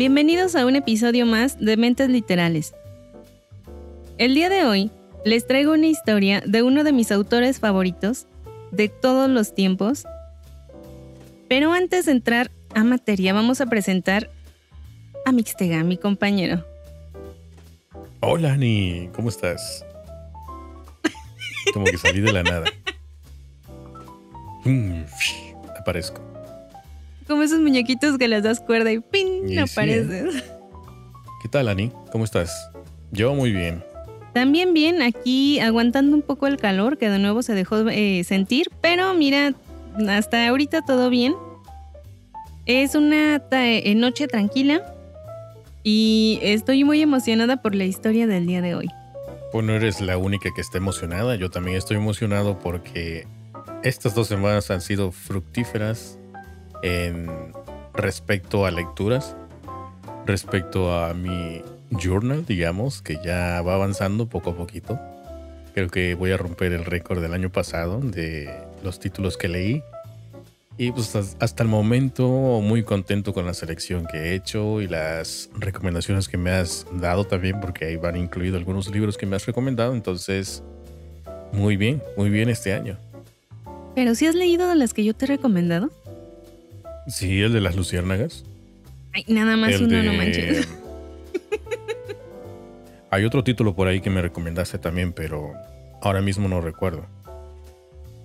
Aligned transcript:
Bienvenidos 0.00 0.56
a 0.56 0.64
un 0.64 0.76
episodio 0.76 1.26
más 1.26 1.60
de 1.60 1.76
Mentes 1.76 2.08
Literales. 2.08 2.74
El 4.16 4.34
día 4.34 4.48
de 4.48 4.64
hoy 4.64 4.90
les 5.26 5.46
traigo 5.46 5.74
una 5.74 5.88
historia 5.88 6.42
de 6.46 6.62
uno 6.62 6.84
de 6.84 6.92
mis 6.94 7.12
autores 7.12 7.60
favoritos 7.60 8.26
de 8.70 8.88
todos 8.88 9.28
los 9.28 9.54
tiempos. 9.54 10.06
Pero 11.50 11.74
antes 11.74 12.06
de 12.06 12.12
entrar 12.12 12.50
a 12.74 12.82
materia, 12.82 13.34
vamos 13.34 13.60
a 13.60 13.66
presentar 13.66 14.30
a 15.26 15.32
Mixtega, 15.32 15.84
mi 15.84 15.98
compañero. 15.98 16.64
Hola, 18.20 18.54
Ani, 18.54 19.10
¿cómo 19.14 19.28
estás? 19.28 19.84
Como 21.74 21.84
que 21.84 21.98
salí 21.98 22.20
de 22.20 22.32
la 22.32 22.42
nada. 22.42 22.64
Mm, 24.62 25.04
aparezco. 25.78 26.29
Como 27.30 27.44
esos 27.44 27.60
muñequitos 27.60 28.18
que 28.18 28.26
les 28.26 28.42
das 28.42 28.58
cuerda 28.58 28.90
y 28.90 28.98
¡pin! 28.98 29.48
Y 29.48 29.50
sí, 29.50 29.58
apareces. 29.58 30.42
¿Qué 31.40 31.48
tal, 31.48 31.68
Ani? 31.68 31.92
¿Cómo 32.10 32.24
estás? 32.24 32.50
Yo 33.12 33.36
muy 33.36 33.52
bien. 33.52 33.84
También 34.32 34.74
bien, 34.74 35.00
aquí 35.00 35.60
aguantando 35.60 36.16
un 36.16 36.22
poco 36.22 36.48
el 36.48 36.56
calor 36.56 36.98
que 36.98 37.08
de 37.08 37.20
nuevo 37.20 37.42
se 37.42 37.54
dejó 37.54 37.88
eh, 37.88 38.24
sentir, 38.24 38.66
pero 38.80 39.14
mira, 39.14 39.54
hasta 40.08 40.48
ahorita 40.48 40.82
todo 40.82 41.08
bien. 41.08 41.36
Es 42.66 42.96
una 42.96 43.40
eh, 43.52 43.94
noche 43.94 44.26
tranquila 44.26 44.82
y 45.84 46.40
estoy 46.42 46.82
muy 46.82 47.00
emocionada 47.00 47.62
por 47.62 47.76
la 47.76 47.84
historia 47.84 48.26
del 48.26 48.48
día 48.48 48.60
de 48.60 48.74
hoy. 48.74 48.88
Pues 49.52 49.64
no 49.64 49.72
eres 49.72 50.00
la 50.00 50.18
única 50.18 50.50
que 50.52 50.60
está 50.60 50.78
emocionada. 50.78 51.36
Yo 51.36 51.48
también 51.48 51.76
estoy 51.76 51.96
emocionado 51.96 52.58
porque 52.58 53.28
estas 53.84 54.16
dos 54.16 54.26
semanas 54.26 54.68
han 54.72 54.80
sido 54.80 55.12
fructíferas 55.12 56.19
en 56.82 57.28
respecto 57.94 58.66
a 58.66 58.70
lecturas, 58.70 59.36
respecto 60.26 60.92
a 60.94 61.14
mi 61.14 61.62
journal, 62.00 62.44
digamos, 62.46 63.02
que 63.02 63.18
ya 63.24 63.62
va 63.62 63.74
avanzando 63.74 64.26
poco 64.28 64.50
a 64.50 64.56
poquito. 64.56 64.98
Creo 65.74 65.88
que 65.88 66.14
voy 66.14 66.32
a 66.32 66.36
romper 66.36 66.72
el 66.72 66.84
récord 66.84 67.20
del 67.20 67.32
año 67.34 67.50
pasado 67.50 68.00
de 68.00 68.50
los 68.82 68.98
títulos 69.00 69.36
que 69.36 69.48
leí. 69.48 69.82
Y 70.78 70.92
pues 70.92 71.14
has- 71.14 71.36
hasta 71.40 71.62
el 71.62 71.68
momento 71.68 72.26
muy 72.62 72.82
contento 72.82 73.34
con 73.34 73.44
la 73.44 73.52
selección 73.52 74.06
que 74.06 74.16
he 74.18 74.34
hecho 74.34 74.80
y 74.80 74.88
las 74.88 75.50
recomendaciones 75.58 76.26
que 76.28 76.38
me 76.38 76.50
has 76.52 76.86
dado 76.94 77.24
también, 77.24 77.60
porque 77.60 77.84
ahí 77.84 77.96
van 77.96 78.16
incluidos 78.16 78.58
algunos 78.58 78.88
libros 78.90 79.18
que 79.18 79.26
me 79.26 79.36
has 79.36 79.44
recomendado. 79.44 79.92
Entonces, 79.92 80.62
muy 81.52 81.76
bien, 81.76 82.02
muy 82.16 82.30
bien 82.30 82.48
este 82.48 82.72
año. 82.72 82.96
Pero 83.94 84.14
si 84.14 84.26
has 84.26 84.34
leído 84.34 84.68
de 84.68 84.76
las 84.76 84.94
que 84.94 85.04
yo 85.04 85.14
te 85.14 85.26
he 85.26 85.28
recomendado. 85.28 85.90
Sí, 87.10 87.40
el 87.42 87.52
de 87.52 87.60
las 87.60 87.76
luciérnagas. 87.76 88.44
Ay, 89.12 89.24
nada 89.28 89.56
más 89.56 89.72
el 89.74 89.84
uno, 89.84 89.96
de- 89.96 90.02
no 90.04 90.12
manches. 90.14 90.68
Hay 93.10 93.24
otro 93.24 93.42
título 93.42 93.74
por 93.74 93.88
ahí 93.88 94.00
que 94.00 94.10
me 94.10 94.22
recomendaste 94.22 94.78
también, 94.78 95.12
pero 95.12 95.52
ahora 96.00 96.20
mismo 96.20 96.48
no 96.48 96.60
recuerdo. 96.60 97.06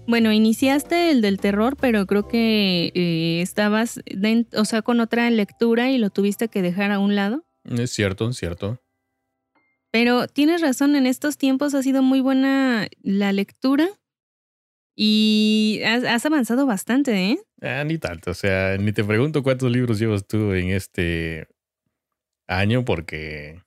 Bueno, 0.07 0.31
iniciaste 0.31 1.09
el 1.09 1.22
del 1.22 1.40
terror, 1.40 1.75
pero 1.79 2.06
creo 2.06 2.28
que 2.28 2.91
eh, 2.94 3.41
estabas, 3.41 4.00
o 4.56 4.66
sea, 4.66 4.84
con 4.84 5.00
otra 5.00 5.28
lectura 5.31 5.90
y 5.90 5.97
lo 5.97 6.12
tuviste 6.12 6.47
que 6.47 6.62
dejar 6.62 6.91
a 6.91 7.00
un 7.00 7.16
lado. 7.16 7.44
Es 7.63 7.90
cierto, 7.91 8.29
es 8.29 8.38
cierto. 8.38 8.79
Pero 9.90 10.28
tienes 10.28 10.62
razón, 10.62 10.95
en 10.95 11.07
estos 11.07 11.38
tiempos 11.40 11.74
ha 11.74 11.81
sido 11.81 12.03
muy 12.03 12.22
buena 12.22 12.88
la 13.01 13.31
lectura 13.34 13.88
y 14.95 15.81
has, 15.85 16.25
avanzado 16.25 16.66
bastante, 16.66 17.31
¿eh? 17.31 17.39
Ah, 17.61 17.83
ni 17.83 17.97
tanto. 17.97 18.31
O 18.31 18.33
sea, 18.33 18.78
ni 18.78 18.94
te 18.94 19.03
pregunto 19.03 19.44
cuántos 19.44 19.72
libros 19.72 20.00
llevas 20.00 20.25
tú 20.25 20.53
en 20.53 20.69
este 20.69 21.47
año 22.47 22.85
porque 22.85 23.61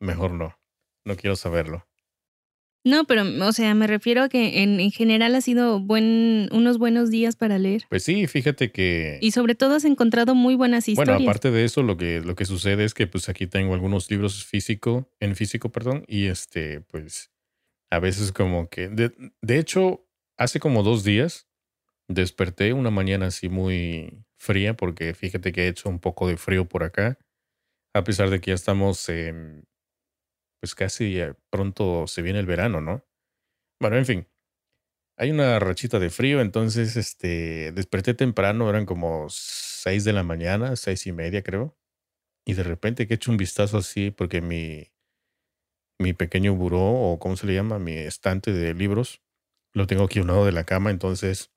mejor 0.00 0.32
no. 0.32 0.58
No 1.04 1.16
quiero 1.16 1.36
saberlo. 1.36 1.86
No, 2.82 3.04
pero, 3.04 3.24
o 3.44 3.52
sea, 3.52 3.74
me 3.74 3.88
refiero 3.88 4.22
a 4.22 4.28
que 4.28 4.62
en, 4.62 4.78
en 4.78 4.92
general 4.92 5.34
ha 5.34 5.40
sido 5.40 5.80
buen, 5.80 6.48
unos 6.52 6.78
buenos 6.78 7.10
días 7.10 7.34
para 7.34 7.58
leer. 7.58 7.82
Pues 7.88 8.04
sí, 8.04 8.28
fíjate 8.28 8.70
que... 8.70 9.18
Y 9.20 9.32
sobre 9.32 9.56
todo 9.56 9.74
has 9.74 9.84
encontrado 9.84 10.36
muy 10.36 10.54
buenas 10.54 10.88
historias. 10.88 11.16
Bueno, 11.16 11.28
aparte 11.28 11.50
de 11.50 11.64
eso, 11.64 11.82
lo 11.82 11.96
que, 11.96 12.20
lo 12.20 12.36
que 12.36 12.44
sucede 12.44 12.84
es 12.84 12.94
que 12.94 13.08
pues 13.08 13.28
aquí 13.28 13.48
tengo 13.48 13.74
algunos 13.74 14.08
libros 14.08 14.44
físico, 14.44 15.10
en 15.18 15.34
físico, 15.34 15.72
perdón, 15.72 16.04
y 16.06 16.26
este, 16.26 16.80
pues, 16.80 17.32
a 17.90 17.98
veces 17.98 18.30
como 18.30 18.68
que, 18.68 18.88
de, 18.88 19.10
de 19.42 19.58
hecho, 19.58 20.05
hace 20.38 20.60
como 20.60 20.82
dos 20.82 21.04
días 21.04 21.48
desperté 22.08 22.72
una 22.72 22.90
mañana 22.90 23.26
así 23.26 23.48
muy 23.48 24.24
fría, 24.38 24.74
porque 24.76 25.14
fíjate 25.14 25.52
que 25.52 25.62
ha 25.62 25.66
hecho 25.68 25.88
un 25.88 26.00
poco 26.00 26.28
de 26.28 26.36
frío 26.36 26.68
por 26.68 26.84
acá, 26.84 27.18
a 27.94 28.04
pesar 28.04 28.30
de 28.30 28.40
que 28.40 28.50
ya 28.52 28.54
estamos 28.54 29.08
pues 30.60 30.74
casi 30.74 31.20
eh, 31.20 31.34
pronto 31.50 32.06
se 32.06 32.22
viene 32.22 32.38
el 32.40 32.46
verano, 32.46 32.80
¿no? 32.80 33.04
Bueno, 33.80 33.96
en 33.96 34.06
fin. 34.06 34.28
Hay 35.18 35.30
una 35.30 35.58
rachita 35.58 35.98
de 35.98 36.10
frío, 36.10 36.40
entonces 36.40 36.96
este 36.96 37.72
desperté 37.72 38.14
temprano, 38.14 38.68
eran 38.70 38.86
como 38.86 39.26
6 39.30 40.04
de 40.04 40.12
la 40.12 40.22
mañana, 40.22 40.76
seis 40.76 41.06
y 41.06 41.12
media 41.12 41.42
creo. 41.42 41.76
Y 42.46 42.54
de 42.54 42.64
repente 42.64 43.06
he 43.08 43.14
hecho 43.14 43.30
un 43.30 43.38
vistazo 43.38 43.78
así, 43.78 44.10
porque 44.10 44.40
mi, 44.42 44.92
mi 45.98 46.12
pequeño 46.12 46.54
buró, 46.54 46.80
o 46.80 47.18
cómo 47.18 47.36
se 47.36 47.46
le 47.46 47.54
llama, 47.54 47.78
mi 47.78 47.92
estante 47.92 48.52
de 48.52 48.74
libros, 48.74 49.22
lo 49.76 49.86
tengo 49.86 50.04
aquí 50.04 50.20
un 50.20 50.28
lado 50.28 50.46
de 50.46 50.52
la 50.52 50.64
cama, 50.64 50.90
entonces 50.90 51.52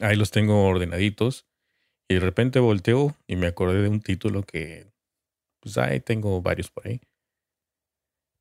ahí 0.00 0.16
los 0.16 0.32
tengo 0.32 0.66
ordenaditos. 0.66 1.46
Y 2.08 2.14
de 2.14 2.20
repente 2.20 2.58
volteo 2.58 3.16
y 3.28 3.36
me 3.36 3.46
acordé 3.46 3.80
de 3.80 3.88
un 3.88 4.00
título 4.00 4.42
que, 4.42 4.92
pues 5.60 5.78
ahí 5.78 6.00
tengo 6.00 6.42
varios 6.42 6.70
por 6.70 6.88
ahí. 6.88 7.00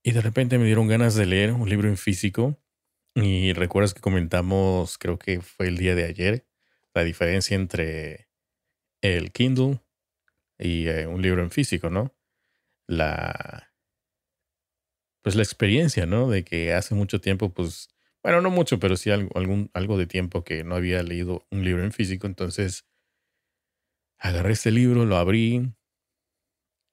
Y 0.03 0.14
de 0.14 0.22
repente 0.22 0.58
me 0.58 0.66
dieron 0.66 0.88
ganas 0.88 1.14
de 1.14 1.28
leer 1.28 1.53
un 1.53 1.69
libro 1.69 1.88
en 1.88 1.96
físico. 1.96 2.58
Y 3.14 3.53
recuerdas 3.53 3.94
que 3.94 4.02
comentamos, 4.02 4.98
creo 4.98 5.19
que 5.19 5.42
fue 5.42 5.68
el 5.68 5.78
día 5.78 5.94
de 5.94 6.06
ayer, 6.06 6.48
la 6.96 7.03
diferencia 7.03 7.56
entre 7.56 8.30
el 9.02 9.31
Kindle 9.31 9.80
y 10.58 10.88
eh, 10.88 11.06
un 11.06 11.22
libro 11.22 11.44
en 11.44 11.52
físico, 11.52 11.92
¿no? 11.92 12.16
La. 12.88 13.72
Pues 15.24 15.36
la 15.36 15.44
experiencia, 15.44 16.08
¿no? 16.08 16.30
De 16.30 16.44
que 16.44 16.74
hace 16.74 16.96
mucho 16.96 17.22
tiempo, 17.22 17.53
pues. 17.53 17.91
Bueno, 18.23 18.41
no 18.41 18.51
mucho, 18.51 18.79
pero 18.79 18.97
sí 18.97 19.09
algo, 19.09 19.31
algún, 19.35 19.71
algo 19.73 19.97
de 19.97 20.05
tiempo 20.05 20.43
que 20.43 20.63
no 20.63 20.75
había 20.75 21.01
leído 21.01 21.45
un 21.49 21.63
libro 21.63 21.83
en 21.83 21.91
físico. 21.91 22.27
Entonces. 22.27 22.85
Agarré 24.19 24.53
este 24.53 24.69
libro, 24.69 25.05
lo 25.05 25.17
abrí 25.17 25.73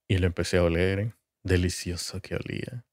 y 0.08 0.18
lo 0.18 0.26
empecé 0.26 0.56
a 0.56 0.64
oler. 0.64 1.14
Delicioso 1.44 2.20
que 2.20 2.34
olía. 2.34 2.84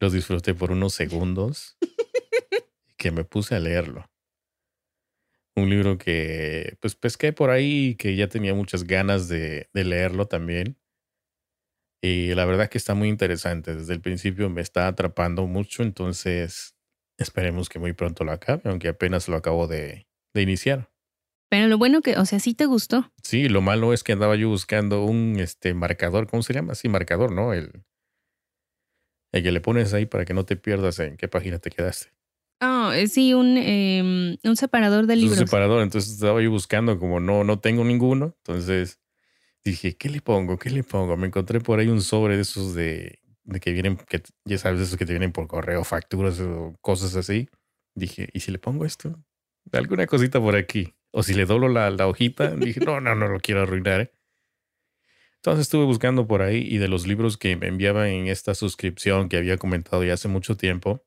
Lo 0.00 0.10
disfruté 0.10 0.54
por 0.54 0.72
unos 0.72 0.94
segundos 0.94 1.76
que 2.96 3.10
me 3.10 3.24
puse 3.24 3.54
a 3.54 3.60
leerlo. 3.60 4.10
Un 5.54 5.70
libro 5.70 5.96
que 5.96 6.76
pues 6.80 6.94
pesqué 6.96 7.32
por 7.32 7.50
ahí 7.50 7.88
y 7.88 7.94
que 7.94 8.14
ya 8.16 8.28
tenía 8.28 8.54
muchas 8.54 8.84
ganas 8.84 9.28
de, 9.28 9.70
de 9.72 9.84
leerlo 9.84 10.26
también. 10.26 10.78
Y 12.02 12.34
la 12.34 12.44
verdad 12.44 12.68
que 12.68 12.78
está 12.78 12.94
muy 12.94 13.08
interesante. 13.08 13.74
Desde 13.74 13.94
el 13.94 14.00
principio 14.00 14.50
me 14.50 14.60
está 14.60 14.86
atrapando 14.86 15.46
mucho, 15.46 15.82
entonces 15.82 16.75
esperemos 17.18 17.68
que 17.68 17.78
muy 17.78 17.92
pronto 17.92 18.24
lo 18.24 18.32
acabe, 18.32 18.62
aunque 18.64 18.88
apenas 18.88 19.28
lo 19.28 19.36
acabo 19.36 19.66
de, 19.66 20.06
de 20.34 20.42
iniciar. 20.42 20.90
Pero 21.48 21.68
lo 21.68 21.78
bueno 21.78 22.02
que, 22.02 22.16
o 22.18 22.24
sea, 22.26 22.40
sí 22.40 22.54
te 22.54 22.66
gustó. 22.66 23.12
Sí, 23.22 23.48
lo 23.48 23.62
malo 23.62 23.92
es 23.92 24.02
que 24.02 24.12
andaba 24.12 24.34
yo 24.36 24.48
buscando 24.48 25.04
un 25.04 25.36
este 25.38 25.74
marcador, 25.74 26.26
¿cómo 26.26 26.42
se 26.42 26.52
llama? 26.52 26.74
Sí, 26.74 26.88
marcador, 26.88 27.30
¿no? 27.32 27.52
El, 27.52 27.84
el 29.32 29.42
que 29.42 29.52
le 29.52 29.60
pones 29.60 29.92
ahí 29.94 30.06
para 30.06 30.24
que 30.24 30.34
no 30.34 30.44
te 30.44 30.56
pierdas 30.56 30.98
en 30.98 31.16
qué 31.16 31.28
página 31.28 31.58
te 31.58 31.70
quedaste. 31.70 32.12
Ah, 32.60 32.92
eh, 32.96 33.06
sí, 33.06 33.34
un, 33.34 33.56
eh, 33.58 34.38
un 34.42 34.56
separador 34.56 35.06
de 35.06 35.14
Es 35.14 35.18
un 35.22 35.28
libros. 35.28 35.38
separador, 35.48 35.82
entonces 35.82 36.12
estaba 36.14 36.40
yo 36.42 36.50
buscando, 36.50 36.98
como 36.98 37.20
no, 37.20 37.44
no 37.44 37.58
tengo 37.60 37.84
ninguno, 37.84 38.34
entonces 38.38 38.98
dije, 39.62 39.96
¿qué 39.96 40.08
le 40.08 40.20
pongo? 40.22 40.58
¿Qué 40.58 40.70
le 40.70 40.82
pongo? 40.82 41.16
Me 41.16 41.26
encontré 41.26 41.60
por 41.60 41.78
ahí 41.80 41.88
un 41.88 42.00
sobre 42.00 42.36
de 42.36 42.42
esos 42.42 42.74
de, 42.74 43.20
de 43.46 43.60
que 43.60 43.72
vienen, 43.72 43.96
que 43.96 44.22
ya 44.44 44.58
sabes, 44.58 44.80
esos 44.80 44.96
que 44.96 45.06
te 45.06 45.12
vienen 45.12 45.32
por 45.32 45.46
correo, 45.46 45.84
facturas 45.84 46.38
o 46.40 46.74
cosas 46.80 47.16
así. 47.16 47.48
Dije, 47.94 48.28
¿y 48.32 48.40
si 48.40 48.50
le 48.50 48.58
pongo 48.58 48.84
esto? 48.84 49.18
Alguna 49.72 50.06
cosita 50.06 50.40
por 50.40 50.56
aquí. 50.56 50.94
O 51.12 51.22
si 51.22 51.32
le 51.32 51.46
doblo 51.46 51.68
la, 51.68 51.90
la 51.90 52.06
hojita, 52.08 52.50
dije, 52.56 52.80
no, 52.80 53.00
no, 53.00 53.14
no 53.14 53.28
lo 53.28 53.40
quiero 53.40 53.62
arruinar. 53.62 54.00
¿eh? 54.02 54.12
Entonces 55.36 55.62
estuve 55.62 55.84
buscando 55.84 56.26
por 56.26 56.42
ahí 56.42 56.58
y 56.58 56.78
de 56.78 56.88
los 56.88 57.06
libros 57.06 57.36
que 57.36 57.56
me 57.56 57.68
enviaban 57.68 58.08
en 58.08 58.26
esta 58.26 58.54
suscripción 58.54 59.28
que 59.28 59.36
había 59.36 59.58
comentado 59.58 60.02
ya 60.04 60.14
hace 60.14 60.28
mucho 60.28 60.56
tiempo, 60.56 61.04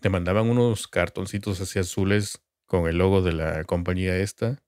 te 0.00 0.08
mandaban 0.08 0.48
unos 0.48 0.88
cartoncitos 0.88 1.60
así 1.60 1.78
azules 1.78 2.42
con 2.64 2.88
el 2.88 2.96
logo 2.96 3.20
de 3.20 3.32
la 3.32 3.64
compañía 3.64 4.16
esta. 4.16 4.62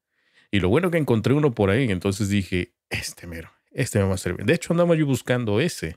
Y 0.51 0.61
lo 0.61 0.69
bueno 0.69 0.91
que 0.91 0.99
encontré 0.99 1.33
uno 1.33 1.55
por 1.55 1.71
ahí, 1.71 1.91
entonces 1.91 2.29
dije, 2.29 2.75
este 2.91 3.27
mero, 3.27 3.51
este 3.71 3.99
me 3.99 4.05
va 4.05 4.15
a 4.15 4.19
servir. 4.19 4.45
De 4.45 4.53
hecho 4.53 4.75
andaba 4.75 4.95
yo 4.95 5.07
buscando 5.07 5.59
ese, 5.59 5.97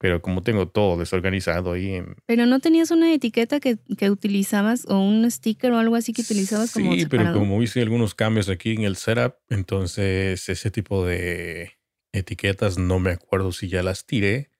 pero 0.00 0.22
como 0.22 0.42
tengo 0.42 0.66
todo 0.66 0.98
desorganizado 0.98 1.72
ahí 1.72 1.92
en... 1.92 2.16
Pero 2.24 2.46
no 2.46 2.58
tenías 2.60 2.90
una 2.90 3.12
etiqueta 3.12 3.60
que, 3.60 3.76
que 3.98 4.10
utilizabas 4.10 4.86
o 4.88 4.98
un 4.98 5.30
sticker 5.30 5.72
o 5.72 5.78
algo 5.78 5.94
así 5.94 6.14
que 6.14 6.22
utilizabas 6.22 6.72
como... 6.72 6.94
Sí, 6.94 7.04
pero 7.04 7.34
como 7.34 7.62
hice 7.62 7.82
algunos 7.82 8.14
cambios 8.14 8.48
aquí 8.48 8.72
en 8.72 8.84
el 8.84 8.96
setup, 8.96 9.34
entonces 9.50 10.48
ese 10.48 10.70
tipo 10.70 11.04
de 11.04 11.72
etiquetas 12.14 12.78
no 12.78 12.98
me 12.98 13.10
acuerdo 13.10 13.52
si 13.52 13.68
ya 13.68 13.82
las 13.82 14.06
tiré 14.06 14.50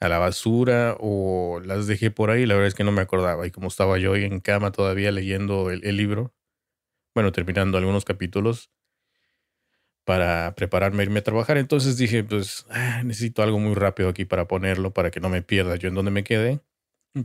a 0.00 0.08
la 0.08 0.18
basura 0.18 0.96
o 0.98 1.60
las 1.64 1.86
dejé 1.86 2.10
por 2.10 2.30
ahí. 2.30 2.44
La 2.44 2.54
verdad 2.54 2.66
es 2.66 2.74
que 2.74 2.82
no 2.82 2.90
me 2.90 3.00
acordaba. 3.00 3.46
Y 3.46 3.52
como 3.52 3.68
estaba 3.68 3.96
yo 3.98 4.16
en 4.16 4.40
cama 4.40 4.72
todavía 4.72 5.12
leyendo 5.12 5.70
el, 5.70 5.96
libro, 5.96 6.34
bueno, 7.14 7.30
terminando 7.30 7.78
algunos 7.78 8.04
capítulos 8.04 8.72
para 10.04 10.54
prepararme 10.54 11.02
a 11.02 11.04
irme 11.04 11.20
a 11.20 11.24
trabajar, 11.24 11.56
entonces 11.56 11.96
dije, 11.96 12.24
pues 12.24 12.66
ah, 12.70 13.02
necesito 13.04 13.42
algo 13.42 13.58
muy 13.58 13.74
rápido 13.74 14.08
aquí 14.08 14.24
para 14.24 14.46
ponerlo, 14.46 14.92
para 14.92 15.10
que 15.10 15.20
no 15.20 15.28
me 15.28 15.42
pierda 15.42 15.76
yo 15.76 15.88
en 15.88 15.94
donde 15.94 16.10
me 16.10 16.24
quede. 16.24 16.60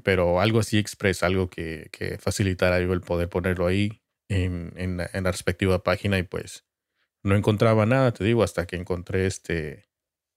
Pero 0.04 0.40
algo 0.40 0.60
así 0.60 0.78
express, 0.78 1.24
algo 1.24 1.50
que, 1.50 1.90
que 1.92 2.20
facilitara 2.20 2.80
yo 2.80 2.94
el 2.94 3.02
poder 3.02 3.28
ponerlo 3.28 3.66
ahí 3.66 4.04
en, 4.30 4.72
en, 4.76 5.00
en 5.12 5.24
la 5.24 5.32
respectiva 5.32 5.84
página 5.84 6.20
y 6.20 6.24
pues 6.24 6.64
no 7.24 7.36
encontraba 7.36 7.86
nada, 7.86 8.14
te 8.14 8.24
digo, 8.24 8.44
hasta 8.44 8.66
que 8.66 8.76
encontré 8.76 9.26
este 9.26 9.90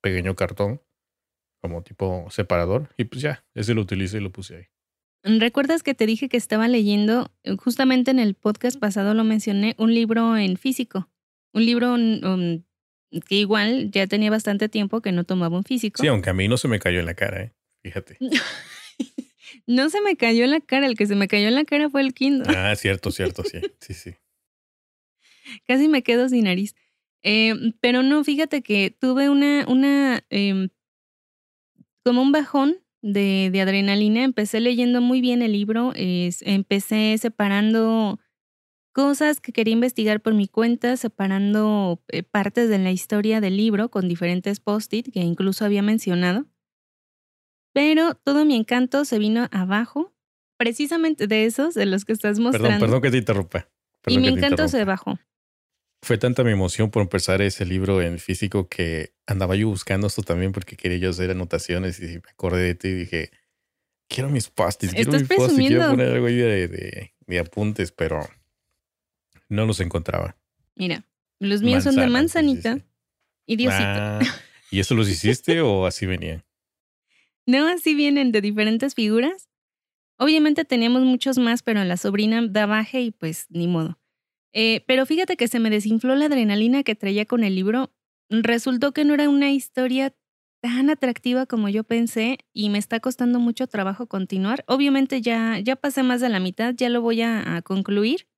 pequeño 0.02 0.34
cartón 0.34 0.80
como 1.60 1.82
tipo 1.82 2.26
separador 2.30 2.88
y 2.96 3.04
pues 3.04 3.22
ya, 3.22 3.44
ese 3.54 3.74
lo 3.74 3.82
utilicé 3.82 4.16
y 4.18 4.20
lo 4.20 4.32
puse 4.32 4.56
ahí. 4.56 4.64
¿Recuerdas 5.24 5.84
que 5.84 5.94
te 5.94 6.06
dije 6.06 6.28
que 6.28 6.36
estaba 6.36 6.66
leyendo, 6.66 7.30
justamente 7.58 8.10
en 8.10 8.18
el 8.18 8.34
podcast 8.34 8.80
pasado 8.80 9.14
lo 9.14 9.22
mencioné, 9.22 9.76
un 9.78 9.94
libro 9.94 10.36
en 10.36 10.56
físico? 10.56 11.11
Un 11.52 11.66
libro 11.66 11.96
que 13.20 13.34
igual 13.34 13.90
ya 13.90 14.06
tenía 14.06 14.30
bastante 14.30 14.68
tiempo 14.68 15.00
que 15.00 15.12
no 15.12 15.24
tomaba 15.24 15.56
un 15.56 15.64
físico. 15.64 16.02
Sí, 16.02 16.08
aunque 16.08 16.30
a 16.30 16.34
mí 16.34 16.48
no 16.48 16.56
se 16.56 16.68
me 16.68 16.78
cayó 16.78 17.00
en 17.00 17.06
la 17.06 17.14
cara, 17.14 17.42
¿eh? 17.42 17.52
fíjate. 17.82 18.16
no 19.66 19.90
se 19.90 20.00
me 20.00 20.16
cayó 20.16 20.44
en 20.44 20.50
la 20.50 20.60
cara, 20.60 20.86
el 20.86 20.96
que 20.96 21.06
se 21.06 21.14
me 21.14 21.28
cayó 21.28 21.48
en 21.48 21.54
la 21.54 21.64
cara 21.64 21.90
fue 21.90 22.00
el 22.00 22.14
Kindle. 22.14 22.54
Ah, 22.56 22.74
cierto, 22.76 23.10
cierto, 23.10 23.42
sí, 23.44 23.60
sí, 23.80 23.94
sí. 23.94 24.14
Casi 25.66 25.88
me 25.88 26.02
quedo 26.02 26.28
sin 26.28 26.44
nariz. 26.44 26.74
Eh, 27.22 27.54
pero 27.80 28.02
no, 28.02 28.24
fíjate 28.24 28.62
que 28.62 28.90
tuve 28.90 29.28
una, 29.28 29.64
una 29.68 30.24
em, 30.30 30.70
como 32.04 32.22
un 32.22 32.32
bajón 32.32 32.78
de, 33.00 33.50
de, 33.52 33.60
adrenalina. 33.60 34.24
Empecé 34.24 34.60
leyendo 34.60 35.00
muy 35.00 35.20
bien 35.20 35.42
el 35.42 35.52
libro, 35.52 35.92
empecé 35.94 37.16
separando 37.18 38.18
cosas 38.92 39.40
que 39.40 39.52
quería 39.52 39.72
investigar 39.72 40.20
por 40.20 40.34
mi 40.34 40.46
cuenta, 40.46 40.96
separando 40.96 42.02
eh, 42.08 42.22
partes 42.22 42.68
de 42.68 42.78
la 42.78 42.90
historia 42.90 43.40
del 43.40 43.56
libro 43.56 43.90
con 43.90 44.08
diferentes 44.08 44.60
post-it 44.60 45.12
que 45.12 45.20
incluso 45.20 45.64
había 45.64 45.82
mencionado. 45.82 46.46
Pero 47.72 48.14
todo 48.14 48.44
mi 48.44 48.54
encanto 48.54 49.04
se 49.04 49.18
vino 49.18 49.48
abajo, 49.50 50.12
precisamente 50.58 51.26
de 51.26 51.46
esos, 51.46 51.74
de 51.74 51.86
los 51.86 52.04
que 52.04 52.12
estás 52.12 52.38
mostrando. 52.38 52.68
Perdón, 52.68 52.80
perdón 52.80 53.02
que 53.02 53.10
te 53.10 53.16
interrumpa. 53.18 53.68
y 54.06 54.18
mi 54.18 54.28
encanto 54.28 54.68
se 54.68 54.84
bajó. 54.84 55.18
Fue 56.04 56.18
tanta 56.18 56.42
mi 56.42 56.50
emoción 56.50 56.90
por 56.90 57.02
empezar 57.02 57.40
ese 57.42 57.64
libro 57.64 58.02
en 58.02 58.18
físico 58.18 58.68
que 58.68 59.14
andaba 59.26 59.54
yo 59.54 59.68
buscando 59.68 60.08
esto 60.08 60.22
también 60.22 60.50
porque 60.50 60.76
quería 60.76 60.98
yo 60.98 61.10
hacer 61.10 61.30
anotaciones 61.30 62.00
y 62.00 62.18
me 62.18 62.30
acordé 62.30 62.62
de 62.62 62.74
ti 62.74 62.88
y 62.88 62.94
dije, 62.94 63.30
quiero 64.08 64.28
mis 64.28 64.50
pastis, 64.50 64.92
quiero 64.92 65.12
mis 65.12 65.28
pastis, 65.28 65.68
quiero 65.68 65.90
poner 65.90 66.08
algo 66.08 66.26
ahí 66.26 66.34
de, 66.36 67.12
apuntes, 67.38 67.92
pero 67.92 68.28
no 69.52 69.66
los 69.66 69.80
encontraba. 69.80 70.36
Mira, 70.74 71.04
los 71.38 71.62
míos 71.62 71.84
son 71.84 71.96
de 71.96 72.06
manzanita 72.06 72.78
y 73.46 73.56
Diosito. 73.56 73.82
Ah, 73.84 74.20
¿Y 74.70 74.80
eso 74.80 74.94
los 74.94 75.08
hiciste 75.08 75.60
o 75.60 75.86
así 75.86 76.06
venían? 76.06 76.44
No, 77.44 77.66
así 77.66 77.94
vienen 77.94 78.30
de 78.30 78.40
diferentes 78.40 78.94
figuras. 78.94 79.48
Obviamente 80.16 80.64
teníamos 80.64 81.02
muchos 81.02 81.38
más, 81.38 81.64
pero 81.64 81.82
la 81.82 81.96
sobrina 81.96 82.40
da 82.46 82.66
baje 82.66 83.00
y 83.00 83.10
pues 83.10 83.46
ni 83.48 83.66
modo. 83.66 83.98
Eh, 84.52 84.84
pero 84.86 85.06
fíjate 85.06 85.36
que 85.36 85.48
se 85.48 85.58
me 85.58 85.68
desinfló 85.68 86.14
la 86.14 86.26
adrenalina 86.26 86.84
que 86.84 86.94
traía 86.94 87.26
con 87.26 87.42
el 87.42 87.56
libro. 87.56 87.92
Resultó 88.30 88.92
que 88.92 89.04
no 89.04 89.14
era 89.14 89.28
una 89.28 89.50
historia 89.50 90.14
tan 90.60 90.88
atractiva 90.88 91.46
como 91.46 91.68
yo 91.68 91.82
pensé 91.82 92.38
y 92.52 92.70
me 92.70 92.78
está 92.78 93.00
costando 93.00 93.40
mucho 93.40 93.66
trabajo 93.66 94.06
continuar. 94.06 94.62
Obviamente 94.68 95.20
ya, 95.20 95.58
ya 95.58 95.74
pasé 95.74 96.04
más 96.04 96.20
de 96.20 96.28
la 96.28 96.38
mitad, 96.38 96.72
ya 96.76 96.90
lo 96.90 97.00
voy 97.02 97.22
a, 97.22 97.56
a 97.56 97.62
concluir. 97.62 98.28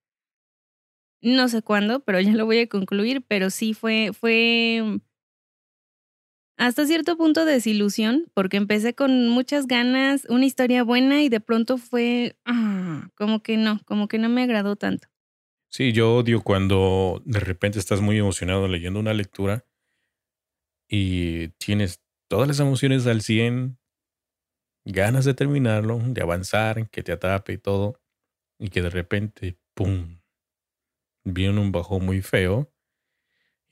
No 1.24 1.48
sé 1.48 1.62
cuándo, 1.62 2.00
pero 2.00 2.20
ya 2.20 2.32
lo 2.32 2.44
voy 2.44 2.58
a 2.58 2.68
concluir, 2.68 3.24
pero 3.26 3.48
sí 3.48 3.72
fue, 3.72 4.10
fue 4.12 5.00
hasta 6.58 6.86
cierto 6.86 7.16
punto 7.16 7.46
de 7.46 7.52
desilusión, 7.52 8.30
porque 8.34 8.58
empecé 8.58 8.94
con 8.94 9.28
muchas 9.28 9.66
ganas, 9.66 10.26
una 10.28 10.44
historia 10.44 10.84
buena 10.84 11.22
y 11.22 11.30
de 11.30 11.40
pronto 11.40 11.78
fue 11.78 12.36
ah, 12.44 13.08
como 13.16 13.42
que 13.42 13.56
no, 13.56 13.80
como 13.86 14.06
que 14.06 14.18
no 14.18 14.28
me 14.28 14.42
agradó 14.42 14.76
tanto. 14.76 15.08
Sí, 15.70 15.92
yo 15.92 16.14
odio 16.16 16.42
cuando 16.42 17.22
de 17.24 17.40
repente 17.40 17.78
estás 17.78 18.02
muy 18.02 18.18
emocionado 18.18 18.68
leyendo 18.68 19.00
una 19.00 19.14
lectura 19.14 19.64
y 20.88 21.48
tienes 21.58 22.02
todas 22.28 22.46
las 22.46 22.60
emociones 22.60 23.06
al 23.06 23.22
100, 23.22 23.78
ganas 24.84 25.24
de 25.24 25.32
terminarlo, 25.32 25.98
de 25.98 26.20
avanzar, 26.20 26.90
que 26.90 27.02
te 27.02 27.12
atrape 27.12 27.54
y 27.54 27.58
todo, 27.58 27.98
y 28.60 28.68
que 28.68 28.82
de 28.82 28.90
repente, 28.90 29.58
¡pum!, 29.74 30.20
viene 31.24 31.60
un 31.60 31.72
bajo 31.72 32.00
muy 32.00 32.22
feo 32.22 32.70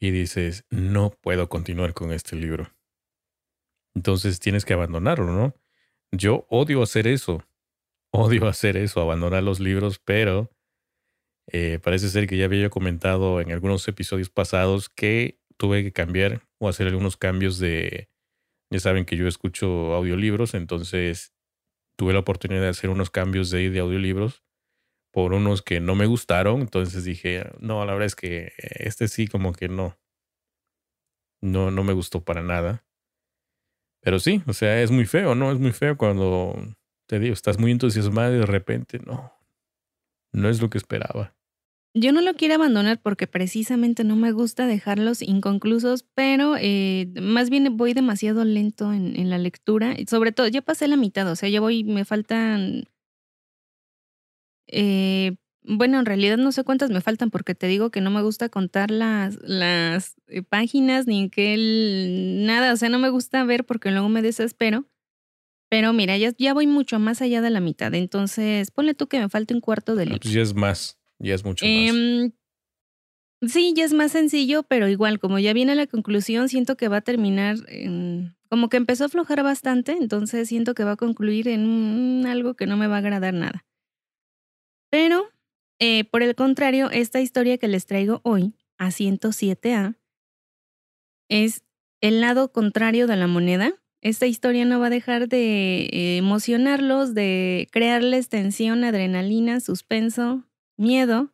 y 0.01 0.11
dices, 0.11 0.65
no 0.71 1.11
puedo 1.11 1.49
continuar 1.49 1.95
con 1.95 2.13
este 2.13 2.35
libro. 2.35 2.75
Entonces 3.95 4.41
tienes 4.41 4.65
que 4.65 4.73
abandonarlo, 4.73 5.27
¿no? 5.27 5.55
Yo 6.11 6.47
odio 6.49 6.83
hacer 6.83 7.07
eso. 7.07 7.45
Odio 8.11 8.47
hacer 8.47 8.77
eso, 8.77 9.01
abandonar 9.01 9.43
los 9.43 9.61
libros, 9.61 9.99
pero 9.99 10.51
eh, 11.47 11.79
parece 11.83 12.09
ser 12.09 12.27
que 12.27 12.37
ya 12.37 12.47
había 12.47 12.69
comentado 12.69 13.41
en 13.41 13.53
algunos 13.53 13.87
episodios 13.89 14.29
pasados 14.29 14.89
que 14.89 15.39
tuve 15.57 15.83
que 15.83 15.93
cambiar 15.93 16.43
o 16.59 16.69
hacer 16.69 16.89
algunos 16.89 17.17
cambios 17.17 17.59
de... 17.59 18.09
Ya 18.71 18.81
saben 18.81 19.05
que 19.05 19.17
yo 19.17 19.29
escucho 19.29 19.95
audiolibros, 19.95 20.55
entonces 20.55 21.33
tuve 21.97 22.13
la 22.13 22.21
oportunidad 22.21 22.63
de 22.63 22.69
hacer 22.69 22.91
unos 22.91 23.11
cambios 23.11 23.51
de, 23.51 23.71
de 23.71 23.79
audiolibros 23.81 24.43
por 25.13 25.35
unos 25.35 25.63
que 25.63 25.81
no 25.81 25.95
me 25.95 26.07
gustaron. 26.07 26.61
Entonces 26.63 27.05
dije, 27.05 27.45
no, 27.61 27.85
la 27.85 27.93
verdad 27.93 28.07
es 28.07 28.17
que 28.17 28.53
este 28.59 29.07
sí 29.07 29.29
como 29.29 29.53
que 29.53 29.69
no. 29.69 29.97
No, 31.41 31.71
no 31.71 31.85
me 31.85 31.93
gustó 31.93 32.25
para 32.25 32.43
nada. 32.43 32.85
Pero 34.01 34.19
sí, 34.19 34.43
o 34.47 34.53
sea, 34.53 34.83
es 34.83 34.91
muy 34.91 35.07
feo, 35.07 35.35
¿no? 35.35 35.53
Es 35.53 35.59
muy 35.59 35.73
feo 35.73 35.97
cuando 35.97 36.57
te 37.07 37.21
digo, 37.21 37.35
estás 37.35 37.59
muy 37.59 37.71
entusiasmado 37.71 38.35
y 38.35 38.39
de 38.39 38.47
repente 38.47 38.99
no, 39.05 39.33
no 40.33 40.49
es 40.49 40.61
lo 40.61 40.71
que 40.71 40.79
esperaba. 40.79 41.35
Yo 41.95 42.11
no 42.13 42.23
lo 42.23 42.33
quiero 42.35 42.55
abandonar 42.55 43.03
porque 43.03 43.27
precisamente 43.27 44.03
no 44.03 44.17
me 44.17 44.33
gusta 44.33 44.67
dejarlos 44.67 45.21
inconclusos, 45.21 46.05
pero 46.15 46.57
eh, 46.59 47.13
más 47.21 47.51
bien 47.51 47.77
voy 47.77 47.93
demasiado 47.93 48.45
lento 48.45 48.95
en, 48.95 49.29
la 49.29 49.37
lectura. 49.37 49.95
Sobre 50.09 50.33
todo, 50.33 50.49
ya 50.49 50.63
pasé 50.63 50.89
la 50.89 50.97
mitad, 50.97 51.31
o 51.31 51.37
sea, 51.37 51.49
ya 51.49 51.61
voy, 51.61 51.85
me 51.85 52.05
faltan... 52.05 52.85
Eh, 54.67 55.37
bueno, 55.65 56.01
en 56.01 56.07
realidad 56.07 56.39
no 56.39 56.51
sé 56.51 56.65
cuántas 56.65 56.91
me 56.91 57.01
faltan 57.01 57.31
porque 57.31 57.55
te 57.55 57.69
digo 57.69 57.91
que 57.91 58.01
no 58.01 58.11
me 58.11 58.23
gusta 58.23 58.49
contar 58.49 58.91
las, 58.91 59.39
las 59.43 60.17
eh, 60.27 60.43
páginas 60.43 61.07
ni 61.07 61.31
que 61.31 61.55
el, 61.55 62.47
nada, 62.47 62.73
o 62.73 62.77
sea, 62.77 62.89
no 62.89 62.99
me 62.99 63.11
gusta 63.11 63.45
ver 63.45 63.65
porque 63.65 63.91
luego 63.91 64.09
me 64.09 64.23
desespero. 64.23 64.87
Pero 65.71 65.93
mira, 65.93 66.19
ya, 66.19 66.33
ya 66.37 66.53
voy 66.53 66.67
mucho 66.67 66.99
más 66.99 67.23
allá 67.23 67.41
de 67.41 67.49
la 67.49 67.61
mitad. 67.61 67.95
Entonces, 67.95 68.71
ponle 68.71 68.95
tú 68.95 69.07
que 69.07 69.19
me 69.19 69.29
falte 69.31 69.55
un 69.55 69.61
cuarto 69.61 69.95
de 69.95 70.05
libro. 70.05 70.21
pues 70.21 70.35
ya 70.35 70.43
es 70.43 70.55
más, 70.55 70.99
ya 71.19 71.35
es 71.35 71.45
mucho 71.45 71.65
más. 71.65 71.75
Em, 71.75 72.33
sí, 73.41 73.73
ya 73.75 73.85
es 73.85 73.95
más 73.95 74.13
sencillo, 74.13 74.65
pero 74.65 74.89
igual, 74.89 75.19
como 75.19 75.39
ya 75.39 75.55
viene 75.55 75.75
la 75.75 75.87
conclusión, 75.87 76.51
siento 76.51 76.77
que 76.77 76.89
va 76.89 76.99
a 76.99 77.01
terminar 77.01 77.57
en, 77.69 78.37
como 78.51 78.69
que 78.69 78.77
empezó 78.77 79.05
a 79.05 79.07
aflojar 79.07 79.43
bastante, 79.43 79.93
entonces 79.93 80.49
siento 80.49 80.75
que 80.75 80.85
va 80.85 80.93
a 80.93 80.97
concluir 80.97 81.49
en 81.49 82.27
algo 82.27 82.53
que 82.53 82.67
no 82.67 82.77
me 82.77 82.87
va 82.87 82.97
a 82.97 82.99
agradar 82.99 83.33
nada. 83.33 83.65
Pero, 84.93 85.25
eh, 85.81 86.05
por 86.05 86.23
el 86.23 86.37
contrario, 86.37 86.91
esta 86.91 87.21
historia 87.21 87.59
que 87.59 87.67
les 87.67 87.87
traigo 87.87 88.21
hoy, 88.23 88.55
a 88.79 88.93
107A, 88.93 89.97
es 91.29 91.65
el 92.01 92.21
lado 92.21 92.53
contrario 92.53 93.09
de 93.09 93.17
la 93.17 93.27
moneda 93.27 93.83
esta 94.03 94.27
historia 94.27 94.65
no 94.65 94.81
va 94.81 94.89
a 94.89 94.91
dejar 94.91 95.29
de 95.29 95.85
eh, 95.85 96.17
emocionarlos, 96.17 97.15
de 97.15 97.69
crearles 97.71 98.29
tensión, 98.29 98.83
adrenalina, 98.83 99.61
suspenso, 99.61 100.45
miedo 100.77 101.33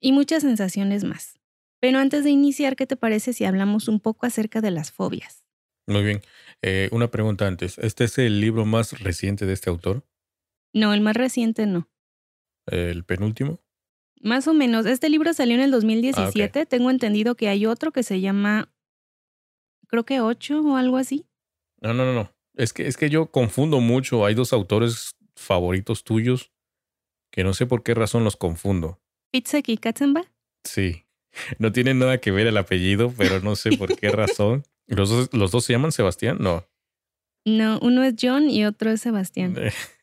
y 0.00 0.12
muchas 0.12 0.42
sensaciones 0.42 1.04
más. 1.04 1.38
Pero 1.78 1.98
antes 1.98 2.24
de 2.24 2.30
iniciar, 2.30 2.74
¿qué 2.74 2.86
te 2.86 2.96
parece 2.96 3.34
si 3.34 3.44
hablamos 3.44 3.86
un 3.86 4.00
poco 4.00 4.24
acerca 4.24 4.62
de 4.62 4.70
las 4.70 4.90
fobias? 4.92 5.44
Muy 5.86 6.02
bien. 6.02 6.22
Eh, 6.62 6.88
una 6.90 7.10
pregunta 7.10 7.46
antes. 7.46 7.76
¿Este 7.78 8.04
es 8.04 8.16
el 8.16 8.40
libro 8.40 8.64
más 8.64 8.98
reciente 9.00 9.44
de 9.44 9.52
este 9.52 9.68
autor? 9.68 10.06
No, 10.72 10.94
el 10.94 11.02
más 11.02 11.16
reciente 11.16 11.66
no. 11.66 11.86
¿El 12.70 13.04
penúltimo? 13.04 13.60
Más 14.20 14.48
o 14.48 14.54
menos. 14.54 14.86
Este 14.86 15.08
libro 15.08 15.32
salió 15.32 15.54
en 15.54 15.60
el 15.60 15.70
2017. 15.70 16.66
Tengo 16.66 16.90
entendido 16.90 17.36
que 17.36 17.48
hay 17.48 17.66
otro 17.66 17.92
que 17.92 18.02
se 18.02 18.20
llama, 18.20 18.72
creo 19.86 20.04
que 20.04 20.20
8 20.20 20.60
o 20.60 20.76
algo 20.76 20.96
así. 20.96 21.26
No, 21.80 21.94
no, 21.94 22.04
no, 22.04 22.12
no. 22.12 22.32
Es 22.54 22.72
que, 22.72 22.86
es 22.88 22.96
que 22.96 23.10
yo 23.10 23.30
confundo 23.30 23.80
mucho. 23.80 24.24
Hay 24.24 24.34
dos 24.34 24.52
autores 24.52 25.16
favoritos 25.36 26.02
tuyos 26.02 26.50
que 27.30 27.44
no 27.44 27.54
sé 27.54 27.66
por 27.66 27.82
qué 27.82 27.94
razón 27.94 28.24
los 28.24 28.36
confundo. 28.36 29.00
Fitzek 29.32 29.68
y 29.68 29.76
Katzenbach. 29.76 30.28
Sí. 30.64 31.04
No 31.58 31.70
tienen 31.70 31.98
nada 31.98 32.18
que 32.18 32.32
ver 32.32 32.46
el 32.48 32.56
apellido, 32.56 33.12
pero 33.16 33.40
no 33.40 33.54
sé 33.54 33.76
por 33.76 33.96
qué 33.96 34.08
razón. 34.10 34.64
¿Los 34.86 35.10
dos, 35.10 35.32
¿Los 35.32 35.50
dos 35.52 35.64
se 35.64 35.72
llaman 35.74 35.92
Sebastián? 35.92 36.38
No. 36.40 36.66
No, 37.44 37.78
uno 37.80 38.02
es 38.02 38.14
John 38.20 38.50
y 38.50 38.64
otro 38.64 38.90
es 38.90 39.00
Sebastián. 39.00 39.54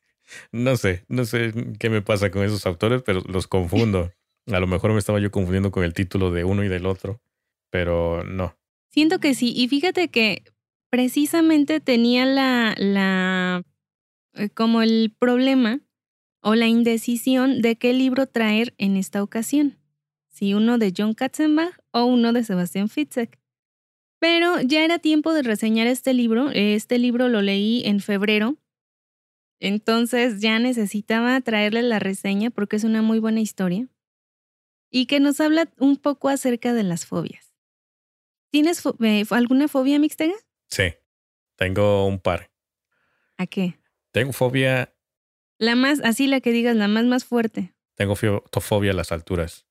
No 0.51 0.77
sé, 0.77 1.05
no 1.07 1.25
sé 1.25 1.53
qué 1.79 1.89
me 1.89 2.01
pasa 2.01 2.31
con 2.31 2.43
esos 2.43 2.65
autores, 2.65 3.03
pero 3.03 3.21
los 3.27 3.47
confundo. 3.47 4.11
A 4.47 4.59
lo 4.59 4.67
mejor 4.67 4.91
me 4.91 4.99
estaba 4.99 5.19
yo 5.19 5.31
confundiendo 5.31 5.71
con 5.71 5.83
el 5.83 5.93
título 5.93 6.31
de 6.31 6.43
uno 6.43 6.63
y 6.63 6.67
del 6.67 6.85
otro, 6.85 7.21
pero 7.69 8.23
no. 8.23 8.57
Siento 8.89 9.19
que 9.19 9.33
sí. 9.33 9.53
Y 9.55 9.67
fíjate 9.67 10.09
que 10.09 10.43
precisamente 10.89 11.79
tenía 11.79 12.25
la, 12.25 12.75
la, 12.77 13.63
eh, 14.33 14.49
como 14.49 14.81
el 14.81 15.13
problema 15.17 15.81
o 16.41 16.55
la 16.55 16.67
indecisión 16.67 17.61
de 17.61 17.75
qué 17.75 17.91
libro 17.93 18.27
traer 18.27 18.73
en 18.77 18.97
esta 18.97 19.23
ocasión. 19.23 19.77
Si 20.29 20.53
uno 20.53 20.77
de 20.77 20.93
John 20.95 21.13
Katzenbach 21.13 21.73
o 21.91 22.05
uno 22.05 22.33
de 22.33 22.43
Sebastián 22.43 22.87
Fitzek. 22.87 23.39
Pero 24.19 24.61
ya 24.61 24.85
era 24.85 24.99
tiempo 24.99 25.33
de 25.33 25.43
reseñar 25.43 25.87
este 25.87 26.13
libro. 26.13 26.49
Este 26.51 26.99
libro 26.99 27.29
lo 27.29 27.41
leí 27.41 27.83
en 27.85 27.99
febrero. 27.99 28.57
Entonces 29.59 30.41
ya 30.41 30.59
necesitaba 30.59 31.39
traerle 31.41 31.81
la 31.81 31.99
reseña 31.99 32.49
porque 32.49 32.75
es 32.75 32.83
una 32.83 33.01
muy 33.01 33.19
buena 33.19 33.39
historia. 33.39 33.87
Y 34.89 35.07
que 35.07 35.19
nos 35.19 35.41
habla 35.41 35.69
un 35.77 35.97
poco 35.97 36.29
acerca 36.29 36.73
de 36.73 36.83
las 36.83 37.05
fobias. 37.05 37.53
¿Tienes 38.51 38.81
eh, 39.01 39.25
alguna 39.31 39.67
fobia, 39.67 39.99
Mixtega? 39.99 40.35
Sí, 40.69 40.93
tengo 41.55 42.07
un 42.07 42.19
par. 42.19 42.51
¿A 43.37 43.47
qué? 43.47 43.77
Tengo 44.11 44.31
fobia. 44.31 44.93
La 45.57 45.75
más, 45.75 45.99
así 46.01 46.27
la 46.27 46.39
que 46.39 46.51
digas, 46.51 46.75
la 46.75 46.87
más 46.87 47.05
más 47.05 47.25
fuerte. 47.25 47.73
Tengo 47.95 48.15
fobia 48.15 48.91
a 48.91 48.95
las 48.95 49.11
alturas. 49.11 49.65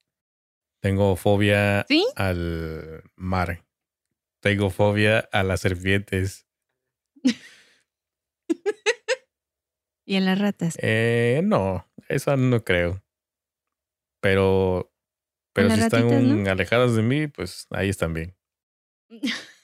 Tengo 0.81 1.17
fobia 1.17 1.87
al 2.17 3.05
mar. 3.17 3.65
Tengo 4.41 4.69
fobia 4.69 5.21
a 5.33 5.43
las 5.43 5.61
serpientes. 5.61 6.47
¿Y 10.05 10.17
a 10.17 10.21
las 10.21 10.39
ratas? 10.39 10.77
Eh, 10.81 11.41
no, 11.45 11.87
esa 12.09 12.37
no 12.37 12.63
creo. 12.65 13.03
Pero, 14.21 14.93
pero 15.53 15.71
si 15.71 15.81
están 15.81 16.47
alejadas 16.49 16.95
de 16.95 17.03
mí, 17.03 17.27
pues 17.29 17.67
ahí 17.71 17.89
están 17.89 18.15
bien. 18.15 18.37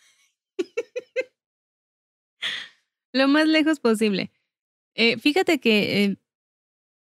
Lo 3.13 3.27
más 3.29 3.47
lejos 3.49 3.81
posible. 3.81 4.31
Eh, 4.95 5.19
fíjate 5.19 5.59
que 5.61 6.05
eh, 6.05 6.17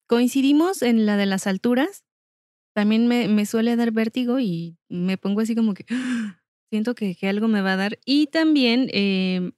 coincidimos 0.09 0.83
en 0.83 1.07
la 1.07 1.17
de 1.17 1.27
las 1.27 1.47
alturas. 1.47 2.05
También 2.75 3.07
me, 3.07 3.29
me 3.29 3.45
suele 3.45 3.77
dar 3.77 3.93
vértigo 3.93 4.41
y 4.41 4.79
me 4.89 5.19
pongo 5.19 5.43
así 5.43 5.55
como 5.55 5.75
que 5.75 5.85
siento 6.71 6.95
que, 6.95 7.17
algo 7.25 7.49
me 7.49 7.61
va 7.61 7.75
a 7.75 7.77
dar. 7.77 7.99
Y 8.05 8.29
también, 8.29 8.89
eh, 8.93 9.53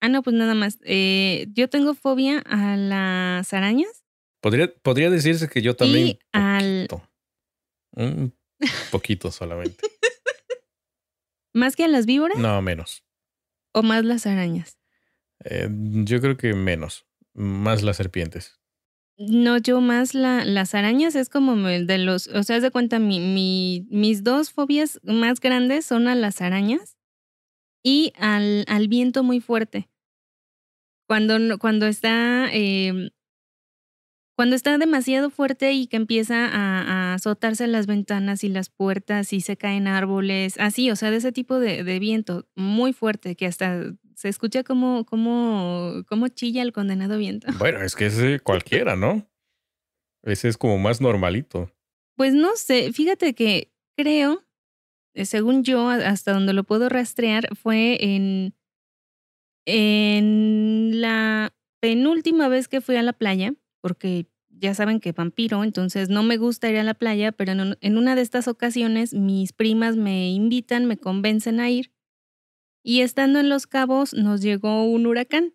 ah, 0.00 0.08
no, 0.08 0.22
pues 0.22 0.34
nada 0.34 0.54
más. 0.54 0.78
Eh, 0.84 1.46
yo 1.52 1.68
tengo 1.68 1.94
fobia 1.94 2.40
a 2.40 2.76
las 2.76 3.52
arañas. 3.52 4.04
Podría, 4.40 4.72
podría 4.82 5.10
decirse 5.10 5.48
que 5.48 5.62
yo 5.62 5.76
también. 5.76 6.06
Y 6.08 6.18
al. 6.32 6.88
Un 7.92 8.34
poquito 8.90 9.30
solamente. 9.30 9.88
¿Más 11.54 11.76
que 11.76 11.84
a 11.84 11.88
las 11.88 12.06
víboras? 12.06 12.38
No, 12.38 12.60
menos. 12.60 13.02
¿O 13.72 13.82
más 13.82 14.04
las 14.04 14.26
arañas? 14.26 14.78
Eh, 15.44 15.68
yo 15.70 16.20
creo 16.20 16.36
que 16.36 16.52
menos. 16.54 17.06
Más 17.34 17.82
las 17.82 17.96
serpientes. 17.96 18.60
No, 19.18 19.56
yo 19.56 19.80
más 19.80 20.14
la, 20.14 20.44
las 20.44 20.74
arañas 20.74 21.14
es 21.14 21.30
como 21.30 21.56
de 21.56 21.98
los, 21.98 22.28
o 22.28 22.42
sea, 22.42 22.60
de 22.60 22.70
cuenta, 22.70 22.98
mi, 22.98 23.18
mi, 23.18 23.86
mis 23.90 24.22
dos 24.22 24.50
fobias 24.50 25.00
más 25.02 25.40
grandes 25.40 25.86
son 25.86 26.06
a 26.06 26.14
las 26.14 26.42
arañas 26.42 26.96
y 27.86 28.12
al, 28.18 28.64
al 28.66 28.88
viento 28.88 29.22
muy 29.22 29.40
fuerte. 29.40 29.88
Cuando, 31.06 31.38
cuando 31.60 31.86
está, 31.86 32.48
eh, 32.52 33.10
cuando 34.34 34.56
está 34.56 34.76
demasiado 34.76 35.30
fuerte 35.30 35.72
y 35.72 35.86
que 35.86 35.96
empieza 35.96 36.46
a, 36.46 36.82
a, 36.82 37.14
azotarse 37.14 37.68
las 37.68 37.86
ventanas 37.86 38.42
y 38.42 38.48
las 38.48 38.70
puertas 38.70 39.32
y 39.32 39.40
se 39.40 39.56
caen 39.56 39.86
árboles, 39.86 40.58
así, 40.58 40.90
o 40.90 40.96
sea, 40.96 41.12
de 41.12 41.18
ese 41.18 41.30
tipo 41.30 41.60
de, 41.60 41.84
de 41.84 41.98
viento 42.00 42.48
muy 42.56 42.92
fuerte 42.92 43.36
que 43.36 43.46
hasta 43.46 43.84
se 44.16 44.30
escucha 44.30 44.64
como, 44.64 45.04
como, 45.04 46.02
como 46.08 46.26
chilla 46.26 46.62
el 46.62 46.72
condenado 46.72 47.18
viento. 47.18 47.46
Bueno, 47.60 47.82
es 47.82 47.94
que 47.94 48.06
ese 48.06 48.40
cualquiera, 48.40 48.96
¿no? 48.96 49.30
Ese 50.24 50.48
es 50.48 50.58
como 50.58 50.76
más 50.78 51.00
normalito. 51.00 51.70
Pues 52.16 52.34
no 52.34 52.56
sé, 52.56 52.92
fíjate 52.92 53.36
que 53.36 53.70
creo, 53.96 54.42
según 55.24 55.64
yo, 55.64 55.88
hasta 55.88 56.32
donde 56.32 56.52
lo 56.52 56.64
puedo 56.64 56.88
rastrear, 56.88 57.56
fue 57.56 57.98
en, 58.04 58.54
en 59.64 61.00
la 61.00 61.54
penúltima 61.80 62.48
vez 62.48 62.68
que 62.68 62.80
fui 62.80 62.96
a 62.96 63.02
la 63.02 63.12
playa, 63.12 63.54
porque 63.80 64.26
ya 64.48 64.74
saben 64.74 65.00
que 65.00 65.12
vampiro, 65.12 65.64
entonces 65.64 66.08
no 66.08 66.22
me 66.22 66.36
gusta 66.36 66.70
ir 66.70 66.78
a 66.78 66.84
la 66.84 66.94
playa, 66.94 67.32
pero 67.32 67.52
en 67.52 67.98
una 67.98 68.14
de 68.14 68.22
estas 68.22 68.48
ocasiones 68.48 69.12
mis 69.12 69.52
primas 69.52 69.96
me 69.96 70.30
invitan, 70.30 70.86
me 70.86 70.96
convencen 70.96 71.60
a 71.60 71.70
ir 71.70 71.92
y 72.86 73.00
estando 73.00 73.40
en 73.40 73.48
Los 73.48 73.66
Cabos 73.66 74.14
nos 74.14 74.40
llegó 74.42 74.84
un 74.84 75.06
huracán. 75.06 75.52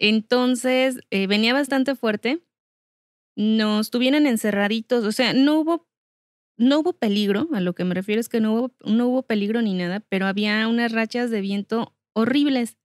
Entonces 0.00 0.98
eh, 1.10 1.28
venía 1.28 1.54
bastante 1.54 1.94
fuerte. 1.94 2.42
Nos 3.36 3.90
tuvieron 3.92 4.26
encerraditos, 4.26 5.04
o 5.04 5.12
sea, 5.12 5.34
no 5.34 5.60
hubo, 5.60 5.86
no 6.62 6.80
hubo 6.80 6.92
peligro, 6.92 7.48
a 7.52 7.60
lo 7.60 7.74
que 7.74 7.84
me 7.84 7.94
refiero 7.94 8.20
es 8.20 8.28
que 8.28 8.40
no 8.40 8.54
hubo, 8.54 8.72
no 8.84 9.08
hubo 9.08 9.22
peligro 9.22 9.62
ni 9.62 9.74
nada, 9.74 10.00
pero 10.08 10.26
había 10.26 10.66
unas 10.68 10.92
rachas 10.92 11.30
de 11.30 11.40
viento 11.40 11.94
horribles. 12.14 12.76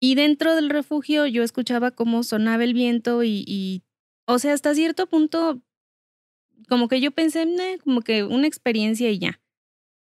Y 0.00 0.14
dentro 0.14 0.54
del 0.54 0.70
refugio 0.70 1.26
yo 1.26 1.42
escuchaba 1.42 1.90
cómo 1.90 2.22
sonaba 2.22 2.64
el 2.64 2.74
viento 2.74 3.22
y, 3.24 3.44
y 3.46 3.82
o 4.26 4.38
sea, 4.38 4.52
hasta 4.52 4.74
cierto 4.74 5.06
punto, 5.06 5.62
como 6.68 6.88
que 6.88 7.00
yo 7.00 7.10
pensé, 7.10 7.46
como 7.82 8.02
que 8.02 8.24
una 8.24 8.46
experiencia 8.46 9.10
y 9.10 9.18
ya. 9.18 9.40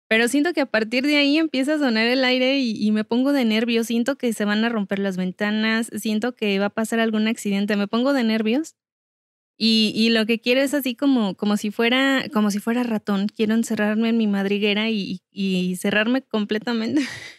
Pero 0.09 0.27
siento 0.27 0.53
que 0.53 0.61
a 0.61 0.65
partir 0.65 1.05
de 1.05 1.17
ahí 1.17 1.37
empieza 1.37 1.73
a 1.73 1.79
sonar 1.79 2.07
el 2.07 2.23
aire 2.23 2.59
y, 2.59 2.91
me 2.91 3.03
pongo 3.03 3.33
de 3.33 3.43
nervios. 3.43 3.87
Siento 3.87 4.17
que 4.17 4.31
se 4.31 4.45
van 4.45 4.63
a 4.63 4.69
romper 4.69 4.99
las 4.99 5.17
ventanas, 5.17 5.89
siento 5.97 6.33
que 6.33 6.59
va 6.59 6.67
a 6.67 6.69
pasar 6.69 6.99
algún 6.99 7.27
accidente. 7.27 7.75
Me 7.75 7.87
pongo 7.87 8.13
de 8.13 8.23
nervios. 8.23 8.75
Y, 9.59 9.91
y 9.95 10.09
lo 10.11 10.25
que 10.27 10.39
quiero 10.39 10.61
es 10.61 10.73
así 10.73 10.95
como, 10.95 11.35
como 11.35 11.57
si 11.57 11.71
fuera, 11.71 12.25
como 12.33 12.51
si 12.51 12.59
fuera 12.59 12.83
ratón. 12.83 13.27
Quiero 13.27 13.53
encerrarme 13.55 14.09
en 14.09 14.17
mi 14.17 14.27
madriguera 14.27 14.89
y, 14.89 15.21
y 15.31 15.75
cerrarme 15.77 16.21
completamente. 16.21 17.01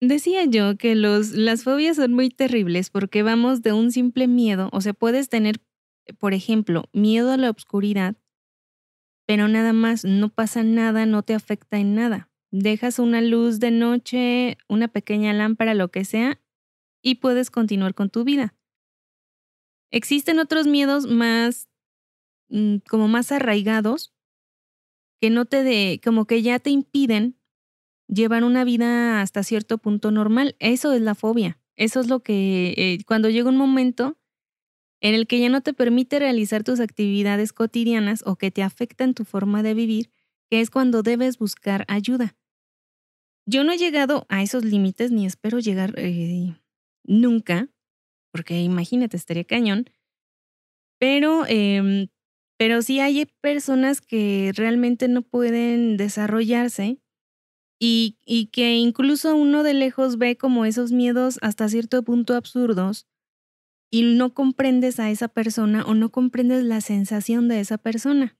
Decía 0.00 0.44
yo 0.44 0.76
que 0.76 0.94
los, 0.96 1.30
las 1.30 1.62
fobias 1.62 1.96
son 1.96 2.12
muy 2.12 2.28
terribles 2.28 2.90
porque 2.90 3.22
vamos 3.22 3.62
de 3.62 3.72
un 3.72 3.92
simple 3.92 4.26
miedo, 4.26 4.68
o 4.72 4.80
sea, 4.80 4.92
puedes 4.94 5.28
tener 5.28 5.60
por 6.18 6.34
ejemplo, 6.34 6.88
miedo 6.92 7.30
a 7.32 7.36
la 7.36 7.50
oscuridad, 7.50 8.16
pero 9.26 9.48
nada 9.48 9.72
más, 9.72 10.04
no 10.04 10.28
pasa 10.28 10.62
nada, 10.62 11.06
no 11.06 11.22
te 11.22 11.34
afecta 11.34 11.78
en 11.78 11.94
nada. 11.94 12.30
Dejas 12.50 12.98
una 12.98 13.20
luz 13.22 13.60
de 13.60 13.70
noche, 13.70 14.58
una 14.68 14.88
pequeña 14.88 15.32
lámpara, 15.32 15.74
lo 15.74 15.90
que 15.90 16.04
sea, 16.04 16.40
y 17.02 17.16
puedes 17.16 17.50
continuar 17.50 17.94
con 17.94 18.08
tu 18.08 18.24
vida. 18.24 18.54
Existen 19.90 20.38
otros 20.38 20.66
miedos 20.66 21.06
más, 21.06 21.68
mm, 22.48 22.76
como 22.88 23.08
más 23.08 23.32
arraigados, 23.32 24.14
que 25.20 25.30
no 25.30 25.44
te 25.44 25.62
de, 25.62 26.00
como 26.02 26.26
que 26.26 26.42
ya 26.42 26.58
te 26.58 26.70
impiden 26.70 27.36
llevar 28.08 28.44
una 28.44 28.64
vida 28.64 29.20
hasta 29.20 29.42
cierto 29.42 29.78
punto 29.78 30.10
normal. 30.10 30.56
Eso 30.58 30.92
es 30.92 31.02
la 31.02 31.14
fobia. 31.14 31.60
Eso 31.76 32.00
es 32.00 32.08
lo 32.08 32.20
que, 32.20 32.74
eh, 32.76 32.98
cuando 33.06 33.28
llega 33.30 33.48
un 33.48 33.56
momento 33.56 34.18
en 35.00 35.14
el 35.14 35.26
que 35.26 35.40
ya 35.40 35.48
no 35.48 35.60
te 35.62 35.74
permite 35.74 36.18
realizar 36.18 36.62
tus 36.64 36.80
actividades 36.80 37.52
cotidianas 37.52 38.22
o 38.24 38.36
que 38.36 38.50
te 38.50 38.62
afectan 38.62 39.14
tu 39.14 39.24
forma 39.24 39.62
de 39.62 39.74
vivir, 39.74 40.10
que 40.48 40.60
es 40.60 40.70
cuando 40.70 41.02
debes 41.02 41.38
buscar 41.38 41.84
ayuda. 41.88 42.36
Yo 43.46 43.64
no 43.64 43.72
he 43.72 43.78
llegado 43.78 44.26
a 44.28 44.42
esos 44.42 44.64
límites 44.64 45.10
ni 45.10 45.26
espero 45.26 45.58
llegar 45.58 45.94
eh, 45.98 46.54
nunca, 47.04 47.68
porque 48.32 48.60
imagínate, 48.62 49.16
estaría 49.16 49.44
cañón, 49.44 49.86
Pero, 51.00 51.44
em, 51.48 52.08
pero 52.58 52.82
sí 52.82 53.00
hay 53.00 53.26
personas 53.40 54.00
que 54.00 54.52
realmente 54.54 55.08
no 55.08 55.22
pueden 55.22 55.96
desarrollarse 55.96 57.00
y, 57.80 58.18
y 58.26 58.46
que 58.48 58.76
incluso 58.76 59.36
uno 59.36 59.62
de 59.62 59.74
lejos 59.74 60.18
ve 60.18 60.36
como 60.36 60.64
esos 60.64 60.92
miedos 60.92 61.38
hasta 61.42 61.68
cierto 61.68 62.02
punto 62.04 62.34
absurdos 62.36 63.06
y 63.90 64.02
no 64.16 64.34
comprendes 64.34 65.00
a 65.00 65.10
esa 65.10 65.28
persona 65.28 65.84
o 65.86 65.94
no 65.94 66.10
comprendes 66.10 66.64
la 66.64 66.80
sensación 66.80 67.48
de 67.48 67.60
esa 67.60 67.78
persona. 67.78 68.36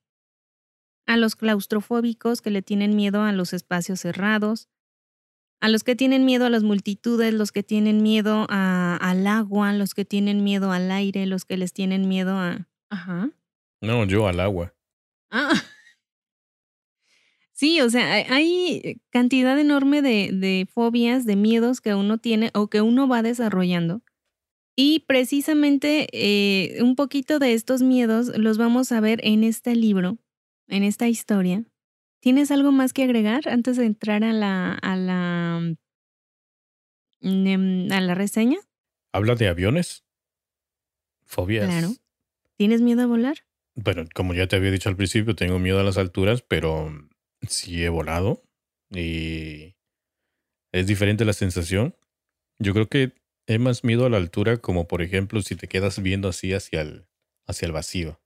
A 1.06 1.16
los 1.16 1.36
claustrofóbicos 1.36 2.40
que 2.42 2.50
le 2.50 2.60
tienen 2.62 2.96
miedo 2.96 3.22
a 3.22 3.32
los 3.32 3.52
espacios 3.52 4.00
cerrados, 4.00 4.68
a 5.62 5.68
los 5.68 5.84
que 5.84 5.96
tienen 5.96 6.24
miedo 6.26 6.44
a 6.44 6.50
las 6.50 6.62
multitudes, 6.62 7.32
los 7.32 7.52
que 7.52 7.62
tienen 7.62 8.02
miedo 8.02 8.46
al 8.50 9.26
agua, 9.26 9.72
los 9.72 9.94
que 9.94 10.04
tienen 10.04 10.44
miedo 10.44 10.72
al 10.72 10.90
aire, 10.90 11.24
los 11.24 11.44
que 11.44 11.56
les 11.56 11.72
tienen 11.72 12.08
miedo 12.08 12.36
a... 12.36 12.68
Ajá. 12.90 13.30
No, 13.80 14.04
yo 14.04 14.28
al 14.28 14.40
agua. 14.40 14.74
Ah. 15.30 15.52
Sí, 17.52 17.80
o 17.80 17.88
sea, 17.88 18.12
hay 18.12 19.00
cantidad 19.10 19.58
enorme 19.58 20.02
de, 20.02 20.30
de 20.32 20.66
fobias, 20.72 21.24
de 21.24 21.36
miedos 21.36 21.80
que 21.80 21.94
uno 21.94 22.18
tiene 22.18 22.50
o 22.54 22.68
que 22.68 22.80
uno 22.80 23.06
va 23.06 23.22
desarrollando 23.22 24.02
y 24.74 25.00
precisamente 25.06 26.08
eh, 26.12 26.82
un 26.82 26.96
poquito 26.96 27.38
de 27.38 27.52
estos 27.52 27.82
miedos 27.82 28.36
los 28.36 28.58
vamos 28.58 28.90
a 28.90 29.00
ver 29.00 29.20
en 29.22 29.44
este 29.44 29.76
libro, 29.76 30.18
en 30.66 30.82
esta 30.82 31.08
historia. 31.08 31.64
¿Tienes 32.22 32.50
algo 32.50 32.70
más 32.70 32.92
que 32.92 33.02
agregar 33.02 33.48
antes 33.48 33.76
de 33.76 33.84
entrar 33.84 34.22
a 34.22 34.32
la, 34.32 34.72
a 34.72 34.96
la, 34.96 35.74
mm, 37.20 37.92
a 37.92 38.00
la 38.00 38.14
reseña? 38.14 38.58
¿Habla 39.12 39.34
de 39.34 39.48
aviones? 39.48 40.04
Fobias. 41.24 41.66
Claro. 41.66 41.88
¿Tienes 42.56 42.80
miedo 42.80 43.02
a 43.02 43.06
volar? 43.06 43.38
Bueno, 43.74 44.04
como 44.14 44.34
ya 44.34 44.46
te 44.46 44.56
había 44.56 44.70
dicho 44.70 44.88
al 44.88 44.96
principio, 44.96 45.34
tengo 45.34 45.58
miedo 45.58 45.80
a 45.80 45.82
las 45.82 45.98
alturas, 45.98 46.42
pero 46.42 46.92
sí 47.42 47.82
he 47.82 47.88
volado 47.88 48.42
y 48.90 49.74
es 50.72 50.86
diferente 50.86 51.24
la 51.24 51.32
sensación. 51.32 51.96
Yo 52.58 52.72
creo 52.72 52.88
que 52.88 53.14
He 53.46 53.58
más 53.58 53.82
miedo 53.82 54.06
a 54.06 54.10
la 54.10 54.18
altura, 54.18 54.58
como 54.58 54.86
por 54.86 55.02
ejemplo 55.02 55.42
si 55.42 55.56
te 55.56 55.66
quedas 55.66 56.00
viendo 56.00 56.28
así 56.28 56.54
hacia 56.54 56.82
el, 56.82 57.06
hacia 57.46 57.66
el 57.66 57.72
vacío. 57.72 58.21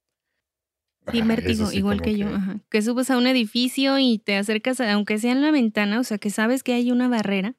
Sí, 1.11 1.21
vértigo, 1.21 1.71
igual 1.71 2.01
que, 2.01 2.17
yo. 2.17 2.27
Ajá. 2.27 2.59
Que 2.69 2.81
subes 2.81 3.09
a 3.09 3.17
un 3.17 3.27
edificio 3.27 3.99
y 3.99 4.19
te 4.19 4.35
acercas, 4.35 4.79
aunque 4.81 5.19
sea 5.19 5.31
en 5.31 5.41
la 5.41 5.51
ventana, 5.51 5.99
o 5.99 6.03
sea, 6.03 6.17
que 6.17 6.29
sabes 6.29 6.63
que 6.63 6.73
hay 6.73 6.91
una 6.91 7.07
barrera, 7.07 7.55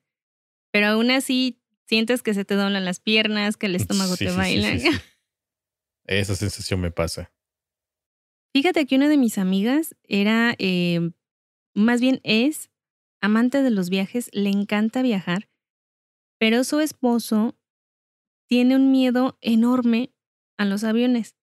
pero 0.71 0.87
aún 0.89 1.11
así 1.11 1.61
sientes 1.87 2.23
que 2.23 2.35
se 2.35 2.45
te 2.45 2.55
doblan 2.55 2.85
las 2.85 3.01
piernas, 3.01 3.57
que 3.57 3.67
el 3.67 3.75
estómago 3.75 4.17
te 4.17 4.31
baila. 4.31 4.71
Esa 6.07 6.35
sensación 6.35 6.81
me 6.81 6.91
pasa. 6.91 7.33
Fíjate 8.55 8.87
que 8.87 8.97
una 8.97 9.09
de 9.09 9.19
mis 9.19 9.39
amigas 9.39 9.95
era, 10.05 10.55
eh, 10.59 11.11
más 11.75 12.01
bien 12.01 12.21
es 12.25 12.71
amante 13.21 13.63
de 13.63 13.71
los 13.71 13.91
viajes, 13.91 14.31
le 14.33 14.51
encanta 14.51 15.03
viajar 15.03 15.49
pero 16.39 16.65
su 16.65 16.81
esposo 16.81 17.57
tiene 18.49 18.77
un 18.77 18.91
miedo 18.91 19.37
enorme 19.41 20.15
a 20.57 20.65
los 20.65 20.85
aviones. 20.85 21.37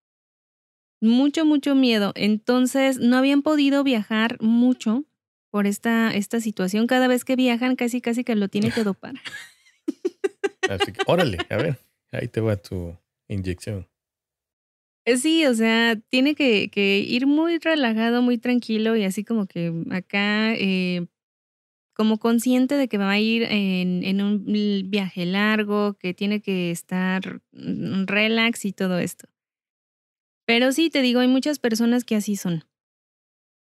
Mucho, 1.02 1.46
mucho 1.46 1.76
miedo. 1.76 2.12
Entonces 2.16 3.00
no 3.00 3.18
habían 3.18 3.42
podido 3.42 3.84
viajar 3.84 4.38
mucho 4.42 5.06
por 5.50 5.68
esta, 5.68 6.14
esta 6.14 6.40
situación. 6.40 6.88
Cada 6.88 7.08
vez 7.08 7.26
que 7.26 7.36
viajan, 7.36 7.76
casi, 7.76 8.02
casi 8.02 8.24
que 8.24 8.36
lo 8.36 8.48
tiene 8.48 8.72
que 8.72 8.84
dopar. 8.84 9.16
Así 10.70 10.92
que, 10.92 11.02
órale, 11.06 11.38
a 11.50 11.58
ver, 11.58 11.78
ahí 12.12 12.28
te 12.28 12.42
va 12.42 12.56
tu 12.56 12.98
inyección. 13.28 13.88
Eh, 15.06 15.18
sí, 15.18 15.46
o 15.46 15.54
sea, 15.54 15.96
tiene 16.10 16.34
que, 16.34 16.70
que 16.70 17.00
ir 17.00 17.28
muy 17.28 17.60
relajado, 17.60 18.24
muy 18.24 18.40
tranquilo 18.40 18.96
y 18.96 19.04
así 19.04 19.24
como 19.24 19.46
que 19.46 19.72
acá 19.92 20.56
eh, 20.56 21.06
como 21.96 22.18
consciente 22.18 22.76
de 22.76 22.88
que 22.88 22.98
va 22.98 23.12
a 23.12 23.20
ir 23.20 23.44
en, 23.44 24.22
un 24.22 24.44
viaje 24.90 25.26
largo, 25.26 25.94
que 25.94 26.14
tiene 26.14 26.42
que 26.42 26.70
estar 26.70 27.42
mm, 27.54 28.06
relax 28.06 28.66
y 28.66 28.74
todo 28.74 29.00
esto. 29.00 29.28
Pero 30.46 30.72
sí, 30.72 30.90
te 30.90 31.02
digo, 31.02 31.20
hay 31.20 31.28
muchas 31.28 31.60
personas 31.60 32.04
que 32.04 32.16
así 32.16 32.36
son. 32.36 32.66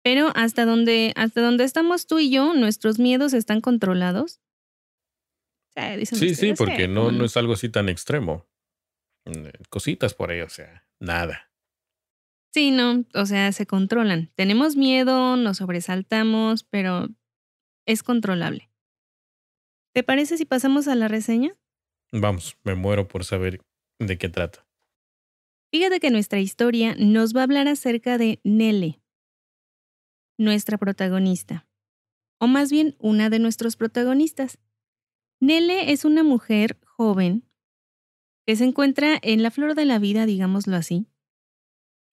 Pero 0.03 0.31
hasta 0.35 0.65
donde, 0.65 1.13
hasta 1.15 1.41
donde 1.41 1.63
estamos 1.63 2.05
tú 2.05 2.19
y 2.19 2.29
yo, 2.29 2.53
nuestros 2.53 2.99
miedos 2.99 3.33
están 3.33 3.59
controlados. 3.59 4.39
sí, 6.03 6.35
sí, 6.35 6.53
porque 6.53 6.87
no, 6.87 7.11
no 7.11 7.25
es 7.25 7.35
algo 7.37 7.53
así 7.53 7.69
tan 7.69 7.89
extremo. 7.89 8.45
Mm, 9.25 9.47
cositas 9.69 10.13
por 10.13 10.29
ahí, 10.29 10.41
o 10.41 10.49
sea, 10.49 10.87
nada. 10.99 11.51
Sí, 12.53 12.71
no, 12.71 13.03
o 13.13 13.25
sea, 13.25 13.51
se 13.51 13.65
controlan. 13.65 14.31
Tenemos 14.35 14.75
miedo, 14.75 15.35
nos 15.35 15.57
sobresaltamos, 15.57 16.63
pero 16.63 17.09
es 17.85 18.03
controlable. 18.03 18.69
¿Te 19.93 20.03
parece 20.03 20.37
si 20.37 20.45
pasamos 20.45 20.87
a 20.87 20.95
la 20.95 21.07
reseña? 21.07 21.57
Vamos, 22.11 22.57
me 22.63 22.75
muero 22.75 23.07
por 23.07 23.25
saber 23.25 23.59
de 23.99 24.17
qué 24.17 24.29
trata. 24.29 24.64
Fíjate 25.75 25.99
que 25.99 26.09
nuestra 26.09 26.39
historia 26.39 26.95
nos 26.97 27.35
va 27.35 27.41
a 27.41 27.43
hablar 27.43 27.67
acerca 27.67 28.17
de 28.17 28.39
Nele, 28.45 29.01
nuestra 30.37 30.77
protagonista, 30.77 31.67
o 32.39 32.47
más 32.47 32.71
bien 32.71 32.95
una 32.97 33.29
de 33.29 33.39
nuestros 33.39 33.75
protagonistas. 33.75 34.57
Nele 35.41 35.91
es 35.91 36.05
una 36.05 36.23
mujer 36.23 36.79
joven 36.85 37.43
que 38.47 38.55
se 38.55 38.63
encuentra 38.63 39.19
en 39.21 39.43
la 39.43 39.51
flor 39.51 39.75
de 39.75 39.83
la 39.83 39.99
vida, 39.99 40.25
digámoslo 40.25 40.77
así, 40.77 41.07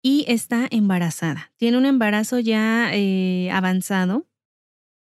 y 0.02 0.26
está 0.28 0.68
embarazada. 0.70 1.54
Tiene 1.56 1.78
un 1.78 1.86
embarazo 1.86 2.38
ya 2.38 2.90
eh, 2.92 3.50
avanzado 3.52 4.28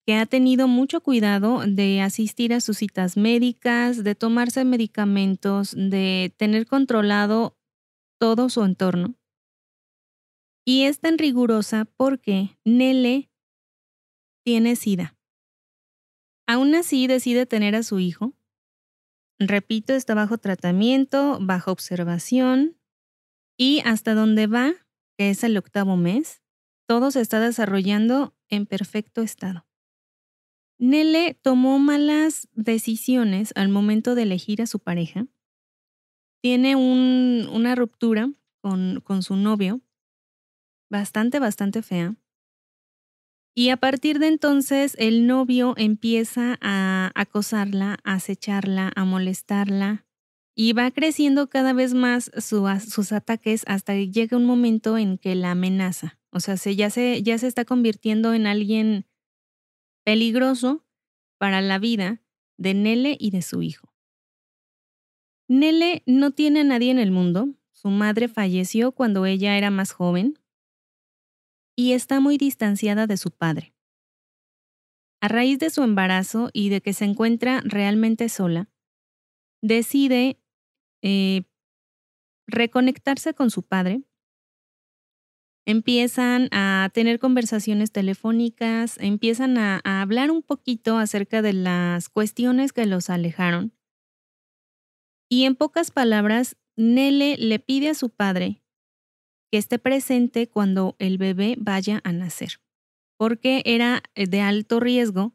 que 0.07 0.15
ha 0.15 0.25
tenido 0.25 0.67
mucho 0.67 1.01
cuidado 1.01 1.61
de 1.67 2.01
asistir 2.01 2.55
a 2.55 2.61
sus 2.61 2.79
citas 2.79 3.15
médicas, 3.15 4.03
de 4.03 4.15
tomarse 4.15 4.65
medicamentos, 4.65 5.75
de 5.77 6.33
tener 6.35 6.65
controlado 6.65 7.58
todo 8.19 8.49
su 8.49 8.63
entorno. 8.63 9.15
Y 10.65 10.83
es 10.83 10.99
tan 10.99 11.17
rigurosa 11.17 11.85
porque 11.85 12.59
Nele 12.63 13.31
tiene 14.45 14.75
SIDA. 14.75 15.17
Aún 16.45 16.75
así 16.75 17.07
decide 17.07 17.45
tener 17.45 17.75
a 17.75 17.83
su 17.83 17.99
hijo. 17.99 18.33
Repito, 19.39 19.93
está 19.93 20.13
bajo 20.13 20.37
tratamiento, 20.37 21.39
bajo 21.41 21.71
observación 21.71 22.77
y 23.57 23.81
hasta 23.85 24.13
donde 24.13 24.47
va, 24.47 24.73
que 25.17 25.29
es 25.29 25.43
el 25.43 25.57
octavo 25.57 25.95
mes, 25.95 26.41
todo 26.87 27.11
se 27.11 27.21
está 27.21 27.39
desarrollando 27.39 28.35
en 28.49 28.65
perfecto 28.65 29.21
estado. 29.21 29.65
Nele 30.79 31.33
tomó 31.33 31.77
malas 31.77 32.47
decisiones 32.53 33.51
al 33.55 33.69
momento 33.69 34.15
de 34.15 34.23
elegir 34.23 34.61
a 34.61 34.65
su 34.65 34.79
pareja. 34.79 35.27
Tiene 36.41 36.75
una 36.75 37.75
ruptura 37.75 38.31
con, 38.61 39.01
su 39.21 39.35
novio, 39.35 39.81
bastante, 40.89 41.39
bastante 41.39 41.81
fea. 41.81 42.15
Y 43.55 43.69
a 43.69 43.77
partir 43.77 44.19
de 44.19 44.27
entonces 44.27 44.95
el 44.99 45.27
novio 45.27 45.73
empieza 45.75 46.57
a 46.61 47.11
acosarla, 47.15 47.97
a 48.03 48.13
acecharla, 48.13 48.91
a 48.95 49.03
molestarla 49.03 50.05
y 50.55 50.73
va 50.73 50.91
creciendo 50.91 51.49
cada 51.49 51.73
vez 51.73 51.93
más 51.93 52.31
sus 52.37 53.11
ataques 53.11 53.63
hasta 53.67 53.93
que 53.93 54.09
llega 54.09 54.37
un 54.37 54.45
momento 54.45 54.97
en 54.97 55.17
que 55.17 55.35
la 55.35 55.51
amenaza. 55.51 56.19
O 56.31 56.39
sea, 56.39 56.57
se, 56.57 56.75
ya, 56.75 56.89
se, 56.89 57.21
ya 57.23 57.37
se 57.37 57.47
está 57.47 57.65
convirtiendo 57.65 58.33
en 58.33 58.47
alguien 58.47 59.05
peligroso 60.05 60.85
para 61.37 61.61
la 61.61 61.79
vida 61.79 62.21
de 62.57 62.73
Nele 62.73 63.17
y 63.19 63.31
de 63.31 63.41
su 63.41 63.61
hijo. 63.61 63.88
Nele 65.49 66.03
no 66.05 66.31
tiene 66.31 66.61
a 66.61 66.63
nadie 66.63 66.91
en 66.91 66.99
el 66.99 67.11
mundo, 67.11 67.49
su 67.73 67.89
madre 67.89 68.29
falleció 68.29 68.93
cuando 68.93 69.25
ella 69.25 69.57
era 69.57 69.71
más 69.71 69.91
joven 69.91 70.39
y 71.75 71.91
está 71.91 72.21
muy 72.21 72.37
distanciada 72.37 73.07
de 73.07 73.17
su 73.17 73.31
padre. 73.31 73.73
A 75.19 75.27
raíz 75.27 75.59
de 75.59 75.69
su 75.69 75.83
embarazo 75.83 76.49
y 76.53 76.69
de 76.69 76.79
que 76.79 76.93
se 76.93 77.03
encuentra 77.03 77.61
realmente 77.65 78.29
sola, 78.29 78.69
decide 79.61 80.39
eh, 81.01 81.43
reconectarse 82.47 83.33
con 83.33 83.51
su 83.51 83.63
padre 83.63 84.03
empiezan 85.69 86.49
a 86.51 86.89
tener 86.95 87.19
conversaciones 87.19 87.91
telefónicas, 87.91 88.97
empiezan 88.99 89.59
a, 89.59 89.79
hablar 89.83 90.31
un 90.31 90.41
poquito 90.41 90.97
acerca 90.97 91.43
de 91.43 91.53
las 91.53 92.09
cuestiones 92.09 92.73
que 92.73 92.87
los 92.87 93.11
alejaron. 93.11 93.71
Y 95.29 95.45
en 95.45 95.55
pocas 95.55 95.91
palabras, 95.91 96.57
Nele 96.75 97.37
le 97.37 97.59
pide 97.59 97.89
a 97.89 97.93
su 97.93 98.09
padre 98.09 98.63
que 99.51 99.57
esté 99.57 99.77
presente 99.77 100.47
cuando 100.47 100.95
el 100.97 101.17
bebé 101.17 101.55
vaya 101.59 102.01
a 102.03 102.11
nacer, 102.11 102.61
porque 103.17 103.61
era 103.65 104.01
de 104.15 104.41
alto 104.41 104.79
riesgo, 104.79 105.33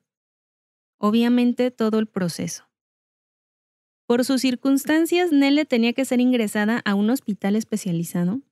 obviamente, 0.98 1.70
todo 1.70 1.98
el 1.98 2.06
proceso. 2.06 2.64
Por 4.06 4.24
sus 4.24 4.40
circunstancias, 4.40 5.32
Nele 5.32 5.64
tenía 5.64 5.92
que 5.92 6.04
ser 6.04 6.20
ingresada 6.20 6.82
a 6.84 6.94
un 6.94 7.10
hospital 7.10 7.56
especializado 7.56 8.42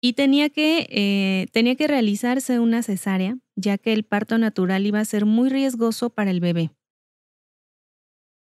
y 0.00 0.14
tenía 0.14 0.50
que, 0.50 0.86
eh, 0.90 1.46
tenía 1.52 1.74
que 1.76 1.88
realizarse 1.88 2.58
una 2.58 2.82
cesárea, 2.82 3.38
ya 3.56 3.78
que 3.78 3.92
el 3.92 4.04
parto 4.04 4.38
natural 4.38 4.86
iba 4.86 5.00
a 5.00 5.04
ser 5.04 5.26
muy 5.26 5.48
riesgoso 5.48 6.10
para 6.10 6.30
el 6.30 6.40
bebé. 6.40 6.70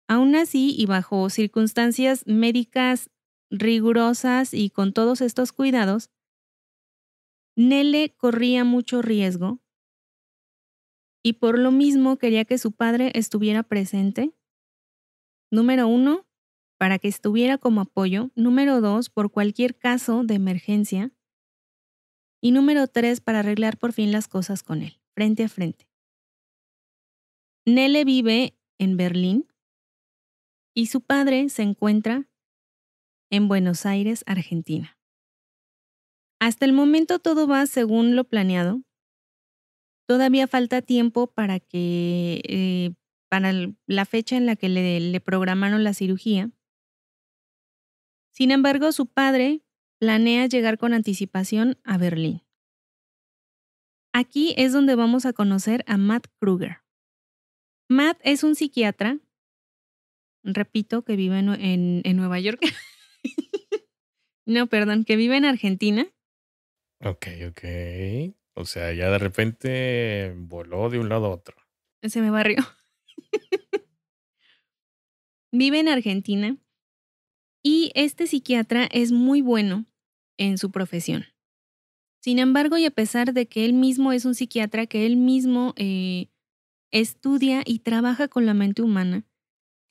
Aún 0.09 0.35
así, 0.35 0.75
y 0.77 0.87
bajo 0.87 1.31
circunstancias 1.31 2.27
médicas 2.27 3.11
rigurosas 3.51 4.55
y 4.55 4.71
con 4.71 4.93
todos 4.93 5.21
estos 5.21 5.53
cuidados, 5.53 6.11
Nele 7.55 8.15
corría 8.17 8.65
mucho 8.65 9.03
riesgo 9.03 9.61
y 11.23 11.35
por 11.35 11.59
lo 11.59 11.71
mismo 11.71 12.17
quería 12.17 12.45
que 12.45 12.59
su 12.59 12.73
padre 12.73 13.13
estuviera 13.15 13.63
presente. 13.63 14.35
Número 15.51 15.87
uno, 15.87 16.27
para 16.79 16.99
que 16.99 17.09
estuviera 17.09 17.59
como 17.59 17.83
apoyo. 17.83 18.31
Número 18.35 18.81
dos, 18.81 19.09
por 19.09 19.31
cualquier 19.31 19.77
caso 19.77 20.25
de 20.25 20.35
emergencia. 20.35 21.13
Y 22.41 22.51
número 22.51 22.89
tres, 22.89 23.21
para 23.21 23.41
arreglar 23.41 23.79
por 23.79 23.93
fin 23.93 24.11
las 24.11 24.27
cosas 24.27 24.65
con 24.65 24.83
él, 24.83 25.01
frente 25.15 25.45
a 25.45 25.49
frente. 25.49 25.89
Nele 27.65 28.05
vive 28.05 28.59
en 28.79 28.97
Berlín 28.97 29.47
y 30.75 30.87
su 30.87 31.01
padre 31.01 31.49
se 31.49 31.63
encuentra 31.63 32.29
en 33.31 33.49
Buenos 33.49 33.87
Aires, 33.87 34.25
Argentina. 34.27 34.99
Hasta 36.41 36.65
el 36.65 36.73
momento 36.73 37.19
todo 37.19 37.47
va 37.47 37.67
según 37.67 38.17
lo 38.17 38.25
planeado. 38.25 38.83
Todavía 40.07 40.47
falta 40.47 40.83
tiempo 40.83 41.29
para 41.29 41.61
que, 41.61 42.43
eh, 42.45 42.95
para 43.29 43.53
la 43.87 44.05
fecha 44.05 44.37
en 44.37 44.47
la 44.47 44.57
que 44.57 44.69
le, 44.69 45.01
le 45.01 45.21
programaron 45.21 45.85
la 45.85 45.95
cirugía. 45.95 46.51
Sin 48.33 48.51
embargo, 48.51 48.93
su 48.93 49.07
padre 49.07 49.63
planea 49.99 50.47
llegar 50.47 50.79
con 50.79 50.95
anticipación 50.95 51.79
a 51.85 51.97
Berlín. 51.97 52.43
Aquí 54.13 54.55
es 54.59 54.73
donde 54.73 54.95
vamos 54.95 55.25
a 55.25 55.33
conocer 55.33 55.85
a 55.87 55.97
Matt 55.97 56.27
Kruger. 56.39 56.79
Matt 57.89 58.19
es 58.25 58.43
un 58.43 58.55
psiquiatra, 58.55 59.21
repito, 60.43 61.03
que 61.03 61.17
vive 61.17 61.39
en, 61.39 62.03
en, 62.05 62.17
Nueva 62.17 62.41
York. 62.41 62.61
no, 64.47 64.67
perdón, 64.67 65.05
que 65.05 65.17
vive 65.17 65.37
en 65.37 65.45
Argentina. 65.45 66.07
Ok, 67.01 67.27
ok. 67.49 67.65
O 68.55 68.65
sea, 68.65 68.93
ya 68.93 69.11
de 69.11 69.19
repente 69.19 70.35
voló 70.37 70.91
de 70.91 70.99
un 70.99 71.09
lado 71.09 71.27
a 71.27 71.31
otro. 71.31 71.57
Se 72.03 72.21
me 72.21 72.31
barrió. 72.31 72.59
vive 75.53 75.81
en 75.81 75.89
Argentina 75.89 76.57
y 77.63 77.93
este 77.95 78.27
psiquiatra 78.27 78.87
es 78.91 79.13
muy 79.13 79.41
bueno 79.41 79.87
en 80.37 80.59
su 80.59 80.71
profesión. 80.71 81.27
Sin 82.21 82.39
embargo, 82.39 82.79
y 82.79 82.85
a 82.85 82.91
pesar 82.91 83.33
de 83.33 83.47
que 83.47 83.65
él 83.65 83.73
mismo 83.73 84.13
es 84.13 84.25
un 84.25 84.35
psiquiatra, 84.35 84.87
que 84.87 85.07
él 85.07 85.17
mismo 85.17 85.75
eh, 85.77 86.29
estudia 86.93 87.63
y 87.65 87.81
trabaja 87.81 88.29
con 88.29 88.47
la 88.47 88.55
mente 88.55 88.83
humana, 88.83 89.25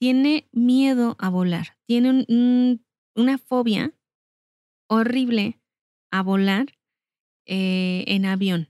tiene 0.02 0.50
miedo 0.52 1.16
a 1.20 1.30
volar, 1.30 1.78
tiene 1.86 2.26
una 3.16 3.38
fobia 3.38 3.94
horrible 4.90 5.62
a 6.10 6.24
volar 6.24 6.74
eh, 7.46 8.04
en 8.08 8.26
avión. 8.26 8.70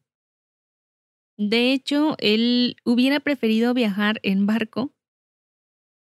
De 1.37 1.71
hecho, 1.71 2.15
él 2.17 2.75
hubiera 2.83 3.21
preferido 3.21 3.73
viajar 3.73 4.19
en 4.23 4.45
barco 4.45 4.93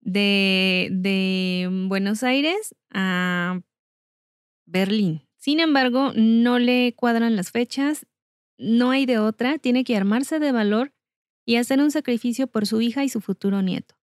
de, 0.01 0.89
de 0.91 1.69
Buenos 1.89 2.23
Aires 2.23 2.75
a 2.89 3.61
Berlín. 4.65 5.29
Sin 5.37 5.61
embargo, 5.61 6.13
no 6.17 6.59
le 6.59 6.95
cuadran 6.95 7.37
las 7.37 7.51
fechas, 7.51 8.07
no 8.57 8.91
hay 8.91 9.05
de 9.05 9.19
otra, 9.19 9.59
tiene 9.59 9.85
que 9.85 9.99
armarse 9.99 10.39
de 10.39 10.53
valor 10.53 10.95
y 11.45 11.57
hacer 11.57 11.79
un 11.79 11.91
sacrificio 11.91 12.47
por 12.47 12.67
su 12.67 12.81
hija 12.81 13.05
y 13.05 13.11
su 13.11 13.21
futuro 13.21 13.61
nieto. 13.61 14.00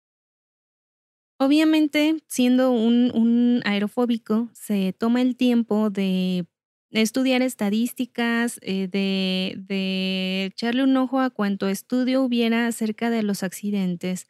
Obviamente, 1.38 2.24
siendo 2.28 2.72
un, 2.72 3.62
aerofóbico, 3.66 4.50
se 4.54 4.94
toma 4.94 5.22
el 5.22 5.36
tiempo 5.36 5.90
de 5.90 6.48
estudiar 6.92 7.42
estadísticas, 7.42 8.58
eh, 8.62 8.88
de, 8.88 9.56
de 9.58 10.46
echarle 10.46 10.84
un 10.84 10.96
ojo 10.96 11.20
a 11.20 11.30
cuanto 11.30 11.68
estudio 11.68 12.22
hubiera 12.24 12.68
acerca 12.68 13.10
de 13.10 13.22
los 13.22 13.44
accidentes, 13.44 14.28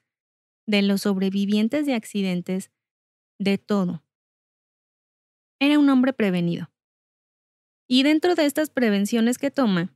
de 0.66 0.82
los 0.82 1.02
sobrevivientes 1.02 1.86
de 1.86 1.94
accidentes, 1.94 2.72
de 3.40 3.60
todo. 3.60 4.04
Era 5.60 5.78
un 5.78 5.90
hombre 5.90 6.12
prevenido. 6.12 6.72
Y 7.88 8.02
dentro 8.02 8.34
de 8.34 8.46
estas 8.46 8.72
prevenciones 8.72 9.38
que 9.38 9.52
toma, 9.52 9.94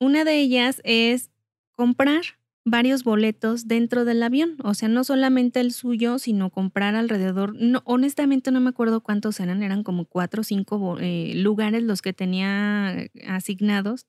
una 0.00 0.24
de 0.24 0.38
ellas 0.38 0.80
es 0.84 1.30
comprar 1.72 2.22
varios 2.66 3.04
boletos 3.04 3.68
dentro 3.68 4.04
del 4.04 4.20
avión, 4.24 4.56
o 4.64 4.74
sea, 4.74 4.88
no 4.88 5.04
solamente 5.04 5.60
el 5.60 5.72
suyo, 5.72 6.18
sino 6.18 6.50
comprar 6.50 6.96
alrededor, 6.96 7.54
no, 7.54 7.80
honestamente 7.84 8.50
no 8.50 8.60
me 8.60 8.70
acuerdo 8.70 9.02
cuántos 9.02 9.38
eran, 9.38 9.62
eran 9.62 9.84
como 9.84 10.04
cuatro 10.04 10.40
o 10.40 10.44
cinco 10.44 10.98
eh, 10.98 11.32
lugares 11.36 11.84
los 11.84 12.02
que 12.02 12.12
tenía 12.12 13.06
asignados 13.28 14.06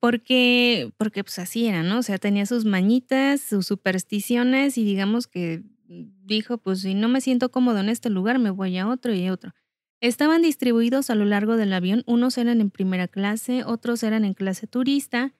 porque, 0.00 0.90
porque 0.96 1.24
pues 1.24 1.38
así 1.38 1.66
era, 1.66 1.82
¿no? 1.82 1.98
O 1.98 2.02
sea, 2.02 2.16
tenía 2.16 2.46
sus 2.46 2.64
mañitas, 2.64 3.42
sus 3.42 3.66
supersticiones 3.66 4.78
y 4.78 4.84
digamos 4.84 5.26
que 5.26 5.62
dijo, 5.86 6.56
pues 6.56 6.80
si 6.80 6.94
no 6.94 7.08
me 7.08 7.20
siento 7.20 7.50
cómodo 7.50 7.80
en 7.80 7.90
este 7.90 8.08
lugar, 8.08 8.38
me 8.38 8.50
voy 8.50 8.78
a 8.78 8.88
otro 8.88 9.12
y 9.12 9.26
a 9.26 9.32
otro. 9.32 9.52
Estaban 10.00 10.40
distribuidos 10.40 11.10
a 11.10 11.14
lo 11.14 11.26
largo 11.26 11.56
del 11.56 11.72
avión, 11.74 12.02
unos 12.06 12.38
eran 12.38 12.62
en 12.62 12.70
primera 12.70 13.08
clase, 13.08 13.64
otros 13.64 14.02
eran 14.02 14.24
en 14.24 14.32
clase 14.32 14.66
turista 14.66 15.34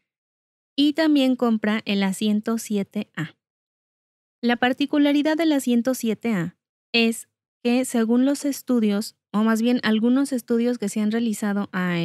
y 0.79 0.93
también 0.93 1.35
compra 1.35 1.83
el 1.87 2.05
asiento 2.05 2.55
7A. 2.55 3.37
La 4.41 4.57
particularidad 4.59 5.37
del 5.37 5.51
asiento 5.51 5.91
7A 5.91 6.57
es 6.93 7.29
que 7.65 7.85
según 7.85 8.25
los 8.25 8.45
estudios, 8.45 9.17
o 9.33 9.43
más 9.43 9.61
bien 9.61 9.81
algunos 9.83 10.33
estudios 10.33 10.79
que 10.79 10.89
se 10.89 11.01
han 11.01 11.11
realizado 11.11 11.69
ah, 11.73 11.99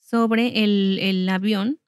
sobre 0.00 0.64
el, 0.64 0.98
el 1.02 1.28
avión, 1.28 1.80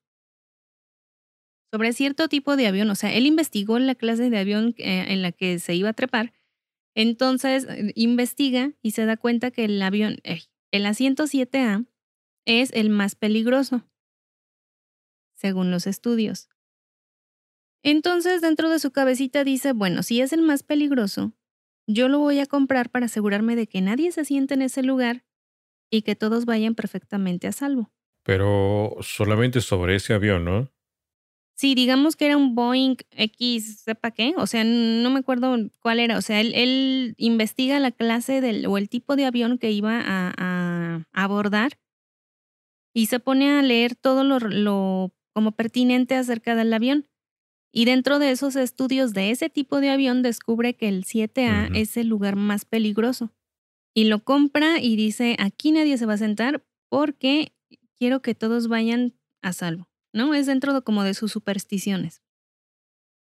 sobre 1.73 1.95
cierto 1.95 2.29
tipo 2.29 2.57
de 2.57 2.67
avión. 2.67 2.91
O 2.91 2.97
sea, 2.97 3.15
él 3.15 3.25
investigó 3.25 3.79
la 3.79 3.95
clase 3.95 4.29
de 4.29 4.39
avión 4.39 4.75
eh, 4.77 5.07
en 5.09 5.23
la 5.23 5.33
que 5.33 5.59
se 5.59 5.75
iba 5.75 5.89
a 5.89 5.95
trepar. 5.95 6.35
Entonces, 6.95 7.67
eh, 7.67 7.93
investiga 7.95 8.75
y 8.83 8.91
se 8.91 9.07
da 9.07 9.17
cuenta 9.17 9.51
que 9.53 9.65
el 9.65 9.81
avión, 9.81 10.19
el 10.71 10.85
asiento 10.85 11.25
7A, 11.25 11.87
es 12.45 12.71
el 12.75 12.91
más 12.91 13.15
peligroso, 13.15 13.87
según 15.41 15.71
los 15.71 15.87
estudios. 15.87 16.49
Entonces, 17.83 18.43
dentro 18.43 18.69
de 18.69 18.79
su 18.79 18.91
cabecita 18.91 19.43
dice, 19.43 19.73
bueno, 19.73 20.03
si 20.03 20.21
es 20.21 20.33
el 20.33 20.43
más 20.43 20.63
peligroso, 20.63 21.33
yo 21.87 22.09
lo 22.09 22.19
voy 22.19 22.39
a 22.39 22.47
comprar 22.47 22.91
para 22.91 23.07
asegurarme 23.07 23.57
de 23.57 23.67
que 23.67 23.81
nadie 23.81 24.13
se 24.13 24.25
siente 24.25 24.55
en 24.55 24.63
ese 24.63 24.83
lugar 24.83 25.25
y 25.91 26.03
que 26.03 26.15
todos 26.15 26.45
vayan 26.45 26.75
perfectamente 26.75 27.47
a 27.47 27.53
salvo. 27.53 27.91
Pero 28.23 28.97
solamente 29.01 29.63
sobre 29.63 29.97
ese 29.97 30.13
avión, 30.13 30.45
¿no? 30.45 30.71
Sí, 31.57 31.75
digamos 31.75 32.17
que 32.17 32.27
era 32.27 32.37
un 32.37 32.55
Boeing 32.55 32.97
X, 33.11 33.81
sepa 33.81 34.13
qué, 34.13 34.35
o 34.37 34.47
sea, 34.47 34.65
no 34.65 35.11
me 35.11 35.19
acuerdo 35.19 35.57
cuál 35.81 36.01
era, 36.01 36.17
o 36.17 36.23
sea, 36.23 36.41
él, 36.41 37.15
investiga 37.19 37.79
la 37.81 37.91
clase 37.93 38.41
del, 38.41 38.67
o 38.67 38.79
el 38.79 38.89
tipo 38.89 39.15
de 39.15 39.27
avión 39.27 39.59
que 39.59 39.71
iba 39.71 40.01
a, 40.03 41.05
abordar 41.13 41.79
y 42.95 43.07
se 43.07 43.21
pone 43.21 43.51
a 43.51 43.63
leer 43.63 43.95
todo 43.95 44.25
lo, 44.25 45.13
como 45.33 45.53
pertinente 45.53 46.15
acerca 46.15 46.55
del 46.55 46.73
avión. 46.73 47.07
Y 47.73 47.85
dentro 47.85 48.19
de 48.19 48.31
esos 48.31 48.57
estudios 48.57 49.13
de 49.13 49.31
ese 49.31 49.49
tipo 49.49 49.81
de 49.81 49.91
avión 49.91 50.23
descubre 50.23 50.75
que 50.75 50.89
el 50.89 51.05
7A 51.05 51.77
es 51.77 51.97
el 51.97 52.09
lugar 52.09 52.37
más 52.37 52.65
peligroso. 52.65 53.33
Y 53.95 54.05
lo 54.05 54.25
compra 54.25 54.81
y 54.81 54.97
dice, 54.97 55.37
aquí 55.39 55.73
nadie 55.73 55.99
se 55.99 56.07
va 56.07 56.15
a 56.15 56.19
sentar 56.19 56.65
porque 56.89 57.53
quiero 57.97 58.23
que 58.23 58.35
todos 58.35 58.69
vayan 58.69 59.15
a 59.43 59.53
salvo, 59.53 59.89
¿no? 60.13 60.35
Es 60.35 60.47
dentro 60.47 60.75
de, 60.75 60.83
como 60.83 61.05
de 61.05 61.15
sus 61.15 61.33
supersticiones. 61.33 62.23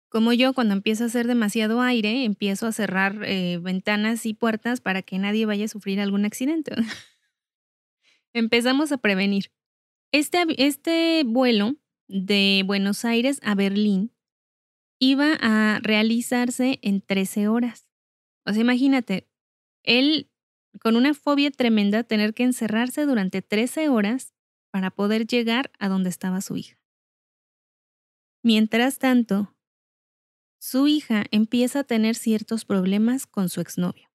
Como 0.10 0.34
yo, 0.34 0.54
cuando 0.54 0.74
empieza 0.74 1.06
a 1.06 1.08
hacer 1.08 1.26
demasiado 1.26 1.82
aire, 1.82 2.26
empiezo 2.26 2.68
a 2.68 2.72
cerrar 2.74 3.24
eh, 3.24 3.60
ventanas 3.62 4.26
y 4.26 4.34
puertas 4.34 4.82
para 4.82 5.02
que 5.04 5.18
nadie 5.18 5.46
vaya 5.46 5.66
a 5.66 5.70
sufrir 5.70 6.02
algún 6.02 6.26
accidente. 6.26 6.74
Empezamos 8.34 8.92
a 8.92 8.98
prevenir. 8.98 9.52
Este, 10.12 10.44
este 10.58 11.24
vuelo 11.26 11.78
de 12.12 12.64
Buenos 12.66 13.06
Aires 13.06 13.40
a 13.42 13.56
Berlín 13.56 14.14
iba 15.00 15.34
a 15.40 15.80
realizarse 15.80 16.80
en 16.82 17.02
13 17.02 17.48
horas. 17.48 17.90
O 18.46 18.52
sea, 18.52 18.62
imagínate, 18.62 19.30
él 19.84 20.30
con 20.82 20.96
una 20.96 21.14
fobia 21.14 21.52
tremenda 21.52 22.04
tener 22.04 22.34
que 22.34 22.44
encerrarse 22.44 23.06
durante 23.06 23.42
13 23.42 23.90
horas 23.90 24.34
para 24.72 24.92
poder 24.92 25.26
llegar 25.26 25.72
a 25.80 25.90
donde 25.90 26.10
estaba 26.10 26.42
su 26.42 26.58
hija. 26.58 26.78
Mientras 28.44 29.00
tanto, 29.00 29.56
su 30.60 30.88
hija 30.88 31.24
empieza 31.32 31.80
a 31.80 31.84
tener 31.84 32.16
ciertos 32.16 32.66
problemas 32.66 33.26
con 33.26 33.50
su 33.50 33.62
exnovio. 33.62 34.10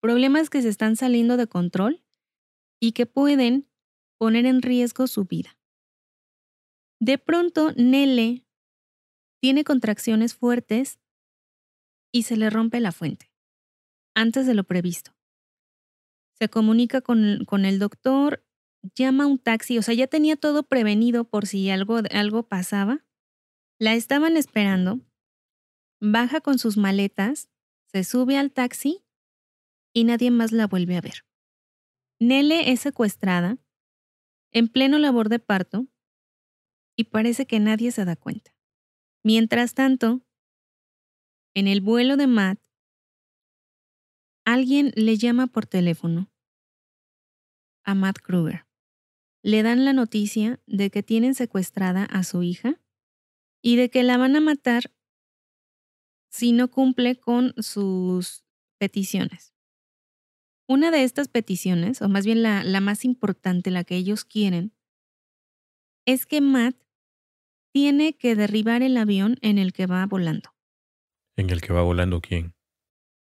problemas 0.00 0.50
que 0.50 0.62
se 0.62 0.68
están 0.68 0.96
saliendo 0.96 1.36
de 1.36 1.46
control 1.46 2.04
y 2.80 2.90
que 2.90 3.06
pueden 3.06 3.68
poner 4.18 4.46
en 4.46 4.60
riesgo 4.60 5.06
su 5.06 5.24
vida. 5.24 5.56
De 7.02 7.18
pronto, 7.18 7.72
Nele 7.72 8.46
tiene 9.40 9.64
contracciones 9.64 10.36
fuertes 10.36 11.00
y 12.12 12.22
se 12.22 12.36
le 12.36 12.48
rompe 12.48 12.78
la 12.78 12.92
fuente, 12.92 13.32
antes 14.14 14.46
de 14.46 14.54
lo 14.54 14.62
previsto. 14.62 15.10
Se 16.38 16.48
comunica 16.48 17.00
con, 17.00 17.44
con 17.44 17.64
el 17.64 17.80
doctor, 17.80 18.46
llama 18.94 19.24
a 19.24 19.26
un 19.26 19.40
taxi, 19.40 19.78
o 19.78 19.82
sea, 19.82 19.94
ya 19.94 20.06
tenía 20.06 20.36
todo 20.36 20.62
prevenido 20.62 21.24
por 21.24 21.48
si 21.48 21.68
algo, 21.70 21.98
algo 22.12 22.44
pasaba. 22.44 23.04
La 23.80 23.94
estaban 23.94 24.36
esperando, 24.36 25.00
baja 26.00 26.40
con 26.40 26.60
sus 26.60 26.76
maletas, 26.76 27.50
se 27.86 28.04
sube 28.04 28.38
al 28.38 28.52
taxi 28.52 29.04
y 29.92 30.04
nadie 30.04 30.30
más 30.30 30.52
la 30.52 30.68
vuelve 30.68 30.96
a 30.98 31.00
ver. 31.00 31.24
Nele 32.20 32.70
es 32.70 32.78
secuestrada 32.78 33.58
en 34.52 34.68
pleno 34.68 35.00
labor 35.00 35.28
de 35.30 35.40
parto 35.40 35.88
y 36.96 37.04
parece 37.04 37.46
que 37.46 37.60
nadie 37.60 37.92
se 37.92 38.04
da 38.04 38.16
cuenta. 38.16 38.54
Mientras 39.24 39.74
tanto, 39.74 40.22
en 41.54 41.68
el 41.68 41.80
vuelo 41.80 42.16
de 42.16 42.26
Matt, 42.26 42.60
alguien 44.44 44.92
le 44.96 45.16
llama 45.16 45.46
por 45.46 45.66
teléfono 45.66 46.30
a 47.84 47.94
Matt 47.94 48.18
Kruger. 48.18 48.66
Le 49.42 49.62
dan 49.62 49.84
la 49.84 49.92
noticia 49.92 50.60
de 50.66 50.90
que 50.90 51.02
tienen 51.02 51.34
secuestrada 51.34 52.04
a 52.04 52.22
su 52.24 52.42
hija 52.42 52.80
y 53.60 53.76
de 53.76 53.90
que 53.90 54.02
la 54.02 54.16
van 54.16 54.36
a 54.36 54.40
matar 54.40 54.92
si 56.30 56.52
no 56.52 56.70
cumple 56.70 57.18
con 57.18 57.54
sus 57.58 58.44
peticiones. 58.78 59.52
Una 60.68 60.90
de 60.90 61.04
estas 61.04 61.28
peticiones, 61.28 62.00
o 62.02 62.08
más 62.08 62.24
bien 62.24 62.42
la, 62.42 62.64
la 62.64 62.80
más 62.80 63.04
importante, 63.04 63.70
la 63.70 63.84
que 63.84 63.96
ellos 63.96 64.24
quieren, 64.24 64.72
es 66.06 66.24
que 66.24 66.40
Matt 66.40 66.81
tiene 67.72 68.16
que 68.16 68.36
derribar 68.36 68.82
el 68.82 68.96
avión 68.96 69.36
en 69.40 69.58
el 69.58 69.72
que 69.72 69.86
va 69.86 70.06
volando. 70.06 70.54
¿En 71.36 71.50
el 71.50 71.60
que 71.60 71.72
va 71.72 71.82
volando 71.82 72.20
quién? 72.20 72.54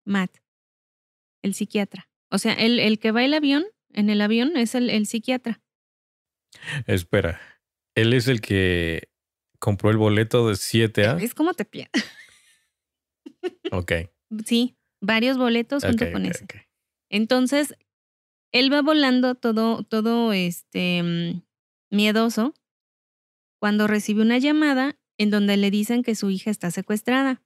Matt, 0.06 0.38
el 1.44 1.54
psiquiatra. 1.54 2.10
O 2.30 2.40
sea, 2.40 2.54
el, 2.54 2.80
el 2.80 3.00
que 3.00 3.12
va 3.12 3.24
el 3.24 3.34
avión, 3.34 3.64
en 3.92 4.10
el 4.10 4.22
avión, 4.22 4.58
es 4.58 4.76
el, 4.76 4.90
el 4.90 5.06
psiquiatra. 5.06 5.62
Espera, 6.88 7.40
él 7.96 8.14
es 8.14 8.28
el 8.28 8.42
que 8.42 9.10
compró 9.60 9.92
el 9.92 9.98
boleto 9.98 10.48
de 10.48 10.56
7A. 10.56 11.18
¿Ves 11.18 11.36
cómo 11.36 11.54
te 11.54 11.66
pierdes? 11.66 11.92
Ok. 13.72 13.92
Sí, 14.46 14.78
varios 15.02 15.38
boletos 15.38 15.84
junto 15.84 16.06
ok, 16.06 16.12
con 16.12 16.26
ese. 16.26 16.46
Entonces, 17.10 17.76
él 18.54 18.72
va 18.72 18.82
volando 18.82 19.36
todo, 19.36 19.84
todo 19.84 20.32
este 20.32 21.02
mm, 21.04 21.42
miedoso 21.90 22.54
cuando 23.64 23.88
recibe 23.88 24.22
una 24.22 24.40
llamada 24.40 25.00
en 25.18 25.30
donde 25.30 25.56
le 25.56 25.72
dicen 25.72 26.04
que 26.04 26.16
su 26.16 26.30
hija 26.30 26.52
está 26.52 26.70
secuestrada, 26.70 27.42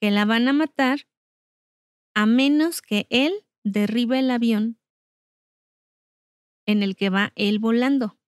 que 0.00 0.10
la 0.10 0.24
van 0.24 0.48
a 0.48 0.52
matar 0.52 1.06
a 2.16 2.26
menos 2.26 2.82
que 2.82 3.06
él 3.08 3.46
derribe 3.62 4.18
el 4.18 4.28
avión 4.28 4.80
en 6.66 6.82
el 6.82 6.96
que 6.96 7.10
va 7.10 7.32
él 7.36 7.60
volando. 7.60 8.18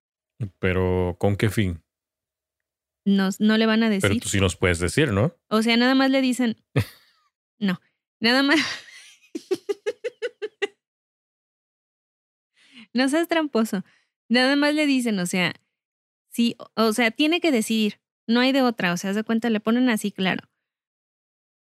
Pero, 0.61 1.17
¿con 1.19 1.35
qué 1.35 1.51
fin? 1.51 1.83
No, 3.05 3.31
no 3.41 3.59
le 3.59 3.67
van 3.67 3.83
a 3.83 3.89
Pero 3.89 4.03
decir. 4.03 4.23
tú 4.23 4.29
sí 4.29 4.39
nos 4.39 4.55
puedes 4.55 4.79
decir, 4.79 5.13
¿no? 5.13 5.35
O 5.49 5.63
sea, 5.63 5.77
nada 5.77 5.97
más 5.97 6.13
le 6.13 6.21
dicen. 6.21 6.55
No, 7.59 7.81
nada 8.21 8.45
más. 8.45 8.61
no 12.95 13.09
seas 13.09 13.27
tramposo. 13.27 13.85
Nada 14.31 14.55
más 14.55 14.75
le 14.75 14.87
dicen, 14.87 15.19
o 15.19 15.27
sea, 15.27 15.53
sí, 16.31 16.57
o- 16.77 16.93
sea, 16.93 17.11
tiene 17.11 17.41
que 17.41 17.53
decidir. 17.53 18.01
No 18.27 18.41
hay 18.41 18.53
de 18.53 18.63
otra. 18.63 18.93
O 18.93 18.97
sea, 18.97 19.13
de 19.13 19.25
cuenta, 19.25 19.51
le 19.51 19.61
ponen 19.61 19.89
así 19.91 20.13
claro. 20.13 20.49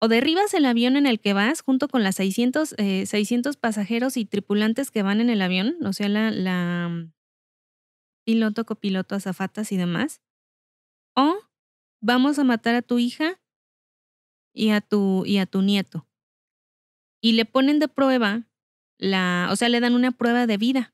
O 0.00 0.08
derribas 0.08 0.52
el 0.54 0.66
avión 0.66 0.96
en 0.96 1.06
el 1.06 1.18
que 1.18 1.32
vas 1.32 1.62
junto 1.62 1.88
con 1.88 2.02
las 2.02 2.16
600, 2.16 2.74
eh, 2.78 3.06
600 3.06 3.56
pasajeros 3.56 4.16
y 4.16 4.24
tripulantes 4.26 4.90
que 4.90 5.02
van 5.02 5.20
en 5.20 5.30
el 5.30 5.40
avión, 5.42 5.76
o 5.84 5.92
sea, 5.92 6.08
la, 6.08 6.30
la 6.30 6.88
mm, 6.90 7.12
piloto, 8.24 8.64
copiloto, 8.64 9.14
azafatas 9.14 9.72
y 9.72 9.76
demás. 9.76 10.20
O 11.16 11.36
vamos 12.02 12.38
a 12.38 12.44
matar 12.44 12.74
a 12.76 12.82
tu 12.82 12.98
hija 12.98 13.40
y 14.54 14.70
a 14.70 14.80
tu, 14.80 15.24
y 15.26 15.38
a 15.38 15.46
tu 15.46 15.62
nieto. 15.62 16.06
Y 17.20 17.32
le 17.32 17.44
ponen 17.44 17.78
de 17.78 17.88
prueba 17.88 18.44
la, 18.98 19.48
o 19.50 19.56
sea, 19.56 19.68
le 19.68 19.80
dan 19.80 19.94
una 19.94 20.12
prueba 20.12 20.46
de 20.46 20.56
vida. 20.58 20.93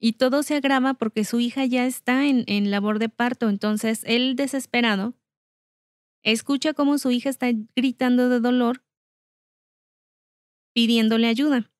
Y 0.00 0.12
todo 0.12 0.42
se 0.42 0.54
agrava 0.54 0.94
porque 0.94 1.24
su 1.24 1.40
hija 1.40 1.64
ya 1.64 1.86
está 1.86 2.26
en, 2.26 2.44
en 2.46 2.70
labor 2.70 2.98
de 2.98 3.08
parto. 3.08 3.48
Entonces, 3.48 4.02
él 4.04 4.36
desesperado 4.36 5.14
escucha 6.22 6.74
cómo 6.74 6.98
su 6.98 7.10
hija 7.10 7.30
está 7.30 7.48
gritando 7.74 8.28
de 8.28 8.40
dolor, 8.40 8.84
pidiéndole 10.74 11.26
ayuda. 11.26 11.70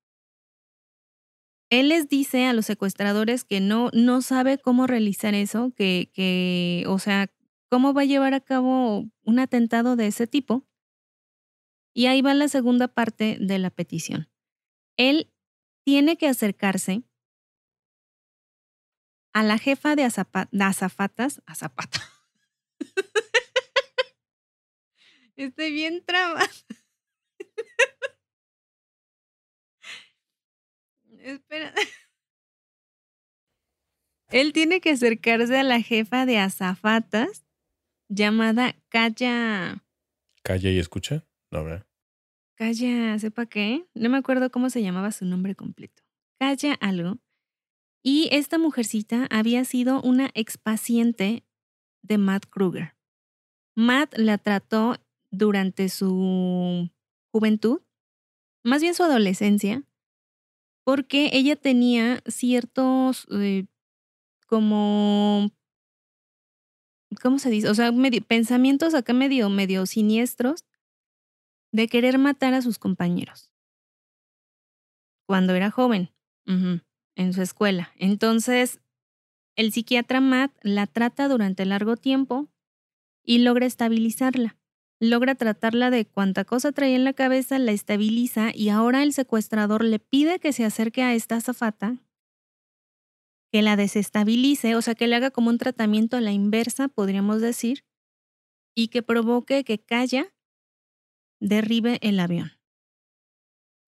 Él 1.71 1.91
les 1.91 2.09
dice 2.09 2.47
a 2.47 2.55
los 2.55 2.67
secuestradores 2.67 3.45
que 3.45 3.61
no, 3.61 3.91
no 3.93 4.23
sabe 4.23 4.59
cómo 4.59 4.87
realizar 4.87 5.35
eso, 5.35 5.73
que, 5.77 6.11
que, 6.15 6.85
o 6.87 6.99
sea, 6.99 7.31
cómo 7.71 7.93
va 7.93 8.03
a 8.03 8.07
llevar 8.07 8.33
a 8.33 8.41
cabo 8.41 9.07
un 9.23 9.39
atentado 9.39 9.95
de 9.95 10.07
ese 10.07 10.27
tipo. 10.27 10.67
Y 11.95 12.07
ahí 12.07 12.23
va 12.23 12.33
la 12.33 12.49
segunda 12.49 12.89
parte 12.89 13.37
de 13.41 13.59
la 13.59 13.71
petición. 13.71 14.31
Él 14.97 15.31
tiene 15.85 16.17
que 16.17 16.29
acercarse 16.29 17.03
a 19.33 19.43
la 19.43 19.59
jefa 19.59 19.97
de, 19.97 20.05
azapa- 20.05 20.49
azafatas, 20.61 21.43
azapata. 21.47 22.01
Estoy 25.37 25.73
bien 25.73 26.05
traba. 26.05 26.43
Espera. 31.21 31.73
Él 34.31 34.53
tiene 34.53 34.81
que 34.81 34.91
acercarse 34.91 35.57
a 35.59 35.63
la 35.63 35.81
jefa 35.81 36.27
de 36.27 36.39
azafatas 36.39 37.47
llamada 38.09 38.77
Calla. 38.89 39.85
Calla 40.43 40.71
y 40.71 40.79
escucha. 40.79 41.27
No, 41.51 41.65
¿verdad? 41.65 41.87
Calla, 42.57 43.19
sepa 43.19 43.47
qué. 43.47 43.87
No 43.95 44.09
me 44.11 44.19
acuerdo 44.19 44.51
cómo 44.51 44.69
se 44.71 44.83
llamaba 44.83 45.13
su 45.13 45.25
nombre 45.25 45.55
completo. 45.55 46.03
Calla 46.39 46.75
algo. 46.75 47.19
Y 48.03 48.29
esta 48.33 48.59
mujercita 48.59 49.27
había 49.31 49.65
sido 49.65 50.01
una 50.03 50.31
expaciente 50.35 51.45
de 52.03 52.19
Matt 52.19 52.47
Kruger. 52.49 52.97
Matt 53.75 54.17
la 54.17 54.39
trató 54.39 54.97
durante 55.31 55.89
su 55.89 56.91
juventud, 57.33 57.83
más 58.65 58.81
bien 58.81 58.95
su 58.95 59.03
adolescencia, 59.03 59.85
porque 60.85 61.31
ella 61.33 61.57
tenía 61.57 62.23
ciertos 62.27 63.27
eh, 63.31 63.67
como 64.47 65.51
¿cómo 67.23 67.39
se 67.39 67.51
dice? 67.51 67.69
O 67.69 67.75
sea, 67.75 67.93
pensamientos 68.27 68.95
acá 68.95 69.13
medio, 69.13 69.51
medio 69.51 69.87
siniestros 69.87 70.65
de 71.73 71.89
querer 71.89 72.19
matar 72.19 72.55
a 72.55 72.63
sus 72.63 72.79
compañeros. 72.79 73.53
Cuando 75.27 75.55
era 75.55 75.71
joven, 75.71 76.11
en 77.19 77.35
su 77.35 77.43
escuela. 77.43 77.93
Entonces, 77.97 78.81
el 79.57 79.73
psiquiatra 79.73 80.21
Matt 80.21 80.53
la 80.63 80.87
trata 80.87 81.29
durante 81.29 81.67
largo 81.67 81.97
tiempo 81.97 82.49
y 83.25 83.39
logra 83.39 83.67
estabilizarla. 83.67 84.57
Logra 85.01 85.35
tratarla 85.35 85.91
de 85.91 86.07
cuanta 86.07 86.45
cosa 86.45 86.73
traía 86.73 86.97
en 86.97 87.05
la 87.05 87.13
cabeza, 87.13 87.59
la 87.59 87.73
estabiliza 87.73 88.51
y 88.55 88.69
ahora 88.69 89.03
el 89.03 89.13
secuestrador 89.13 89.85
le 89.85 89.99
pide 89.99 90.39
que 90.39 90.53
se 90.53 90.65
acerque 90.65 91.03
a 91.03 91.15
esta 91.15 91.37
azafata, 91.37 91.99
que 93.53 93.63
la 93.63 93.77
desestabilice, 93.77 94.77
o 94.77 94.83
sea, 94.83 94.95
que 94.95 95.07
le 95.07 95.17
haga 95.17 95.31
como 95.31 95.51
un 95.51 95.59
tratamiento 95.59 96.17
a 96.17 96.21
la 96.21 96.33
inversa, 96.33 96.89
podríamos 96.89 97.41
decir, 97.41 97.85
y 98.77 98.89
que 98.89 99.03
provoque 99.03 99.65
que 99.65 99.79
calla 99.79 100.33
derribe 101.41 101.99
el 102.03 102.21
avión. 102.21 102.58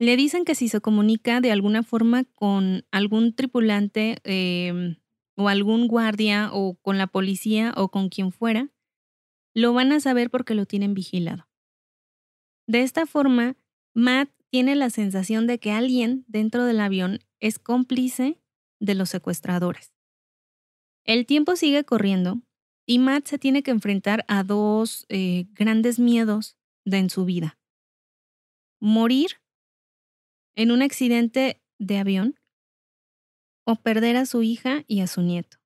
Le 0.01 0.17
dicen 0.17 0.47
que 0.47 0.55
si 0.55 0.69
se 0.69 0.81
comunica 0.81 1.43
de 1.43 1.53
alguna 1.53 1.83
forma 1.83 2.25
con 2.25 2.87
algún 2.91 3.35
tripulante 3.35 4.17
eh, 4.25 4.97
o 5.37 5.51
algún 5.51 5.89
guardia 5.89 6.49
o 6.55 6.75
con 6.77 6.97
la 6.97 7.07
policía 7.07 7.75
o 7.77 7.91
con 7.91 8.09
quien 8.09 8.33
fuera, 8.33 8.71
lo 9.53 9.75
van 9.75 9.93
a 9.93 10.01
saber 10.01 10.31
porque 10.31 10.55
lo 10.55 10.65
tienen 10.65 10.95
vigilado. 10.95 11.47
De 12.67 12.81
esta 12.81 13.05
forma, 13.05 13.59
Matt 13.93 14.31
tiene 14.49 14.75
la 14.75 14.89
sensación 14.89 15.47
de 15.47 15.59
que 15.59 15.71
alguien 15.71 16.25
dentro 16.29 16.65
del 16.65 16.81
avión 16.81 17.19
es 17.39 17.59
cómplice 17.59 18.41
de 18.79 18.95
los 18.95 19.11
secuestradores. 19.11 19.93
El 21.05 21.27
tiempo 21.27 21.57
sigue 21.57 21.85
corriendo 21.85 22.41
y 22.87 23.01
Matt 23.01 23.27
se 23.27 23.39
tiene 23.39 23.63
que 23.63 23.71
enfrentar 23.71 24.25
a 24.29 24.45
dos 24.45 25.05
eh, 25.11 25.45
grandes 25.53 25.99
miedos 25.99 26.57
en 26.87 27.11
su 27.11 27.27
vida. 27.27 27.59
Morir 28.81 29.40
en 30.57 30.71
un 30.71 30.83
accidente 30.83 31.63
de 31.79 31.99
avión 31.99 32.35
o 33.67 33.77
perder 33.77 34.17
a 34.17 34.27
su 34.27 34.43
hija 34.43 34.85
y 34.87 35.01
a 35.01 35.07
su 35.07 35.23
nieto. 35.23 35.59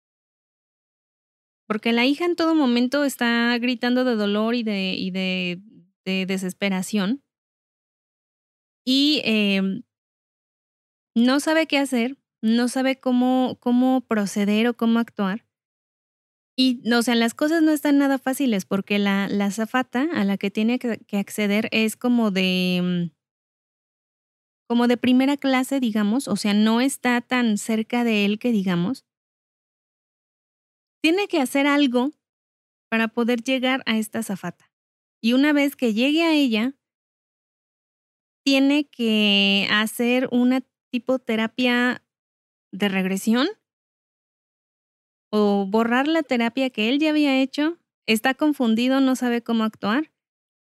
Porque 1.66 1.92
la 1.92 2.04
hija 2.04 2.26
en 2.26 2.36
todo 2.36 2.54
momento 2.54 3.04
está 3.04 3.56
gritando 3.58 4.04
de 4.04 4.16
dolor 4.16 4.54
y 4.54 4.62
de, 4.62 4.94
y 4.94 5.10
de, 5.10 5.60
de 6.04 6.26
desesperación. 6.26 7.22
Y 8.84 9.22
em, 9.24 9.82
no 11.14 11.40
sabe 11.40 11.66
qué 11.66 11.78
hacer, 11.78 12.18
no 12.42 12.68
sabe 12.68 13.00
cómo, 13.00 13.56
cómo 13.60 14.02
proceder 14.02 14.68
o 14.68 14.76
cómo 14.76 14.98
actuar. 14.98 15.46
Y, 16.56 16.82
o 16.92 17.02
sea, 17.02 17.14
las 17.14 17.34
cosas 17.34 17.62
no 17.62 17.72
están 17.72 17.98
nada 17.98 18.18
fáciles 18.18 18.64
porque 18.64 18.98
la, 18.98 19.28
la 19.28 19.50
zafata 19.50 20.06
a 20.14 20.24
la 20.24 20.36
que 20.36 20.50
tiene 20.50 20.78
que, 20.78 20.98
que 20.98 21.16
acceder 21.16 21.68
es 21.72 21.96
como 21.96 22.30
de, 22.30 23.10
mm, 23.10 23.23
como 24.66 24.88
de 24.88 24.96
primera 24.96 25.36
clase, 25.36 25.80
digamos, 25.80 26.28
o 26.28 26.36
sea, 26.36 26.54
no 26.54 26.80
está 26.80 27.20
tan 27.20 27.58
cerca 27.58 28.04
de 28.04 28.24
él 28.24 28.38
que 28.38 28.50
digamos. 28.52 29.04
Tiene 31.02 31.28
que 31.28 31.40
hacer 31.40 31.66
algo 31.66 32.12
para 32.90 33.08
poder 33.08 33.42
llegar 33.42 33.82
a 33.86 33.98
esta 33.98 34.22
zafata. 34.22 34.70
Y 35.22 35.32
una 35.32 35.52
vez 35.52 35.76
que 35.76 35.94
llegue 35.94 36.22
a 36.22 36.32
ella, 36.32 36.74
tiene 38.44 38.84
que 38.88 39.66
hacer 39.70 40.28
una 40.30 40.62
tipo 40.90 41.18
terapia 41.18 42.04
de 42.72 42.88
regresión 42.88 43.48
o 45.32 45.66
borrar 45.66 46.06
la 46.06 46.22
terapia 46.22 46.70
que 46.70 46.88
él 46.88 46.98
ya 46.98 47.10
había 47.10 47.40
hecho, 47.40 47.78
está 48.06 48.34
confundido, 48.34 49.00
no 49.00 49.16
sabe 49.16 49.42
cómo 49.42 49.64
actuar. 49.64 50.12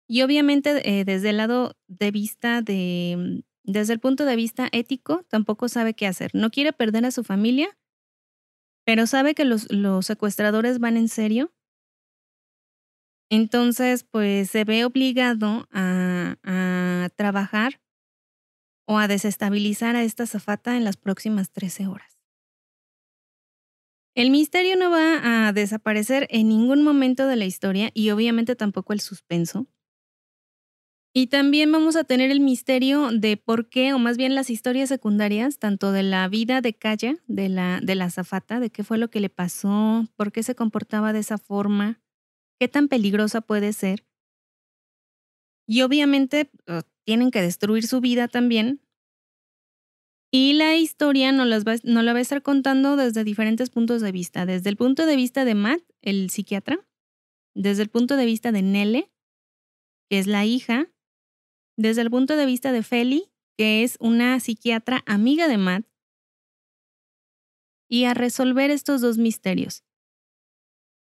Y 0.10 0.22
obviamente 0.22 0.82
eh, 1.00 1.06
desde 1.06 1.30
el 1.32 1.38
lado 1.38 1.76
de 1.88 2.12
vista 2.12 2.62
de, 2.62 3.16
mm, 3.18 3.47
desde 3.68 3.94
el 3.94 4.00
punto 4.00 4.26
de 4.26 4.38
vista 4.38 4.70
ético, 4.72 5.24
tampoco 5.30 5.68
sabe 5.68 5.94
qué 5.94 6.08
hacer. 6.08 6.32
No 6.34 6.50
quiere 6.50 6.72
perder 6.72 7.06
a 7.06 7.12
su 7.12 7.24
familia, 7.24 7.78
pero 8.86 9.06
sabe 9.06 9.36
que 9.36 9.44
los, 9.44 9.68
secuestradores 10.02 10.80
van 10.80 10.96
en 10.96 11.10
serio. 11.10 11.54
Entonces, 13.30 14.06
pues 14.06 14.50
se 14.50 14.64
ve 14.64 14.86
obligado 14.86 15.68
a, 15.72 16.38
a 16.44 17.10
trabajar 17.18 17.82
o 18.88 18.98
a 18.98 19.10
desestabilizar 19.10 19.98
a 19.98 20.04
esta 20.04 20.26
zafata 20.26 20.78
en 20.78 20.86
las 20.86 20.96
próximas 20.96 21.52
13 21.52 21.88
horas. 21.88 22.18
El 24.16 24.32
misterio 24.32 24.78
no 24.78 24.90
va 24.90 25.48
a 25.48 25.54
desaparecer 25.54 26.26
en 26.32 26.48
ningún 26.48 26.84
momento 26.84 27.28
de 27.28 27.36
la 27.36 27.46
historia 27.46 27.92
y 27.94 28.10
obviamente 28.12 28.56
tampoco 28.56 28.94
el 28.94 29.02
suspenso. 29.02 29.68
Y 31.20 31.26
también 31.26 31.72
vamos 31.72 31.96
a 31.96 32.04
tener 32.04 32.30
el 32.30 32.40
misterio 32.40 33.10
de 33.12 33.38
por 33.38 33.70
qué, 33.70 33.92
o 33.92 33.98
más 33.98 34.18
bien 34.18 34.36
las 34.36 34.52
historias 34.52 34.88
secundarias, 34.88 35.58
tanto 35.58 35.92
de 35.92 36.04
la 36.04 36.28
vida 36.28 36.62
de 36.62 36.76
Kaya, 36.76 37.16
de 37.26 37.50
la, 37.50 37.80
de 37.82 37.96
la 37.96 38.12
zafata, 38.12 38.60
de 38.60 38.70
qué 38.70 38.84
fue 38.84 39.00
lo 39.00 39.10
que 39.10 39.20
le 39.20 39.30
pasó, 39.30 40.06
por 40.16 40.32
qué 40.32 40.44
se 40.44 40.54
comportaba 40.54 41.14
de 41.14 41.20
esa 41.20 41.40
forma, 41.40 42.00
qué 42.60 42.68
tan 42.68 42.88
peligrosa 42.88 43.42
puede 43.42 43.74
ser. 43.74 44.06
Y 45.68 45.82
obviamente 45.82 46.52
tienen 47.04 47.32
que 47.32 47.42
destruir 47.42 47.88
su 47.88 48.00
vida 48.00 48.28
también 48.28 48.80
y 50.32 50.54
la 50.54 50.76
historia 50.76 51.32
nos, 51.32 51.48
las 51.48 51.66
va, 51.66 51.78
la 51.82 52.14
va 52.14 52.20
a 52.20 52.22
estar 52.22 52.44
contando 52.44 52.96
desde 52.96 53.24
diferentes 53.24 53.72
puntos 53.72 54.02
de 54.02 54.12
vista. 54.12 54.46
Desde 54.46 54.70
el 54.70 54.78
punto 54.78 55.08
de 55.08 55.16
vista 55.16 55.46
de 55.46 55.56
Matt, 55.56 55.82
el 56.04 56.30
psiquiatra, 56.30 56.88
desde 57.56 57.82
el 57.82 57.90
punto 57.90 58.18
de 58.18 58.26
vista 58.28 58.52
de 58.52 58.62
Nelle, 58.62 59.12
que 60.12 60.20
es 60.20 60.28
la 60.28 60.46
hija, 60.46 60.92
desde 61.78 62.02
el 62.02 62.10
punto 62.10 62.36
de 62.36 62.46
vista 62.46 62.72
de 62.72 62.84
Feli, 62.84 63.32
que 63.56 63.84
es 63.84 63.98
una 64.00 64.40
psiquiatra 64.40 65.04
amiga 65.06 65.48
de 65.48 65.58
Matt, 65.58 65.86
y 67.88 68.04
a 68.04 68.14
resolver 68.14 68.70
estos 68.70 69.00
dos 69.00 69.18
misterios, 69.18 69.86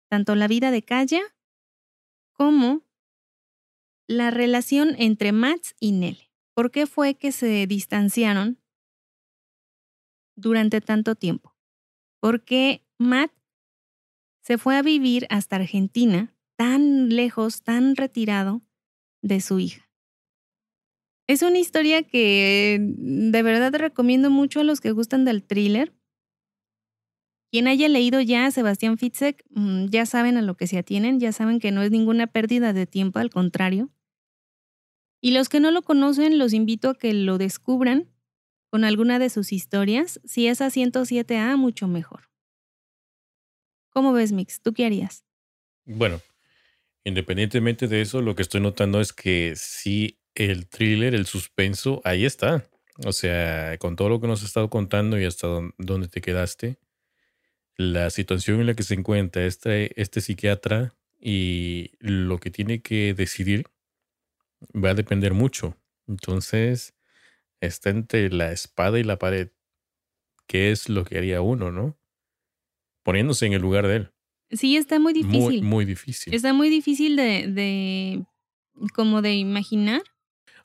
tanto 0.09 0.35
la 0.35 0.47
vida 0.47 0.69
de 0.69 0.83
Kaya 0.83 1.21
como 2.33 2.83
la 4.07 4.29
relación 4.29 4.95
entre 4.99 5.31
Matt 5.31 5.61
y 5.79 5.91
Nelle. 5.91 6.29
¿Por 6.53 6.71
qué 6.71 6.85
fue 6.85 7.15
que 7.15 7.31
se 7.31 7.65
distanciaron 7.65 8.59
durante 10.35 10.81
tanto 10.81 11.15
tiempo? 11.15 11.55
Porque 12.19 12.85
Matt 12.97 13.31
se 14.41 14.57
fue 14.57 14.77
a 14.77 14.81
vivir 14.81 15.27
hasta 15.29 15.57
Argentina, 15.57 16.33
tan 16.55 17.09
lejos, 17.09 17.63
tan 17.63 17.95
retirado 17.95 18.61
de 19.21 19.41
su 19.41 19.59
hija. 19.59 19.86
Es 21.27 21.41
una 21.41 21.59
historia 21.59 22.03
que 22.03 22.79
de 22.79 23.43
verdad 23.43 23.73
recomiendo 23.77 24.29
mucho 24.29 24.61
a 24.61 24.63
los 24.63 24.79
que 24.79 24.91
gustan 24.91 25.25
del 25.25 25.43
thriller. 25.43 25.93
Quien 27.51 27.67
haya 27.67 27.89
leído 27.89 28.21
ya 28.21 28.45
a 28.45 28.51
Sebastián 28.51 28.97
Fitzek, 28.97 29.43
mm, 29.49 29.87
ya 29.87 30.05
saben 30.05 30.37
a 30.37 30.41
lo 30.41 30.55
que 30.55 30.67
se 30.67 30.77
atienen, 30.77 31.19
ya 31.19 31.33
saben 31.33 31.59
que 31.59 31.71
no 31.71 31.81
es 31.81 31.91
ninguna 31.91 32.27
pérdida 32.27 32.71
de 32.71 32.85
tiempo, 32.85 33.19
al 33.19 33.29
contrario. 33.29 33.89
Y 35.21 35.31
los 35.31 35.49
que 35.49 35.59
no 35.59 35.71
lo 35.71 35.81
conocen, 35.81 36.37
los 36.37 36.53
invito 36.53 36.89
a 36.89 36.97
que 36.97 37.13
lo 37.13 37.37
descubran 37.37 38.09
con 38.69 38.83
alguna 38.83 39.19
de 39.19 39.29
sus 39.29 39.51
historias. 39.51 40.21
Si 40.23 40.47
es 40.47 40.61
a 40.61 40.69
107A, 40.69 41.57
mucho 41.57 41.87
mejor. 41.87 42.29
¿Cómo 43.89 44.13
ves, 44.13 44.31
Mix? 44.31 44.61
¿Tú 44.61 44.73
qué 44.73 44.85
harías? 44.85 45.25
Bueno, 45.85 46.21
independientemente 47.03 47.87
de 47.87 48.01
eso, 48.01 48.21
lo 48.21 48.35
que 48.35 48.43
estoy 48.43 48.61
notando 48.61 49.01
es 49.01 49.11
que 49.11 49.53
sí, 49.55 50.19
el 50.45 50.67
thriller, 50.67 51.15
el 51.15 51.25
suspenso, 51.25 52.01
ahí 52.03 52.25
está. 52.25 52.69
O 53.05 53.11
sea, 53.11 53.77
con 53.77 53.95
todo 53.95 54.09
lo 54.09 54.19
que 54.19 54.27
nos 54.27 54.41
has 54.41 54.47
estado 54.47 54.69
contando 54.69 55.19
y 55.19 55.25
hasta 55.25 55.47
dónde 55.77 56.07
te 56.07 56.21
quedaste, 56.21 56.79
la 57.75 58.09
situación 58.09 58.59
en 58.59 58.67
la 58.67 58.73
que 58.73 58.83
se 58.83 58.95
encuentra 58.95 59.45
este, 59.45 59.99
este 60.01 60.19
psiquiatra 60.21 60.95
y 61.19 61.91
lo 61.99 62.39
que 62.39 62.49
tiene 62.49 62.81
que 62.81 63.13
decidir 63.13 63.67
va 64.73 64.91
a 64.91 64.95
depender 64.95 65.33
mucho. 65.33 65.77
Entonces, 66.07 66.95
está 67.61 67.89
entre 67.89 68.29
la 68.29 68.51
espada 68.51 68.99
y 68.99 69.03
la 69.03 69.19
pared. 69.19 69.49
¿Qué 70.47 70.71
es 70.71 70.89
lo 70.89 71.03
que 71.03 71.17
haría 71.17 71.41
uno, 71.41 71.71
no? 71.71 71.97
Poniéndose 73.03 73.45
en 73.45 73.53
el 73.53 73.61
lugar 73.61 73.87
de 73.87 73.95
él. 73.97 74.11
Sí, 74.51 74.77
está 74.77 74.99
muy 74.99 75.13
difícil. 75.13 75.39
Muy, 75.39 75.61
muy 75.61 75.85
difícil. 75.85 76.33
Está 76.33 76.53
muy 76.53 76.69
difícil 76.69 77.15
de, 77.15 77.47
de, 77.47 78.25
como 78.93 79.21
de 79.21 79.35
imaginar. 79.35 80.03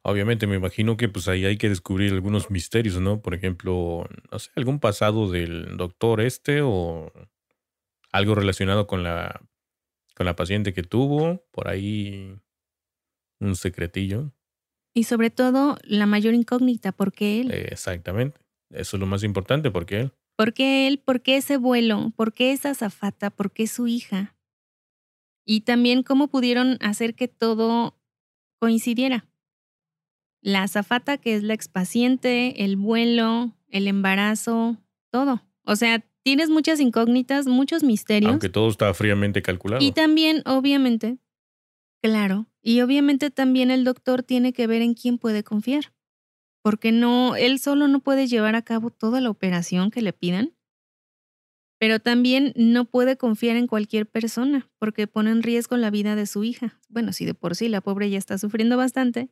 Obviamente 0.04 0.46
me 0.46 0.56
imagino 0.56 0.96
que 0.96 1.08
pues 1.08 1.28
ahí 1.28 1.44
hay 1.44 1.56
que 1.56 1.68
descubrir 1.68 2.12
algunos 2.12 2.50
misterios, 2.50 3.00
¿no? 3.00 3.22
Por 3.22 3.34
ejemplo, 3.34 4.08
no 4.30 4.38
sé, 4.38 4.50
algún 4.56 4.80
pasado 4.80 5.30
del 5.30 5.76
doctor 5.76 6.20
este 6.20 6.60
o 6.62 7.12
algo 8.10 8.34
relacionado 8.34 8.86
con 8.86 9.04
la 9.04 9.40
con 10.14 10.26
la 10.26 10.36
paciente 10.36 10.74
que 10.74 10.82
tuvo, 10.82 11.44
por 11.52 11.68
ahí 11.68 12.36
un 13.40 13.56
secretillo. 13.56 14.32
Y 14.94 15.04
sobre 15.04 15.30
todo, 15.30 15.78
la 15.84 16.06
mayor 16.06 16.34
incógnita, 16.34 16.92
¿por 16.92 17.12
qué 17.12 17.40
él? 17.40 17.50
Exactamente. 17.50 18.38
Eso 18.70 18.96
es 18.96 19.00
lo 19.00 19.06
más 19.06 19.22
importante, 19.22 19.70
¿por 19.70 19.86
qué 19.86 20.00
él? 20.00 20.12
¿Por 20.36 20.52
qué 20.52 20.86
él? 20.86 20.98
¿Por 20.98 21.22
qué 21.22 21.36
ese 21.36 21.56
vuelo? 21.56 22.12
¿Por 22.16 22.34
qué 22.34 22.52
esa 22.52 22.74
zafata? 22.74 23.30
¿Por 23.30 23.52
qué 23.52 23.66
su 23.66 23.86
hija? 23.86 24.36
Y 25.46 25.62
también 25.62 26.02
cómo 26.02 26.28
pudieron 26.28 26.78
hacer 26.80 27.14
que 27.14 27.28
todo 27.28 27.98
coincidiera. 28.60 29.26
La 30.42 30.64
azafata, 30.64 31.18
que 31.18 31.34
es 31.34 31.42
la 31.42 31.54
expaciente, 31.54 32.64
el 32.64 32.76
vuelo, 32.76 33.56
el 33.68 33.88
embarazo, 33.88 34.76
todo. 35.10 35.42
O 35.64 35.76
sea, 35.76 36.04
tienes 36.22 36.50
muchas 36.50 36.80
incógnitas, 36.80 37.46
muchos 37.46 37.82
misterios. 37.82 38.30
Aunque 38.30 38.48
todo 38.48 38.68
está 38.68 38.92
fríamente 38.92 39.40
calculado. 39.42 39.82
Y 39.82 39.92
también, 39.92 40.42
obviamente, 40.44 41.18
claro, 42.02 42.46
y 42.60 42.80
obviamente 42.80 43.30
también 43.30 43.70
el 43.70 43.84
doctor 43.84 44.22
tiene 44.22 44.52
que 44.52 44.66
ver 44.66 44.82
en 44.82 44.94
quién 44.94 45.18
puede 45.18 45.42
confiar, 45.44 45.92
porque 46.62 46.92
no, 46.92 47.36
él 47.36 47.58
solo 47.58 47.88
no 47.88 48.00
puede 48.00 48.26
llevar 48.26 48.54
a 48.56 48.62
cabo 48.62 48.90
toda 48.90 49.20
la 49.20 49.30
operación 49.30 49.90
que 49.90 50.02
le 50.02 50.12
pidan, 50.12 50.52
pero 51.78 51.98
también 51.98 52.52
no 52.54 52.84
puede 52.84 53.16
confiar 53.16 53.56
en 53.56 53.66
cualquier 53.66 54.06
persona, 54.06 54.70
porque 54.78 55.08
pone 55.08 55.32
en 55.32 55.42
riesgo 55.42 55.76
la 55.76 55.90
vida 55.90 56.14
de 56.14 56.26
su 56.26 56.44
hija. 56.44 56.80
Bueno, 56.88 57.12
si 57.12 57.24
de 57.24 57.34
por 57.34 57.56
sí 57.56 57.68
la 57.68 57.80
pobre 57.80 58.08
ya 58.08 58.18
está 58.18 58.38
sufriendo 58.38 58.76
bastante, 58.76 59.30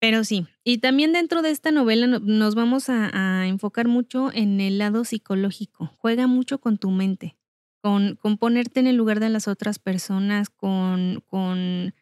pero 0.00 0.24
sí, 0.24 0.46
y 0.64 0.78
también 0.78 1.12
dentro 1.12 1.42
de 1.42 1.50
esta 1.50 1.70
novela 1.70 2.06
nos 2.06 2.54
vamos 2.54 2.88
a, 2.88 3.10
a 3.12 3.46
enfocar 3.46 3.88
mucho 3.88 4.32
en 4.32 4.60
el 4.60 4.78
lado 4.78 5.04
psicológico, 5.04 5.92
juega 5.98 6.26
mucho 6.26 6.60
con 6.60 6.78
tu 6.78 6.90
mente 6.90 7.38
con, 7.80 8.38
ponerte 8.38 8.80
en 8.80 8.86
el 8.86 8.96
lugar 8.96 9.20
de 9.20 9.28
las 9.28 9.48
otras 9.48 9.78
personas, 9.78 10.50
con, 10.50 11.22
con... 11.26 11.94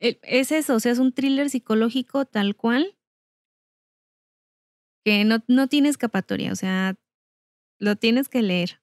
E, 0.00 0.18
es 0.22 0.52
eso, 0.52 0.76
o 0.76 0.80
sea, 0.80 0.92
es 0.92 0.98
un 0.98 1.12
thriller 1.12 1.50
psicológico 1.50 2.24
tal 2.24 2.56
cual 2.56 2.96
que 5.04 5.24
no, 5.24 5.42
no 5.48 5.68
tiene 5.68 5.88
escapatoria, 5.88 6.52
o 6.52 6.56
sea, 6.56 6.96
lo 7.78 7.96
tienes 7.96 8.28
que 8.28 8.42
leer. 8.42 8.80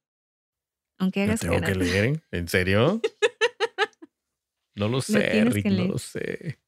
Aunque 0.97 1.23
hagas 1.23 1.43
¿Lo 1.43 1.51
tengo 1.51 1.65
que 1.65 1.75
leer? 1.75 2.23
¿En 2.31 2.47
serio? 2.49 2.99
no 4.75 4.89
lo 4.89 5.01
sé, 5.01 5.45
Rick, 5.45 5.65
no 5.67 5.85
lo 5.85 5.97
sé. 5.97 6.59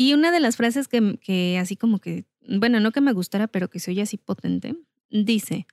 Y 0.00 0.14
una 0.14 0.32
de 0.32 0.40
las 0.40 0.56
frases 0.56 0.88
que, 0.88 1.58
así 1.60 1.76
como 1.76 1.98
que 1.98 2.24
bueno, 2.48 2.80
no 2.80 2.90
que 2.90 3.02
me 3.02 3.12
gustara, 3.12 3.48
pero 3.48 3.68
que 3.68 3.80
se 3.80 3.90
oye 3.90 4.00
así 4.00 4.16
potente. 4.16 4.74
Dice, 5.10 5.66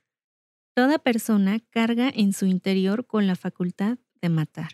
toda 0.74 0.98
persona 0.98 1.60
carga 1.70 2.12
en 2.14 2.34
su 2.34 2.44
interior 2.44 3.06
con 3.06 3.26
la 3.26 3.36
facultad 3.36 3.96
de 4.20 4.28
matar. 4.28 4.72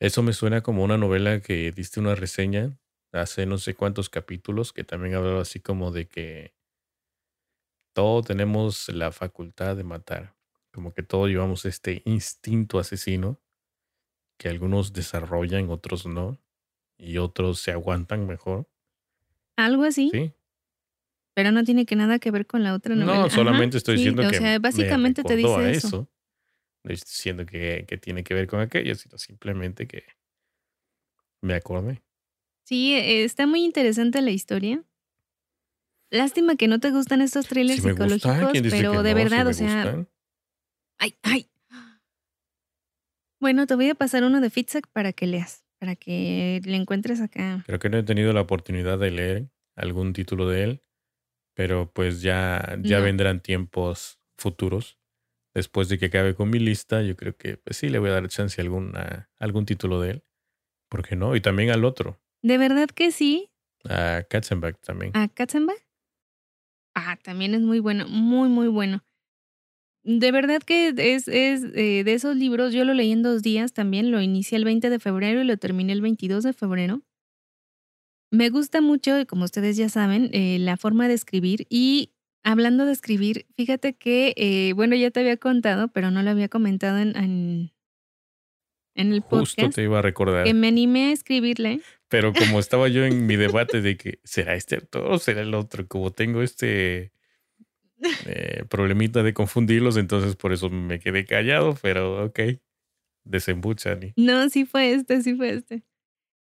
Eso 0.00 0.20
me 0.24 0.32
suena 0.32 0.64
como 0.64 0.82
una 0.82 0.98
novela 0.98 1.40
que 1.42 1.70
diste 1.70 2.00
una 2.00 2.16
reseña 2.16 2.76
hace 3.12 3.46
no 3.46 3.58
sé 3.58 3.74
cuántos 3.74 4.10
capítulos 4.10 4.72
que 4.72 4.82
también 4.82 5.14
hablaba 5.14 5.42
así 5.42 5.60
como 5.60 5.92
de 5.92 6.08
que 6.08 6.52
todos 7.94 8.26
tenemos 8.26 8.88
la 8.88 9.12
facultad 9.12 9.76
de 9.76 9.84
matar, 9.84 10.34
como 10.72 10.92
que 10.92 11.04
todos 11.04 11.28
llevamos 11.28 11.66
este 11.66 12.02
instinto 12.04 12.80
asesino 12.80 13.40
que 14.36 14.48
algunos 14.48 14.92
desarrollan, 14.92 15.70
otros 15.70 16.04
no, 16.04 16.40
y 16.98 17.18
otros 17.18 17.60
se 17.60 17.72
aguantan 17.72 18.26
mejor. 18.26 18.68
Algo 19.56 19.84
así. 19.84 20.10
Sí. 20.12 20.32
Pero 21.34 21.52
no 21.52 21.64
tiene 21.64 21.84
que 21.84 21.96
nada 21.96 22.18
que 22.18 22.30
ver 22.30 22.46
con 22.46 22.62
la 22.62 22.74
otra 22.74 22.94
novela. 22.94 23.22
No, 23.22 23.30
solamente 23.30 23.76
estoy 23.76 23.96
diciendo 23.96 24.26
o 24.26 24.30
que 24.30 24.38
sea, 24.38 24.58
básicamente 24.58 25.22
me 25.22 25.28
te 25.28 25.36
dice 25.36 25.54
a 25.54 25.70
eso. 25.70 26.08
No 26.82 26.92
estoy 26.92 27.06
diciendo 27.06 27.44
que, 27.44 27.84
que 27.86 27.98
tiene 27.98 28.24
que 28.24 28.32
ver 28.32 28.46
con 28.46 28.60
aquello, 28.60 28.94
sino 28.94 29.18
simplemente 29.18 29.86
que 29.86 30.04
me 31.42 31.54
acordé. 31.54 32.02
Sí, 32.64 32.94
eh, 32.94 33.24
está 33.24 33.46
muy 33.46 33.64
interesante 33.64 34.22
la 34.22 34.30
historia. 34.30 34.82
Lástima 36.10 36.56
que 36.56 36.68
no 36.68 36.78
te 36.80 36.90
gustan 36.90 37.20
estos 37.20 37.48
thrillers 37.48 37.82
Si 37.82 37.88
psicológicos, 37.88 38.50
¿quién 38.52 38.64
dice 38.64 38.76
pero 38.76 39.02
de? 39.02 39.10
Si 39.10 39.14
verdad, 39.14 39.44
me 39.44 39.50
o 39.50 39.54
sea, 39.54 39.82
gustan. 39.84 40.08
ay, 40.98 41.14
ay. 41.22 41.50
Bueno, 43.40 43.66
te 43.66 43.74
voy 43.74 43.90
a 43.90 43.94
pasar 43.94 44.24
uno 44.24 44.40
de 44.40 44.48
Fitzek 44.48 44.86
para 44.88 45.12
que 45.12 45.26
leas, 45.26 45.65
para 45.78 45.96
que 45.96 46.60
le 46.64 46.76
encuentres 46.76 47.20
acá. 47.20 47.62
Creo 47.66 47.78
que 47.78 47.88
no 47.88 47.98
he 47.98 48.02
tenido 48.02 48.32
la 48.32 48.40
oportunidad 48.42 48.98
de 48.98 49.10
leer 49.10 49.50
algún 49.76 50.12
título 50.12 50.48
de 50.48 50.62
él, 50.64 50.82
pero 51.54 51.90
pues 51.92 52.22
ya, 52.22 52.76
ya 52.82 52.98
No. 52.98 53.04
vendrán 53.04 53.40
tiempos 53.40 54.18
futuros. 54.38 54.98
Después 55.54 55.88
de 55.88 55.98
que 55.98 56.06
acabe 56.06 56.34
con 56.34 56.50
mi 56.50 56.58
lista, 56.58 57.02
yo 57.02 57.16
creo 57.16 57.36
que 57.36 57.56
pues, 57.56 57.78
sí 57.78 57.88
le 57.88 57.98
voy 57.98 58.10
a 58.10 58.14
dar 58.14 58.28
chance 58.28 58.60
a 58.60 58.64
alguna, 58.64 59.30
algún 59.38 59.64
título 59.66 60.00
de 60.00 60.10
él. 60.10 60.24
¿Por 60.90 61.06
qué 61.06 61.16
no? 61.16 61.34
Y 61.34 61.40
también 61.40 61.70
al 61.70 61.84
otro, 61.84 62.20
De 62.42 62.58
verdad 62.58 62.88
que 62.88 63.10
sí, 63.10 63.50
a 63.88 64.22
Katzenbach 64.28 64.76
también. 64.80 65.12
a 65.16 65.28
Katzenbach. 65.28 65.78
Ah, 66.94 67.16
también 67.22 67.54
es 67.54 67.60
muy 67.60 67.78
bueno, 67.80 68.06
muy, 68.08 68.48
muy 68.48 68.68
bueno. 68.68 69.04
De 70.08 70.30
verdad 70.30 70.62
que 70.62 70.94
es, 70.96 71.26
es 71.26 71.64
eh, 71.74 72.04
de 72.04 72.12
esos 72.12 72.36
libros, 72.36 72.72
yo 72.72 72.84
lo 72.84 72.94
leí 72.94 73.10
en 73.10 73.24
dos 73.24 73.42
días 73.42 73.72
también, 73.72 74.12
lo 74.12 74.22
inicié 74.22 74.56
el 74.56 74.64
20 74.64 74.88
de 74.88 75.00
febrero 75.00 75.42
y 75.42 75.44
lo 75.44 75.56
terminé 75.56 75.92
el 75.92 76.00
22 76.00 76.44
de 76.44 76.52
febrero. 76.52 77.02
Me 78.30 78.48
gusta 78.50 78.80
mucho, 78.80 79.26
como 79.26 79.44
ustedes 79.44 79.76
ya 79.76 79.88
saben, 79.88 80.30
eh, 80.32 80.58
la 80.60 80.76
forma 80.76 81.08
de 81.08 81.14
escribir 81.14 81.66
y 81.68 82.12
hablando 82.44 82.86
de 82.86 82.92
escribir, 82.92 83.46
fíjate 83.56 83.94
que, 83.94 84.32
eh, 84.36 84.74
bueno, 84.74 84.94
ya 84.94 85.10
te 85.10 85.18
había 85.18 85.38
contado, 85.38 85.88
pero 85.88 86.12
no 86.12 86.22
lo 86.22 86.30
había 86.30 86.48
comentado 86.48 86.98
en, 86.98 87.16
en, 87.16 87.72
en 88.94 89.12
el 89.12 89.22
Justo 89.22 89.56
podcast, 89.56 89.74
te 89.74 89.82
iba 89.82 89.98
a 89.98 90.02
recordar. 90.02 90.44
que 90.44 90.54
me 90.54 90.68
animé 90.68 91.06
a 91.06 91.12
escribirle. 91.14 91.80
Pero 92.08 92.32
como 92.32 92.60
estaba 92.60 92.86
yo 92.86 93.04
en 93.04 93.26
mi 93.26 93.34
debate 93.36 93.80
de 93.80 93.96
que 93.96 94.20
será 94.22 94.54
este 94.54 94.76
autor 94.76 95.10
o 95.10 95.18
será 95.18 95.40
el 95.40 95.52
otro, 95.54 95.88
como 95.88 96.12
tengo 96.12 96.42
este 96.42 97.10
eh, 98.26 98.64
problemita 98.68 99.22
de 99.22 99.34
confundirlos, 99.34 99.96
entonces 99.96 100.36
por 100.36 100.52
eso 100.52 100.70
me 100.70 100.98
quedé 100.98 101.24
callado, 101.24 101.76
pero 101.82 102.26
ok, 102.26 102.40
desembuchan. 103.24 104.12
No, 104.16 104.48
sí 104.48 104.64
fue 104.64 104.92
este, 104.92 105.22
sí 105.22 105.34
fue 105.34 105.50
este. 105.50 105.84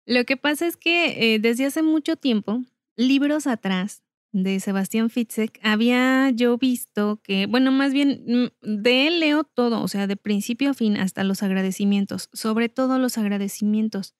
Lo 0.06 0.24
que 0.24 0.36
pasa 0.36 0.66
es 0.66 0.76
que 0.76 1.34
eh, 1.34 1.38
desde 1.38 1.66
hace 1.66 1.82
mucho 1.82 2.16
tiempo, 2.16 2.62
libros 2.96 3.46
atrás 3.46 4.02
de 4.32 4.60
Sebastián 4.60 5.10
Fitzek, 5.10 5.60
había 5.62 6.30
yo 6.30 6.56
visto 6.56 7.20
que, 7.22 7.46
bueno, 7.46 7.70
más 7.70 7.92
bien 7.92 8.24
mm, 8.26 8.82
de 8.82 9.06
él 9.06 9.20
leo 9.20 9.44
todo, 9.44 9.82
o 9.82 9.88
sea, 9.88 10.06
de 10.06 10.16
principio 10.16 10.70
a 10.70 10.74
fin 10.74 10.96
hasta 10.96 11.22
los 11.22 11.42
agradecimientos, 11.42 12.30
sobre 12.32 12.68
todo 12.68 12.98
los 12.98 13.18
agradecimientos, 13.18 14.14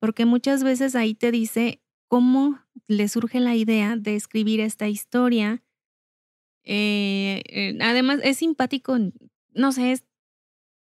porque 0.00 0.24
muchas 0.24 0.62
veces 0.62 0.94
ahí 0.94 1.14
te 1.14 1.32
dice 1.32 1.82
cómo 2.08 2.60
le 2.86 3.08
surge 3.08 3.40
la 3.40 3.56
idea 3.56 3.96
de 3.96 4.14
escribir 4.14 4.60
esta 4.60 4.88
historia. 4.88 5.62
Eh, 6.66 7.42
eh, 7.46 7.78
además, 7.80 8.20
es 8.24 8.38
simpático, 8.38 8.96
no 9.54 9.72
sé, 9.72 10.02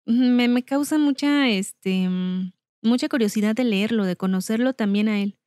me, 0.07 0.49
me 0.49 0.65
causa 0.65 0.99
mucha, 0.99 1.49
este, 1.49 2.09
mm, 2.09 2.53
mucha 2.83 3.09
curiosidad 3.09 3.55
de 3.55 3.65
leerlo, 3.65 4.05
de 4.05 4.17
conocerlo 4.17 4.75
también 4.75 5.09
a 5.09 5.21
él, 5.23 5.39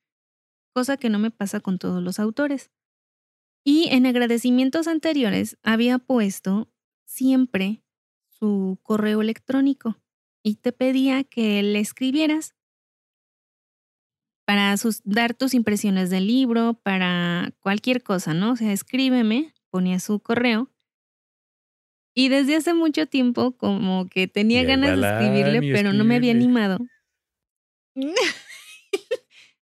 cosa 0.74 0.98
que 0.98 1.10
no 1.10 1.20
me 1.20 1.32
pasa 1.32 1.60
con 1.60 1.80
todos 1.80 2.04
los 2.04 2.20
autores. 2.20 2.72
Y 3.66 3.88
en 3.92 4.06
agradecimientos 4.06 4.88
anteriores 4.88 5.58
había 5.64 6.00
puesto 6.00 6.70
siempre 7.06 7.84
su 8.28 8.80
correo 8.84 9.22
electrónico 9.22 9.98
y 10.44 10.56
te 10.56 10.74
pedía 10.74 11.24
que 11.24 11.64
le 11.64 11.80
escribieras 11.80 12.56
para 14.46 14.76
dar 15.06 15.34
tus 15.34 15.54
impresiones 15.54 16.10
del 16.10 16.28
libro, 16.28 16.74
para 16.74 17.54
cualquier 17.62 18.04
cosa, 18.04 18.34
¿no? 18.34 18.52
O 18.52 18.56
sea, 18.58 18.74
escríbeme, 18.74 19.54
ponía 19.74 20.00
su 20.00 20.20
correo. 20.20 20.70
Y 22.16 22.30
desde 22.30 22.56
hace 22.56 22.76
mucho 22.76 23.08
tiempo 23.08 23.58
como 23.58 24.08
que 24.08 24.28
tenía 24.28 24.64
ganas 24.64 25.00
de 25.00 25.08
escribirle, 25.08 25.74
pero 25.74 25.94
no 25.94 26.04
me 26.04 26.18
había 26.18 26.32
animado. 26.32 26.78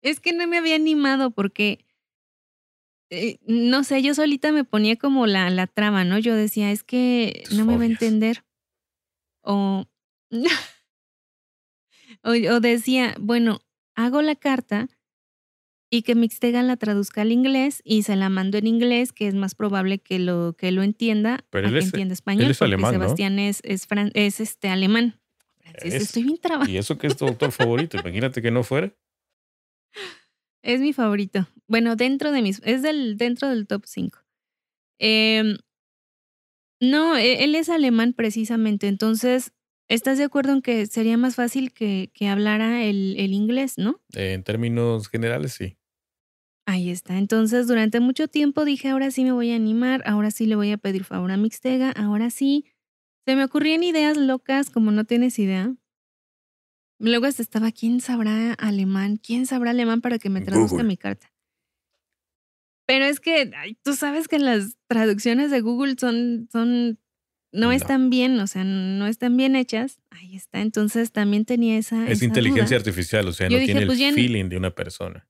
es 0.00 0.18
que 0.20 0.32
no 0.32 0.46
me 0.46 0.56
había 0.56 0.76
animado 0.76 1.30
porque, 1.30 1.84
eh, 3.10 3.38
no 3.46 3.84
sé, 3.84 4.00
yo 4.00 4.14
solita 4.14 4.50
me 4.50 4.64
ponía 4.64 4.96
como 4.96 5.26
la, 5.26 5.50
la 5.50 5.66
trama, 5.66 6.04
¿no? 6.04 6.18
Yo 6.18 6.34
decía, 6.34 6.72
es 6.72 6.82
que 6.84 7.42
Tus 7.44 7.58
no 7.58 7.66
me 7.66 7.76
va 7.76 7.82
a 7.82 7.86
entender. 7.86 8.46
O, 9.42 9.84
o, 12.24 12.30
o 12.30 12.60
decía, 12.60 13.14
bueno, 13.20 13.60
hago 13.94 14.22
la 14.22 14.36
carta 14.36 14.88
y 15.90 16.02
que 16.02 16.14
Mixtegan 16.14 16.66
la 16.66 16.76
traduzca 16.76 17.22
al 17.22 17.32
inglés 17.32 17.80
y 17.84 18.02
se 18.02 18.14
la 18.16 18.28
mando 18.28 18.58
en 18.58 18.66
inglés, 18.66 19.12
que 19.12 19.26
es 19.28 19.34
más 19.34 19.54
probable 19.54 19.98
que 19.98 20.18
lo, 20.18 20.54
que 20.56 20.70
lo 20.72 20.82
entienda, 20.82 21.44
Pero 21.50 21.66
a 21.66 21.70
él 21.70 21.74
que 21.74 21.78
es- 21.80 21.84
entienda 21.86 22.12
español, 22.14 22.50
es 22.50 22.58
porque 22.58 22.74
alemán, 22.74 22.94
¿no? 22.94 23.00
Sebastián 23.00 23.38
es, 23.38 23.60
es, 23.64 23.88
fran- 23.88 24.10
es 24.14 24.40
este 24.40 24.68
alemán. 24.68 25.20
Es- 25.82 25.94
estoy 25.94 26.24
bien 26.24 26.38
trabada. 26.38 26.68
Y 26.70 26.76
eso 26.76 26.98
que 26.98 27.06
es 27.06 27.16
tu 27.16 27.26
autor 27.26 27.52
favorito, 27.52 27.98
imagínate 27.98 28.42
que 28.42 28.50
no 28.50 28.62
fuera. 28.64 28.92
Es 30.62 30.80
mi 30.80 30.92
favorito. 30.92 31.46
Bueno, 31.68 31.94
dentro 31.96 32.32
de 32.32 32.42
mis. 32.42 32.60
Es 32.64 32.82
del, 32.82 33.16
dentro 33.16 33.48
del 33.48 33.66
top 33.66 33.84
5. 33.86 34.18
no, 36.80 37.16
e- 37.16 37.44
él 37.44 37.54
es 37.54 37.68
alemán 37.68 38.12
precisamente. 38.12 38.88
Entonces, 38.88 39.52
¿estás 39.88 40.18
de 40.18 40.24
acuerdo 40.24 40.52
en 40.52 40.62
que 40.62 40.86
sería 40.86 41.16
más 41.16 41.36
fácil 41.36 41.72
que, 41.72 42.10
que 42.12 42.28
hablara 42.28 42.84
el, 42.84 43.14
el 43.18 43.32
inglés, 43.32 43.78
no? 43.78 44.00
En 44.14 44.42
términos 44.42 45.08
generales, 45.08 45.52
sí. 45.52 45.77
Ahí 46.70 46.90
está. 46.90 47.16
Entonces, 47.16 47.66
durante 47.66 47.98
mucho 47.98 48.28
tiempo 48.28 48.66
dije, 48.66 48.88
ahora 48.90 49.10
sí 49.10 49.24
me 49.24 49.32
voy 49.32 49.52
a 49.52 49.56
animar, 49.56 50.02
ahora 50.04 50.30
sí 50.30 50.44
le 50.44 50.54
voy 50.54 50.70
a 50.70 50.76
pedir 50.76 51.04
favor 51.04 51.30
a 51.30 51.38
Mixtega, 51.38 51.92
ahora 51.92 52.28
sí. 52.28 52.66
Se 53.26 53.36
me 53.36 53.44
ocurrían 53.44 53.82
ideas 53.82 54.18
locas 54.18 54.68
como 54.68 54.90
no 54.90 55.04
tienes 55.04 55.38
idea. 55.38 55.74
Luego 57.00 57.24
hasta 57.24 57.40
estaba, 57.40 57.72
¿quién 57.72 58.02
sabrá 58.02 58.52
alemán? 58.54 59.16
¿Quién 59.16 59.46
sabrá 59.46 59.70
alemán 59.70 60.02
para 60.02 60.18
que 60.18 60.28
me 60.28 60.42
traduzca 60.42 60.72
Google. 60.72 60.88
mi 60.88 60.96
carta? 60.98 61.32
Pero 62.86 63.04
es 63.06 63.20
que 63.20 63.50
ay, 63.56 63.78
tú 63.82 63.94
sabes 63.94 64.28
que 64.28 64.38
las 64.38 64.76
traducciones 64.88 65.50
de 65.50 65.60
Google 65.62 65.94
son, 65.98 66.48
son, 66.52 66.98
no, 67.52 67.66
No. 67.68 67.72
están 67.72 68.10
bien, 68.10 68.38
o 68.40 68.46
sea, 68.46 68.64
no 68.64 69.06
están 69.06 69.36
bien 69.38 69.56
hechas. 69.56 70.00
Ahí 70.10 70.36
está. 70.36 70.60
Entonces 70.60 71.12
también 71.12 71.44
tenía 71.46 71.78
esa. 71.78 72.04
Es 72.06 72.18
esa 72.18 72.24
inteligencia 72.26 72.76
duda. 72.78 72.88
artificial, 72.88 73.28
o 73.28 73.32
sea, 73.32 73.48
Yo 73.48 73.56
no 73.56 73.60
dije, 73.60 73.72
tiene 73.72 73.86
pues 73.86 73.98
el 74.00 74.06
en- 74.06 74.14
feeling 74.14 74.48
de 74.50 74.56
una 74.58 74.74
persona. 74.74 75.26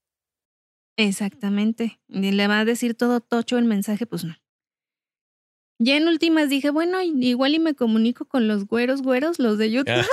Exactamente. 0.99 2.01
Y 2.09 2.32
le 2.32 2.49
va 2.49 2.59
a 2.59 2.64
decir 2.64 2.94
todo 2.94 3.20
tocho 3.20 3.57
el 3.57 3.64
mensaje, 3.64 4.05
pues 4.05 4.24
no. 4.24 4.36
Ya 5.78 5.96
en 5.96 6.09
últimas 6.09 6.51
dije, 6.51 6.70
bueno, 6.70 7.01
igual 7.01 7.55
y 7.55 7.61
me 7.61 7.74
comunico 7.74 8.24
con 8.24 8.49
los 8.49 8.66
güeros 8.66 9.03
güeros, 9.03 9.38
los 9.38 9.59
de 9.59 9.70
YouTube, 9.70 10.05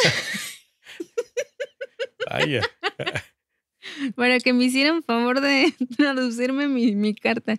Vaya. 2.29 2.61
para 4.15 4.39
que 4.39 4.53
me 4.53 4.65
hicieran 4.65 5.01
favor 5.01 5.41
de 5.41 5.73
traducirme 5.97 6.67
mi, 6.67 6.95
mi 6.95 7.15
carta. 7.15 7.55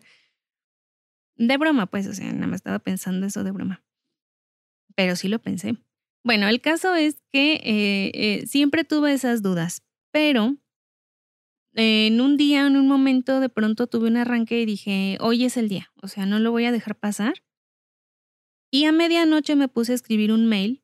De 1.35 1.57
broma, 1.57 1.87
pues, 1.87 2.07
o 2.07 2.15
sea, 2.15 2.33
nada 2.33 2.47
más 2.47 2.59
estaba 2.59 2.79
pensando 2.79 3.27
eso 3.27 3.43
de 3.43 3.51
broma. 3.51 3.85
Pero 4.95 5.17
sí 5.17 5.27
lo 5.27 5.41
pensé. 5.41 5.77
Bueno, 6.23 6.47
el 6.49 6.61
caso 6.61 6.95
es 6.95 7.23
que 7.33 7.55
eh, 7.55 8.11
eh, 8.15 8.47
siempre 8.47 8.85
tuve 8.85 9.13
esas 9.13 9.43
dudas, 9.43 9.83
pero 10.13 10.57
en 11.77 12.21
un 12.23 12.39
día, 12.39 12.67
en 12.67 12.77
un 12.77 12.89
momento, 12.89 13.39
de 13.39 13.51
pronto 13.51 13.87
tuve 13.87 14.09
un 14.09 14.17
arranque 14.17 14.61
y 14.61 14.67
dije, 14.67 15.19
hoy 15.21 15.45
es 15.45 15.59
el 15.59 15.69
día, 15.69 15.93
o 16.03 16.09
sea, 16.09 16.25
no 16.25 16.39
lo 16.39 16.51
voy 16.51 16.65
a 16.65 16.73
dejar 16.73 16.97
pasar. 16.97 17.35
Y 18.73 18.85
a 18.85 18.93
medianoche 18.93 19.57
me 19.57 19.69
puse 19.69 19.93
a 19.93 19.95
escribir 19.95 20.33
un 20.33 20.47
mail 20.47 20.83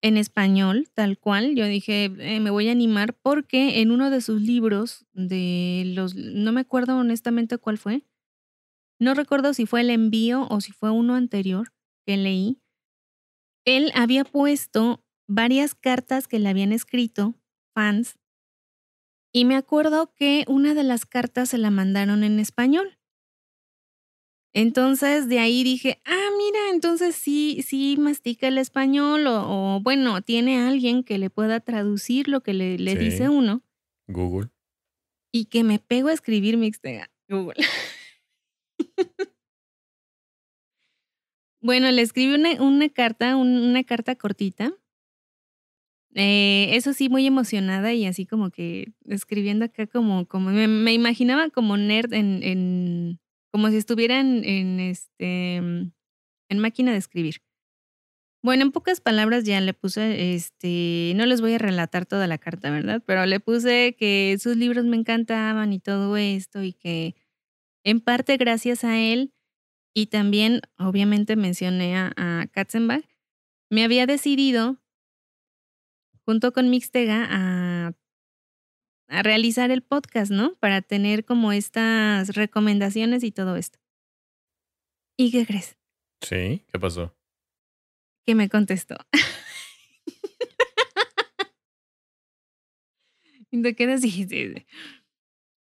en 0.00 0.16
español, 0.16 0.88
tal 0.94 1.18
cual. 1.18 1.56
Yo 1.56 1.66
dije, 1.66 2.04
eh, 2.04 2.40
me 2.40 2.50
voy 2.50 2.68
a 2.68 2.72
animar 2.72 3.14
porque 3.14 3.80
en 3.80 3.90
uno 3.90 4.10
de 4.10 4.20
sus 4.20 4.40
libros, 4.40 5.06
de 5.12 5.82
los, 5.86 6.14
no 6.14 6.52
me 6.52 6.60
acuerdo 6.60 6.96
honestamente 6.96 7.58
cuál 7.58 7.78
fue, 7.78 8.04
no 9.00 9.14
recuerdo 9.14 9.54
si 9.54 9.66
fue 9.66 9.80
el 9.80 9.90
envío 9.90 10.46
o 10.50 10.60
si 10.60 10.72
fue 10.72 10.90
uno 10.90 11.14
anterior 11.14 11.72
que 12.06 12.16
leí, 12.16 12.60
él 13.64 13.90
había 13.94 14.24
puesto 14.24 15.04
varias 15.26 15.74
cartas 15.74 16.28
que 16.28 16.38
le 16.38 16.48
habían 16.48 16.72
escrito 16.72 17.34
fans 17.74 18.16
y 19.32 19.44
me 19.44 19.56
acuerdo 19.56 20.12
que 20.14 20.44
una 20.48 20.74
de 20.74 20.84
las 20.84 21.06
cartas 21.06 21.50
se 21.50 21.58
la 21.58 21.70
mandaron 21.70 22.24
en 22.24 22.38
español. 22.38 22.98
Entonces 24.54 25.28
de 25.28 25.38
ahí 25.38 25.62
dije, 25.62 26.00
ah, 26.04 26.28
mira, 26.36 26.70
entonces 26.72 27.14
sí, 27.14 27.62
sí 27.62 27.96
mastica 27.98 28.48
el 28.48 28.58
español 28.58 29.26
o, 29.26 29.80
bueno, 29.82 30.22
tiene 30.22 30.58
alguien 30.58 31.04
que 31.04 31.18
le 31.18 31.30
pueda 31.30 31.60
traducir 31.60 32.28
lo 32.28 32.42
que 32.42 32.54
le, 32.54 32.78
le 32.78 32.96
dice 32.96 33.28
uno. 33.28 33.62
Google. 34.08 34.48
Y 35.30 35.44
que 35.46 35.62
me 35.62 35.78
pego 35.78 36.08
a 36.08 36.14
escribir 36.14 36.56
Mixtega. 36.56 37.10
Google. 37.28 37.62
bueno, 41.60 41.90
le 41.90 42.00
escribí 42.00 42.34
una, 42.34 42.60
una 42.62 42.88
carta, 42.88 43.36
una 43.36 43.84
carta 43.84 44.16
cortita. 44.16 44.72
Eh, 46.20 46.76
eso 46.76 46.92
sí, 46.92 47.08
muy 47.08 47.26
emocionada 47.26 47.94
y 47.94 48.04
así 48.04 48.26
como 48.26 48.50
que 48.50 48.92
escribiendo 49.06 49.64
acá 49.64 49.86
como, 49.86 50.26
como 50.26 50.50
me, 50.50 50.92
imaginaba 50.92 51.48
como 51.50 51.76
nerd 51.76 52.12
en, 52.12 52.42
en 52.42 53.20
como 53.52 53.70
si 53.70 53.76
estuvieran 53.76 54.44
en, 54.44 54.80
este 54.80 55.56
en 55.56 56.58
máquina 56.58 56.90
de 56.90 56.98
escribir. 56.98 57.36
Bueno, 58.42 58.62
en 58.64 58.72
pocas 58.72 59.00
palabras 59.00 59.44
ya 59.44 59.60
le 59.60 59.74
puse, 59.74 60.34
este, 60.34 61.12
no 61.14 61.24
les 61.24 61.40
voy 61.40 61.54
a 61.54 61.58
relatar 61.58 62.04
toda 62.06 62.26
la 62.26 62.38
carta, 62.38 62.70
¿verdad? 62.70 63.02
Pero 63.06 63.24
le 63.26 63.38
puse 63.38 63.94
que 63.96 64.36
sus 64.40 64.56
libros 64.56 64.84
me 64.84 64.96
encantaban 64.96 65.72
y 65.72 65.78
todo 65.78 66.16
esto 66.16 66.62
y 66.62 66.72
que 66.72 67.14
en 67.84 68.00
parte 68.00 68.36
gracias 68.38 68.84
a 68.84 68.98
él 68.98 69.32
y 69.94 70.06
también 70.06 70.62
obviamente 70.78 71.36
mencioné 71.36 71.96
a, 71.96 72.48
Katzenbach, 72.52 73.04
me 73.70 73.84
había 73.84 74.06
decidido 74.06 74.78
junto 76.28 76.52
con 76.52 76.68
Mixtega 76.68 77.26
a, 77.30 77.92
a 79.08 79.22
realizar 79.22 79.70
el 79.70 79.80
podcast, 79.80 80.30
¿no? 80.30 80.56
Para 80.56 80.82
tener 80.82 81.24
como 81.24 81.52
estas 81.52 82.34
recomendaciones 82.34 83.24
y 83.24 83.30
todo 83.30 83.56
esto. 83.56 83.78
¿Y 85.16 85.30
qué 85.32 85.46
crees? 85.46 85.78
Sí, 86.20 86.66
¿qué 86.70 86.78
pasó? 86.78 87.16
Que 88.26 88.34
me 88.34 88.50
contestó. 88.50 88.96
¿Y 93.50 93.56
de 93.62 93.74
qué 93.74 93.86
dijiste? 93.96 94.66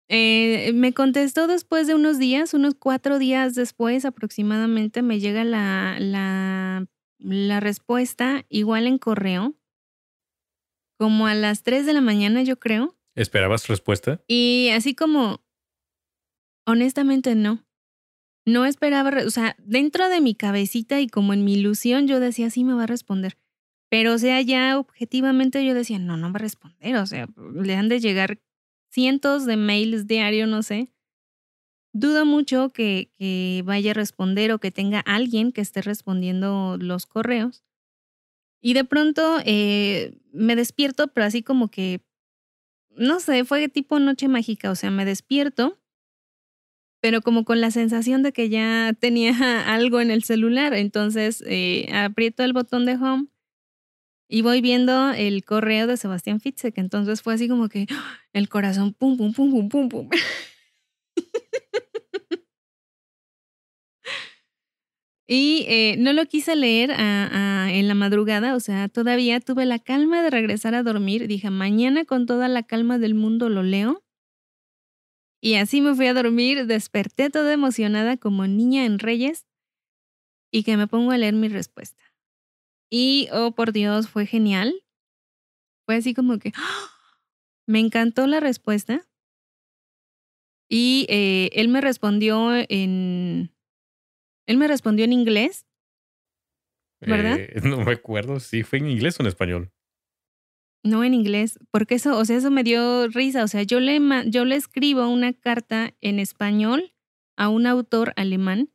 Eh, 0.09 0.73
me 0.73 0.95
contestó 0.95 1.47
después 1.47 1.87
de 1.87 1.95
unos 1.95 2.19
días, 2.19 2.55
unos 2.55 2.75
cuatro 2.75 3.19
días 3.19 3.55
después 3.55 4.07
aproximadamente, 4.07 5.03
me 5.03 5.21
llega 5.21 5.45
la, 5.45 5.99
la, 6.01 6.87
la 7.19 7.61
respuesta 7.61 8.47
igual 8.49 8.87
en 8.87 8.97
correo, 8.97 9.58
como 10.99 11.27
a 11.27 11.35
las 11.35 11.63
3 11.63 11.87
de 11.87 11.95
la 11.95 12.01
mañana 12.01 12.43
yo 12.43 12.59
creo. 12.59 12.97
¿Esperabas 13.15 13.69
respuesta? 13.69 14.21
Y 14.27 14.69
así 14.75 14.95
como, 14.95 15.43
honestamente 16.67 17.35
no. 17.35 17.65
No 18.45 18.65
esperaba, 18.65 19.11
o 19.27 19.31
sea, 19.31 19.57
dentro 19.59 20.09
de 20.09 20.21
mi 20.21 20.35
cabecita 20.35 21.01
y 21.01 21.07
como 21.07 21.33
en 21.35 21.45
mi 21.45 21.55
ilusión 21.55 22.07
yo 22.09 22.19
decía, 22.19 22.51
sí 22.51 22.65
me 22.65 22.75
va 22.75 22.85
a 22.85 22.87
responder. 22.87 23.37
Pero 23.91 24.15
o 24.15 24.19
sea, 24.19 24.41
ya 24.43 24.79
objetivamente 24.79 25.65
yo 25.65 25.75
decía, 25.75 25.99
no, 25.99 26.17
no 26.17 26.33
va 26.33 26.37
a 26.37 26.43
responder. 26.43 26.97
O 26.97 27.07
sea, 27.07 27.29
le 27.55 27.75
han 27.75 27.89
de 27.89 28.01
llegar 28.01 28.41
cientos 28.91 29.47
de 29.47 29.57
mails 29.57 30.07
diario, 30.07 30.47
no 30.47 30.63
sé. 30.63 30.93
Dudo 31.93 32.27
mucho 32.27 32.71
que, 32.71 33.11
que 33.19 33.63
vaya 33.65 33.93
a 33.93 33.95
responder 33.95 34.53
o 34.53 34.59
que 34.59 34.71
tenga 34.71 35.01
alguien 35.01 35.53
que 35.53 35.61
esté 35.61 35.83
respondiendo 35.83 36.77
los 36.79 37.07
correos. 37.07 37.65
Y 38.61 38.75
de 38.75 38.85
pronto 38.85 39.39
eh, 39.45 40.19
me 40.33 40.57
despierto, 40.57 41.09
pero 41.09 41.27
así 41.27 41.43
como 41.43 41.69
que, 41.69 42.01
no 42.91 43.21
sé, 43.21 43.45
fue 43.45 43.69
tipo 43.69 43.99
noche 43.99 44.29
mágica, 44.29 44.71
o 44.71 44.75
sea, 44.75 44.91
me 44.91 45.05
despierto, 45.05 45.79
pero 47.01 47.23
como 47.23 47.45
con 47.45 47.61
la 47.61 47.71
sensación 47.71 48.23
de 48.23 48.33
que 48.33 48.49
ya 48.49 48.93
tenía 48.99 49.33
algo 49.75 50.01
en 50.01 50.11
el 50.11 50.25
celular. 50.25 50.75
Entonces 50.75 51.43
eh, 51.47 51.89
aprieto 51.95 52.43
el 52.43 52.53
botón 52.53 52.87
de 52.87 52.95
home 52.95 53.29
y 54.29 54.43
voy 54.43 54.61
viendo 54.61 55.11
el 55.13 55.45
correo 55.45 55.87
de 55.87 55.97
Sebastián 55.97 56.41
Fitzek. 56.41 56.77
Entonces 56.79 57.23
fue 57.23 57.35
así 57.35 57.49
como 57.49 57.69
que 57.69 57.87
el 58.33 58.49
corazón 58.49 58.93
pum, 58.93 59.17
pum, 59.17 59.33
pum, 59.33 59.51
pum, 59.51 59.69
pum, 59.69 59.89
pum. 59.89 60.11
Y 65.31 65.66
eh, 65.68 65.97
no 65.99 66.14
lo 66.14 66.24
quise 66.24 66.57
leer 66.57 66.91
en 66.91 67.87
la 67.87 67.95
madrugada, 67.95 68.55
o 68.55 68.61
sea, 68.61 68.89
todavía 68.89 69.41
tuve 69.41 69.66
la 69.66 69.79
calma 69.79 70.22
de 70.22 70.31
regresar 70.31 70.74
a 70.74 70.83
dormir. 70.83 71.29
Dije, 71.29 71.51
mañana 71.51 72.07
con 72.07 72.24
toda 72.24 72.49
la 72.49 72.62
calma 72.62 72.99
del 72.99 73.14
mundo 73.14 73.51
lo 73.51 73.62
leo. 73.62 74.03
Y 75.43 75.55
así 75.55 75.83
me 75.83 75.95
fui 75.95 76.07
a 76.07 76.14
dormir, 76.14 76.66
desperté 76.66 77.29
toda 77.29 77.53
emocionada 77.53 78.16
como 78.16 78.47
niña 78.47 78.87
en 78.87 78.99
Reyes 78.99 79.47
y 80.51 80.62
que 80.64 80.76
me 80.79 80.87
pongo 80.87 81.12
a 81.12 81.18
leer 81.18 81.35
mi 81.35 81.49
respuesta. 81.49 82.03
Y, 82.91 83.29
oh, 83.33 83.53
por 83.53 83.72
Dios, 83.72 84.09
fue 84.09 84.24
genial. 84.24 84.83
Fue 85.87 85.97
así 85.97 86.14
como 86.14 86.39
que 86.39 86.53
me 87.66 87.81
encantó 87.81 88.26
la 88.26 88.41
respuesta. 88.41 89.07
Y 90.70 91.07
eh, 91.09 91.51
él 91.53 91.68
me 91.68 91.81
respondió 91.81 92.53
en... 92.55 93.53
Él 94.49 94.57
me 94.57 94.67
respondió 94.67 95.05
en 95.05 95.13
inglés. 95.13 95.67
¿Verdad? 97.01 97.39
Eh, 97.39 97.61
no 97.63 97.85
me 97.85 97.93
acuerdo 97.93 98.41
si 98.41 98.65
fue 98.65 98.79
en 98.79 98.89
inglés 98.89 99.21
o 99.21 99.23
en 99.23 99.29
español. 99.29 99.71
No 100.83 101.05
en 101.05 101.13
inglés, 101.13 101.59
porque 101.71 101.97
eso, 101.97 102.17
o 102.17 102.25
sea, 102.25 102.39
eso 102.39 102.51
me 102.51 102.65
dio 102.65 103.09
risa. 103.09 103.45
O 103.45 103.49
sea, 103.49 103.63
yo 103.63 103.79
le, 103.79 104.01
yo 104.27 104.45
le 104.47 104.57
escribo 104.57 105.07
una 105.07 105.35
carta 105.35 105.95
en 106.01 106.19
español 106.19 106.95
a 107.37 107.51
un 107.51 107.67
autor 107.67 108.15
alemán 108.17 108.71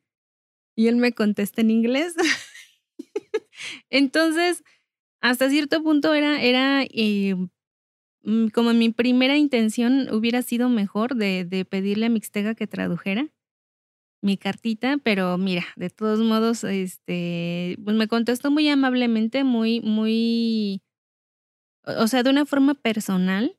y 0.76 0.88
él 0.88 0.98
me 0.98 1.14
contesta 1.14 1.62
en 1.62 1.72
inglés. 1.72 2.14
Entonces, 3.90 4.64
hasta 5.22 5.50
cierto 5.50 5.82
punto 5.82 6.14
era, 6.14 6.40
era 6.42 6.84
eh, 6.84 7.36
mm, 8.22 8.50
como 8.50 8.74
mi 8.74 8.90
primera 8.90 9.38
intención 9.38 10.14
hubiera 10.14 10.44
sido 10.44 10.70
mejor 10.70 11.16
de, 11.16 11.46
de 11.46 11.66
pedirle 11.66 12.06
a 12.06 12.10
Mixtega 12.10 12.54
que 12.54 12.68
tradujera 12.68 13.34
mi 14.24 14.38
cartita, 14.38 14.98
pero 15.04 15.38
mira, 15.38 15.66
de 15.76 15.90
todos 15.90 16.20
modos, 16.20 16.64
este, 16.64 17.78
pues 17.84 17.96
me 17.96 18.08
contestó 18.08 18.52
muy 18.52 18.68
amablemente, 18.70 19.44
muy, 19.44 19.82
muy, 19.82 20.82
o 21.86 22.08
sea, 22.08 22.24
de 22.24 22.30
una 22.30 22.46
forma 22.46 22.74
personal. 22.74 23.58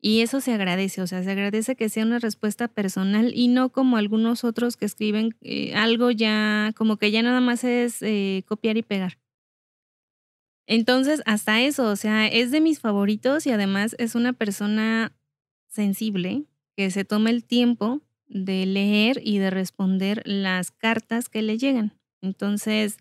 Y 0.00 0.20
eso 0.20 0.42
se 0.42 0.52
agradece, 0.52 1.00
o 1.00 1.06
sea, 1.06 1.22
se 1.24 1.30
agradece 1.30 1.76
que 1.76 1.88
sea 1.88 2.04
una 2.04 2.18
respuesta 2.18 2.68
personal 2.68 3.32
y 3.34 3.48
no 3.48 3.70
como 3.72 3.96
algunos 3.96 4.44
otros 4.44 4.76
que 4.76 4.84
escriben 4.84 5.34
eh, 5.40 5.74
algo 5.74 6.10
ya, 6.10 6.72
como 6.76 6.98
que 6.98 7.10
ya 7.10 7.22
nada 7.22 7.40
más 7.40 7.64
es 7.64 8.02
eh, 8.02 8.44
copiar 8.46 8.76
y 8.76 8.82
pegar. 8.82 9.18
Entonces, 10.66 11.22
hasta 11.24 11.62
eso, 11.62 11.88
o 11.88 11.96
sea, 11.96 12.26
es 12.26 12.50
de 12.50 12.60
mis 12.60 12.80
favoritos 12.80 13.46
y 13.46 13.50
además 13.50 13.96
es 13.98 14.14
una 14.14 14.34
persona 14.34 15.16
sensible 15.68 16.44
que 16.76 16.90
se 16.90 17.06
toma 17.06 17.30
el 17.30 17.44
tiempo 17.44 18.02
de 18.34 18.66
leer 18.66 19.20
y 19.24 19.38
de 19.38 19.48
responder 19.48 20.22
las 20.26 20.70
cartas 20.70 21.30
que 21.30 21.40
le 21.40 21.56
llegan. 21.56 21.92
Entonces, 22.20 22.98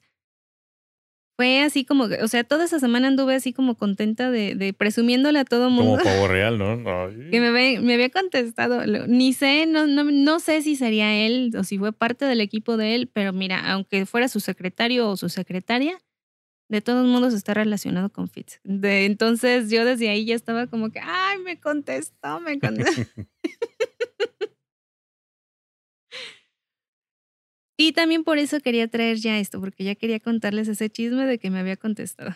fue 1.36 1.61
así 1.61 1.84
como, 1.84 2.03
o 2.03 2.27
sea, 2.27 2.43
toda 2.43 2.65
esa 2.65 2.79
semana 2.79 3.07
anduve 3.07 3.34
así 3.34 3.53
como 3.53 3.75
contenta 3.75 4.29
de, 4.29 4.53
de 4.53 4.71
presumiéndole 4.71 5.39
a 5.39 5.45
todo 5.45 5.71
mundo. 5.71 5.99
Como 5.99 6.03
pavo 6.03 6.27
real, 6.27 6.59
¿no? 6.59 6.77
que 7.31 7.39
me, 7.39 7.79
me, 7.81 7.93
había 7.95 8.09
contestado. 8.11 8.86
Ni 9.07 9.34
sé, 9.34 9.65
no, 9.65 9.88
no, 9.88 10.03
no 10.03 10.39
sé 10.39 10.61
si 10.61 10.75
sería 10.75 11.25
él 11.25 11.51
o 11.57 11.63
si 11.63 11.79
fue 11.79 11.91
parte 11.91 12.25
del 12.25 12.39
equipo 12.39 12.77
de 12.77 12.93
él, 12.93 13.09
pero 13.11 13.34
mira, 13.34 13.71
aunque 13.71 14.05
fuera 14.05 14.27
su 14.27 14.39
secretario 14.39 15.09
o 15.09 15.17
su 15.17 15.29
secretaria, 15.29 15.97
de 16.69 16.81
todos 16.81 17.07
modos 17.07 17.34
está 17.34 17.55
relacionado 17.55 18.09
con 18.09 18.27
Fitz. 18.27 18.59
De, 18.63 19.05
entonces 19.05 19.71
yo 19.71 19.86
desde 19.86 20.09
ahí 20.09 20.25
ya 20.25 20.36
estaba 20.36 20.67
como 20.67 20.91
que, 20.91 20.99
ay, 20.99 21.39
me 21.39 21.59
contestó, 21.59 22.39
me 22.39 22.59
contestó. 22.59 23.01
y 27.78 27.93
también 27.93 28.24
por 28.24 28.38
eso 28.38 28.59
quería 28.59 28.88
traer 28.88 29.17
ya 29.17 29.39
esto, 29.39 29.59
porque 29.59 29.84
ya 29.84 29.95
quería 29.95 30.19
contarles 30.19 30.67
ese 30.67 30.89
chisme 30.89 31.26
de 31.26 31.39
que 31.39 31.49
me 31.49 31.59
había 31.59 31.78
contestado. 31.78 32.36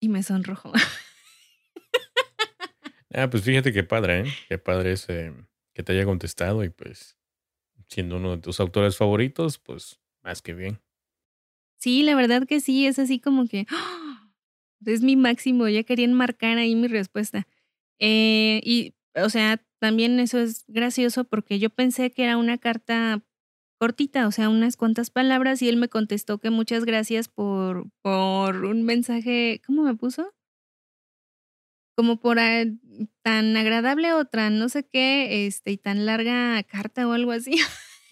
Y 0.00 0.08
me 0.08 0.22
sonrojó. 0.22 0.72
ah, 3.14 3.30
pues 3.30 3.42
fíjate 3.42 3.72
qué 3.72 3.84
padre, 3.84 4.20
¿eh? 4.20 4.24
Qué 4.48 4.58
padre 4.58 4.92
es 4.92 5.06
que 5.06 5.82
te 5.82 5.92
haya 5.92 6.04
contestado 6.04 6.64
y 6.64 6.70
pues 6.70 7.16
siendo 7.88 8.16
uno 8.16 8.36
de 8.36 8.42
tus 8.42 8.60
autores 8.60 8.96
favoritos, 8.96 9.58
pues 9.58 10.00
más 10.22 10.42
que 10.42 10.54
bien. 10.54 10.80
Sí, 11.76 12.02
la 12.02 12.14
verdad 12.14 12.46
que 12.46 12.60
sí, 12.60 12.86
es 12.86 12.98
así 12.98 13.20
como 13.20 13.46
que 13.46 13.66
¡ah! 13.70 14.32
es 14.86 15.02
mi 15.02 15.16
máximo, 15.16 15.68
ya 15.68 15.82
querían 15.84 16.12
marcar 16.14 16.58
ahí 16.58 16.74
mi 16.74 16.88
respuesta. 16.88 17.46
Eh, 17.98 18.60
y, 18.64 18.94
o 19.14 19.28
sea, 19.28 19.64
también 19.78 20.18
eso 20.18 20.38
es 20.38 20.64
gracioso 20.66 21.24
porque 21.24 21.58
yo 21.58 21.70
pensé 21.70 22.10
que 22.10 22.24
era 22.24 22.36
una 22.36 22.58
carta 22.58 23.22
cortita, 23.78 24.26
o 24.26 24.32
sea, 24.32 24.48
unas 24.48 24.76
cuantas 24.76 25.10
palabras 25.10 25.60
y 25.62 25.68
él 25.68 25.76
me 25.76 25.88
contestó 25.88 26.38
que 26.38 26.50
muchas 26.50 26.84
gracias 26.84 27.28
por, 27.28 27.86
por 28.02 28.64
un 28.64 28.84
mensaje, 28.84 29.60
¿cómo 29.66 29.82
me 29.82 29.94
puso? 29.94 30.32
Como 31.96 32.18
por 32.18 32.38
ah, 32.38 32.64
tan 33.22 33.56
agradable 33.56 34.12
o 34.12 34.24
tan 34.24 34.58
no 34.58 34.68
sé 34.68 34.86
qué, 34.86 35.46
este, 35.46 35.72
y 35.72 35.76
tan 35.76 36.06
larga 36.06 36.62
carta 36.64 37.06
o 37.06 37.12
algo 37.12 37.32
así. 37.32 37.56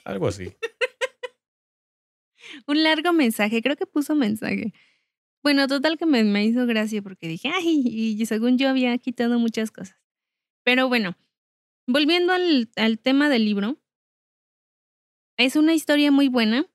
Algo 0.05 0.29
así. 0.29 0.53
un 2.67 2.83
largo 2.83 3.13
mensaje, 3.13 3.63
creo 3.63 3.77
que 3.77 3.87
puso 3.87 4.15
mensaje. 4.15 4.73
Bueno, 5.43 5.67
total 5.67 5.99
que 5.99 6.07
me, 6.07 6.23
me 6.23 6.45
hizo 6.45 6.67
gracia 6.67 7.03
porque 7.03 7.29
dije, 7.29 7.51
ay, 7.53 7.83
y 7.85 8.27
según 8.27 8.59
yo 8.59 8.69
había 8.69 8.97
quitado 8.99 9.39
muchas 9.39 9.73
cosas. 9.73 9.97
Pero 10.65 10.89
bueno, 10.89 11.17
volviendo 11.87 12.33
al, 12.33 12.71
al 12.77 12.99
tema 12.99 13.29
del 13.29 13.45
libro, 13.45 13.82
es 15.37 15.57
una 15.57 15.74
historia 15.74 16.11
muy 16.11 16.28
buena. 16.28 16.66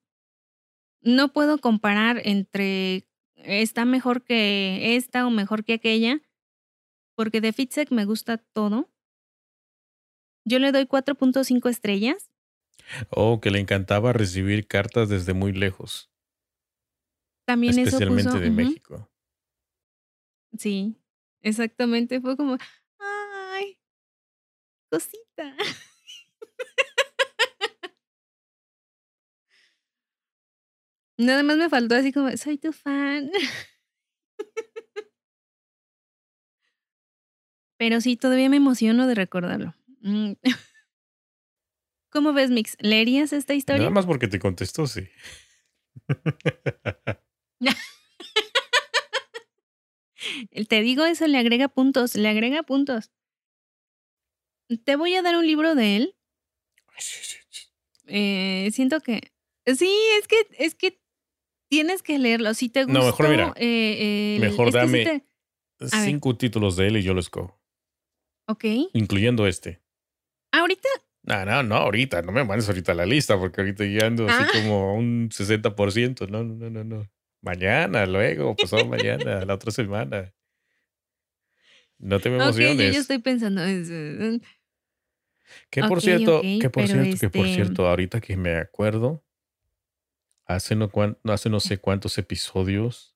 No 1.02 1.32
puedo 1.32 1.60
comparar 1.60 2.22
entre 2.26 3.08
está 3.36 3.86
mejor 3.86 4.24
que 4.24 4.96
esta 4.96 5.26
o 5.26 5.30
mejor 5.30 5.64
que 5.64 5.74
aquella, 5.74 6.22
porque 7.16 7.42
de 7.42 7.54
Fitzek 7.54 7.92
me 7.92 8.06
gusta 8.06 8.38
todo. 8.38 8.90
Yo 10.46 10.60
le 10.60 10.72
doy 10.72 10.86
4.5 10.86 11.70
estrellas. 11.70 12.32
Oh, 13.10 13.42
que 13.42 13.52
le 13.52 13.60
encantaba 13.60 14.14
recibir 14.14 14.68
cartas 14.68 15.10
desde 15.10 15.34
muy 15.34 15.52
lejos. 15.52 16.10
También 17.46 17.78
Especialmente 17.78 18.22
eso 18.22 18.32
puso, 18.32 18.40
de 18.40 18.50
México. 18.50 19.10
Sí, 20.58 20.96
exactamente. 21.42 22.22
Fue 22.22 22.38
como, 22.38 22.58
ay, 23.00 23.80
cosita. 24.90 25.56
Nada 31.18 31.44
más 31.44 31.58
me 31.58 31.70
faltó 31.70 31.96
así 31.96 32.12
como, 32.12 32.36
soy 32.38 32.58
tu 32.58 32.72
fan. 32.72 33.30
Pero 37.78 38.02
sí, 38.02 38.18
todavía 38.18 38.50
me 38.50 38.58
emociono 38.58 39.08
de 39.08 39.16
recordarlo. 39.16 39.76
Mm. 40.02 40.34
¿Cómo 42.10 42.34
ves, 42.34 42.50
Mix? 42.50 42.76
¿Leerías 42.80 43.34
esta 43.34 43.54
historia? 43.54 43.82
Nada 43.82 43.92
más 43.92 44.06
porque 44.06 44.28
te 44.28 44.40
contestó, 44.40 44.88
sí. 44.88 45.08
Te 50.70 50.82
digo 50.82 51.06
eso, 51.06 51.28
le 51.28 51.38
agrega 51.38 51.68
puntos, 51.68 52.16
le 52.16 52.28
agrega 52.28 52.64
puntos. 52.64 53.12
Te 54.84 54.96
voy 54.96 55.16
a 55.16 55.22
dar 55.22 55.38
un 55.38 55.46
libro 55.46 55.76
de 55.76 55.98
él. 55.98 56.16
Eh, 58.08 58.70
siento 58.74 59.02
que. 59.02 59.32
Sí, 59.66 59.92
es 60.20 60.28
que, 60.28 60.38
es 60.58 60.76
que 60.76 61.00
tienes 61.70 62.02
que 62.04 62.20
leerlo. 62.20 62.54
Si 62.54 62.70
te 62.70 62.84
gustó. 62.86 63.00
No, 63.00 63.06
mejor 63.06 63.30
mira. 63.30 63.54
eh, 63.58 64.36
el- 64.36 64.42
Mejor 64.42 64.68
sí 64.72 64.74
dame 64.78 65.04
te- 65.04 65.10
A 65.92 66.00
ver. 66.00 66.06
cinco 66.06 66.36
títulos 66.38 66.76
de 66.76 66.88
él 66.88 66.98
y 66.98 67.04
yo 67.04 67.14
lo 67.14 67.20
escojo. 67.20 67.60
Ok. 68.48 68.64
Incluyendo 68.94 69.46
este. 69.48 69.82
Ahorita. 70.52 70.88
No, 71.24 71.46
no, 71.46 71.62
no, 71.64 71.76
ahorita. 71.76 72.22
No 72.22 72.32
me 72.32 72.44
mandes 72.46 72.68
ahorita 72.70 72.94
la 72.94 73.06
lista 73.06 73.38
porque 73.38 73.62
ahorita 73.62 73.86
ya 73.86 74.08
ando 74.08 74.28
así 74.28 74.44
Ah. 74.44 74.50
como 74.54 74.96
un 74.96 75.30
60%. 75.32 76.26
No, 76.28 76.44
no, 76.44 76.56
no, 76.56 76.70
no, 76.70 76.84
no. 76.84 77.10
Mañana, 77.42 78.06
luego, 78.06 78.56
pasado 78.56 78.86
mañana, 78.88 79.44
la 79.46 79.54
otra 79.54 79.72
semana. 79.72 80.34
No 82.00 82.20
te 82.20 82.30
me 82.30 82.38
yo 82.38 82.44
emociones. 82.44 82.94
ya 82.94 83.00
estoy 83.00 83.20
pensando. 83.20 83.62
Que 85.70 85.82
por 85.84 86.02
cierto, 86.02 86.42
que 86.42 86.70
por 86.70 86.88
cierto, 86.88 87.18
que 87.20 87.30
por 87.30 87.48
cierto, 87.48 87.88
ahorita 87.88 88.20
que 88.22 88.38
me 88.38 88.56
acuerdo, 88.56 89.24
hace 90.48 90.76
no, 90.76 90.90
hace 91.26 91.50
no 91.50 91.60
sé 91.60 91.78
cuántos 91.78 92.18
episodios 92.18 93.16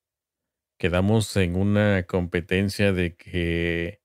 quedamos 0.78 1.36
en 1.38 1.56
una 1.56 2.04
competencia 2.04 2.92
de 2.92 3.16
que 3.16 4.02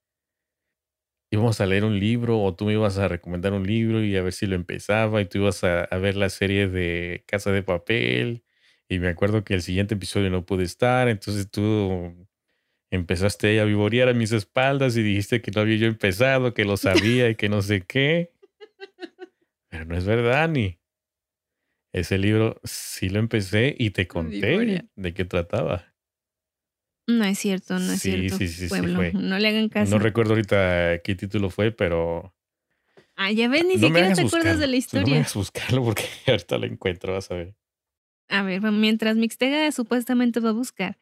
íbamos 1.31 1.61
a 1.61 1.67
leer 1.67 1.85
un 1.85 1.99
libro 1.99 2.41
o 2.41 2.55
tú 2.55 2.67
me 2.67 2.75
ibas 2.75 2.99
a 2.99 3.09
recomendar 3.09 3.53
un 3.53 3.67
libro 3.67 4.03
y 4.03 4.17
a 4.17 4.23
ver 4.23 4.33
si 4.33 4.47
lo 4.47 4.55
empezaba 4.55 5.21
y 5.21 5.27
tú 5.27 5.39
ibas 5.39 5.65
a, 5.65 5.87
ver 5.99 6.17
la 6.17 6.29
serie 6.31 6.69
de 6.69 7.25
Casa 7.27 7.51
de 7.51 7.63
Papel 7.63 8.45
y 8.89 8.99
me 9.01 9.09
acuerdo 9.09 9.43
que 9.45 9.55
el 9.55 9.63
siguiente 9.63 9.95
episodio 9.95 10.31
no 10.31 10.47
pude 10.47 10.65
estar, 10.65 11.09
entonces 11.09 11.51
tú 11.51 12.29
empezaste 12.91 13.61
a 13.61 13.65
vivorear 13.65 14.09
a 14.09 14.15
mis 14.15 14.33
espaldas 14.33 14.97
y 14.97 15.03
dijiste 15.03 15.43
que 15.43 15.51
no 15.51 15.63
había 15.63 15.77
yo 15.77 15.87
empezado, 15.89 16.55
que 16.55 16.65
lo 16.65 16.77
sabía 16.77 17.29
y 17.29 17.35
que 17.35 17.49
no 17.49 17.63
sé 17.63 17.83
qué. 17.83 18.33
Pero 19.69 19.85
no 19.87 19.97
es 19.97 20.05
verdad, 20.05 20.49
ni. 20.49 20.79
Ese 21.97 22.19
libro 22.19 22.61
sí 22.63 23.09
lo 23.09 23.19
empecé 23.21 23.75
y 23.79 23.89
te 23.89 24.07
conté 24.07 24.87
de 24.97 25.15
qué 25.15 25.25
trataba. 25.25 25.95
No 27.09 27.25
es 27.25 27.39
cierto, 27.39 27.79
no 27.79 27.91
es 27.93 28.01
Sí, 28.03 28.11
cierto. 28.11 28.37
sí, 28.37 28.49
sí, 28.49 28.63
sí 28.65 28.69
pueblo. 28.69 28.97
fue. 28.97 29.13
No 29.15 29.39
le 29.39 29.49
hagan 29.49 29.71
caso. 29.71 29.91
No 29.91 29.99
recuerdo 29.99 30.35
ahorita 30.35 30.99
qué 31.03 31.15
título 31.15 31.49
fue, 31.49 31.73
pero 31.73 32.35
ah, 33.17 33.33
ya 33.33 33.49
ves, 33.49 33.65
ni 33.65 33.77
no 33.77 33.87
siquiera 33.87 34.13
te 34.13 34.21
acuerdas 34.21 34.59
de 34.59 34.59
buscarlo. 34.59 34.61
la 34.61 34.67
No 34.67 34.71
me 34.73 34.79
historia. 34.79 35.15
hagas 35.17 35.35
buscarlo 35.35 35.85
porque 35.85 36.03
ahorita 36.27 36.59
lo 36.59 36.67
encuentro, 36.67 37.15
vas 37.15 37.31
a 37.31 37.35
ver. 37.35 37.57
A 38.29 38.43
ver, 38.43 38.61
mientras 38.73 39.17
Mixtega 39.17 39.73
supuestamente 39.73 40.41
va 40.41 40.51
a 40.51 40.53
buscar. 40.53 40.99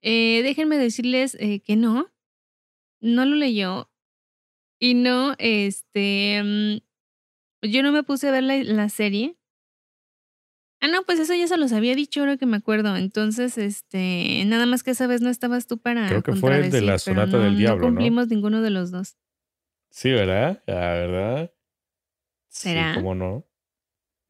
Eh, 0.00 0.42
déjenme 0.44 0.78
decirles 0.78 1.36
eh, 1.40 1.58
que 1.60 1.74
no, 1.74 2.12
no 3.00 3.24
lo 3.26 3.34
leyó. 3.34 3.90
Y 4.78 4.94
no, 4.94 5.34
este, 5.38 6.40
mm, 6.44 7.66
yo 7.66 7.82
no 7.82 7.90
me 7.90 8.04
puse 8.04 8.28
a 8.28 8.30
ver 8.30 8.44
la, 8.44 8.62
la 8.62 8.88
serie. 8.90 9.36
Ah, 10.84 10.88
no, 10.88 11.02
pues 11.04 11.18
eso 11.18 11.32
ya 11.34 11.48
se 11.48 11.56
los 11.56 11.72
había 11.72 11.94
dicho 11.94 12.20
ahora 12.20 12.36
que 12.36 12.44
me 12.44 12.58
acuerdo. 12.58 12.94
Entonces, 12.94 13.56
este, 13.56 14.44
nada 14.44 14.66
más 14.66 14.82
que 14.82 14.90
esa 14.90 15.06
vez 15.06 15.22
no 15.22 15.30
estabas 15.30 15.66
tú 15.66 15.78
para 15.78 16.06
Creo 16.08 16.22
que 16.22 16.34
fue 16.34 16.58
el 16.58 16.70
de 16.70 16.82
la 16.82 16.98
Sonata 16.98 17.38
no- 17.38 17.42
del 17.44 17.56
Diablo, 17.56 17.84
No 17.86 17.90
¿no? 17.92 17.94
cumplimos 17.96 18.28
ninguno 18.28 18.60
de 18.60 18.68
los 18.68 18.90
dos. 18.90 19.16
Sí, 19.90 20.10
¿verdad? 20.10 20.62
La 20.66 20.74
verdad. 20.92 21.54
¿Será? 22.50 22.92
Sí, 22.92 23.00
¿cómo 23.00 23.14
no? 23.14 23.46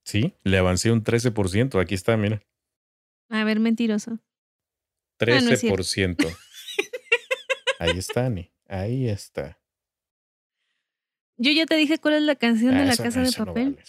Sí, 0.04 0.34
le 0.44 0.58
avancé 0.58 0.92
un 0.92 1.02
13%. 1.02 1.80
Aquí 1.80 1.94
está, 1.96 2.16
mira. 2.16 2.40
A 3.30 3.42
ver, 3.42 3.58
mentiroso. 3.58 4.12
Ah, 4.12 5.40
no 5.40 5.50
es 5.50 5.60
cierto. 5.60 5.82
13%. 5.82 6.28
Ahí 7.80 7.98
está, 7.98 8.26
Ani. 8.26 8.52
Ahí 8.68 9.08
está. 9.08 9.58
Yo 11.36 11.50
ya 11.50 11.66
te 11.66 11.74
dije 11.74 11.98
cuál 11.98 12.14
es 12.14 12.22
la 12.22 12.36
canción 12.36 12.74
de 12.74 12.82
Ah, 12.82 12.84
la 12.84 12.92
eso- 12.92 13.02
casa 13.02 13.22
de 13.22 13.32
papel. 13.32 13.70
vale. 13.74 13.84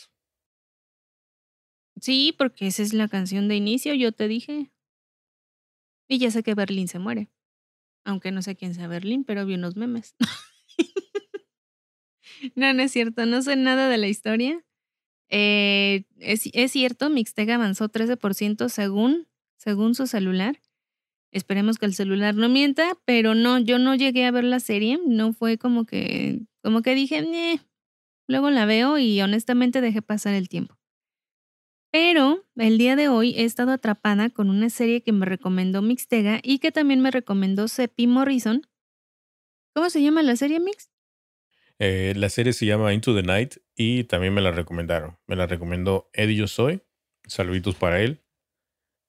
Sí, 2.02 2.36
porque 2.38 2.68
esa 2.68 2.84
es 2.84 2.94
la 2.94 3.08
canción 3.08 3.48
de 3.48 3.56
inicio, 3.56 3.94
yo 3.94 4.12
te 4.12 4.28
dije. 4.28 4.72
Y 6.08 6.20
ya 6.20 6.32
sé 6.32 6.44
que 6.44 6.54
Berlín 6.54 6.88
se 6.88 7.00
muere. 7.00 7.30
Aunque 8.04 8.32
no 8.32 8.42
sé 8.42 8.56
quién 8.56 8.74
sea 8.74 8.88
Berlín, 8.88 9.24
pero 9.24 9.46
vi 9.46 9.56
unos 9.56 9.76
memes. 9.76 10.16
no, 12.56 12.74
no 12.74 12.84
es 12.84 12.92
cierto, 12.92 13.26
no 13.26 13.42
sé 13.42 13.56
nada 13.56 13.90
de 13.90 13.98
la 13.98 14.08
historia. 14.08 14.64
Eh, 15.30 16.04
es, 16.20 16.72
cierto, 16.72 17.10
Mixtega 17.10 17.56
avanzó 17.56 17.90
13% 17.90 18.70
según, 18.70 19.28
según 19.58 19.96
su 19.96 20.06
celular. 20.06 20.62
Esperemos 21.32 21.78
que 21.78 21.86
el 21.86 21.96
celular 21.96 22.36
no 22.36 22.48
mienta, 22.48 22.98
pero 23.06 23.36
no, 23.36 23.60
yo 23.60 23.80
no 23.80 23.96
llegué 23.96 24.26
a 24.26 24.32
ver 24.32 24.44
la 24.44 24.60
serie. 24.60 25.00
No 25.06 25.34
fue 25.34 25.58
como 25.58 25.86
que, 25.86 26.42
como 26.62 26.82
que 26.82 26.96
dije, 26.96 27.60
luego 28.28 28.52
la 28.52 28.66
veo 28.66 29.00
y 29.00 29.20
honestamente 29.22 29.82
dejé 29.82 30.02
pasar 30.02 30.36
el 30.36 30.48
tiempo. 30.48 30.78
Pero 31.98 32.46
el 32.58 32.78
día 32.78 32.98
de 32.98 33.08
hoy 33.08 33.34
he 33.38 33.46
estado 33.46 33.72
atrapada 33.72 34.30
con 34.30 34.50
una 34.50 34.70
serie 34.70 35.02
que 35.02 35.14
me 35.14 35.26
recomendó 35.26 35.82
Mixtega 35.82 36.42
y 36.44 36.60
que 36.60 36.74
también 36.74 37.00
me 37.00 37.10
recomendó 37.10 37.70
Seppi 37.70 38.06
Morrison. 38.06 38.68
¿Cómo 39.74 39.90
se 39.90 40.02
llama 40.02 40.22
la 40.22 40.36
serie, 40.36 40.60
Mix? 40.60 40.92
Eh, 41.80 42.12
la 42.18 42.28
serie 42.28 42.52
se 42.52 42.66
llama 42.66 42.94
Into 42.94 43.16
the 43.16 43.24
Night 43.24 43.60
y 43.78 44.04
también 44.04 44.34
me 44.34 44.42
la 44.42 44.52
recomendaron. 44.52 45.18
Me 45.26 45.38
la 45.38 45.48
recomendó 45.48 46.10
Eddie 46.12 46.36
Yo 46.36 46.48
Soy. 46.48 46.82
Saluditos 47.28 47.76
para 47.76 48.02
él. 48.02 48.22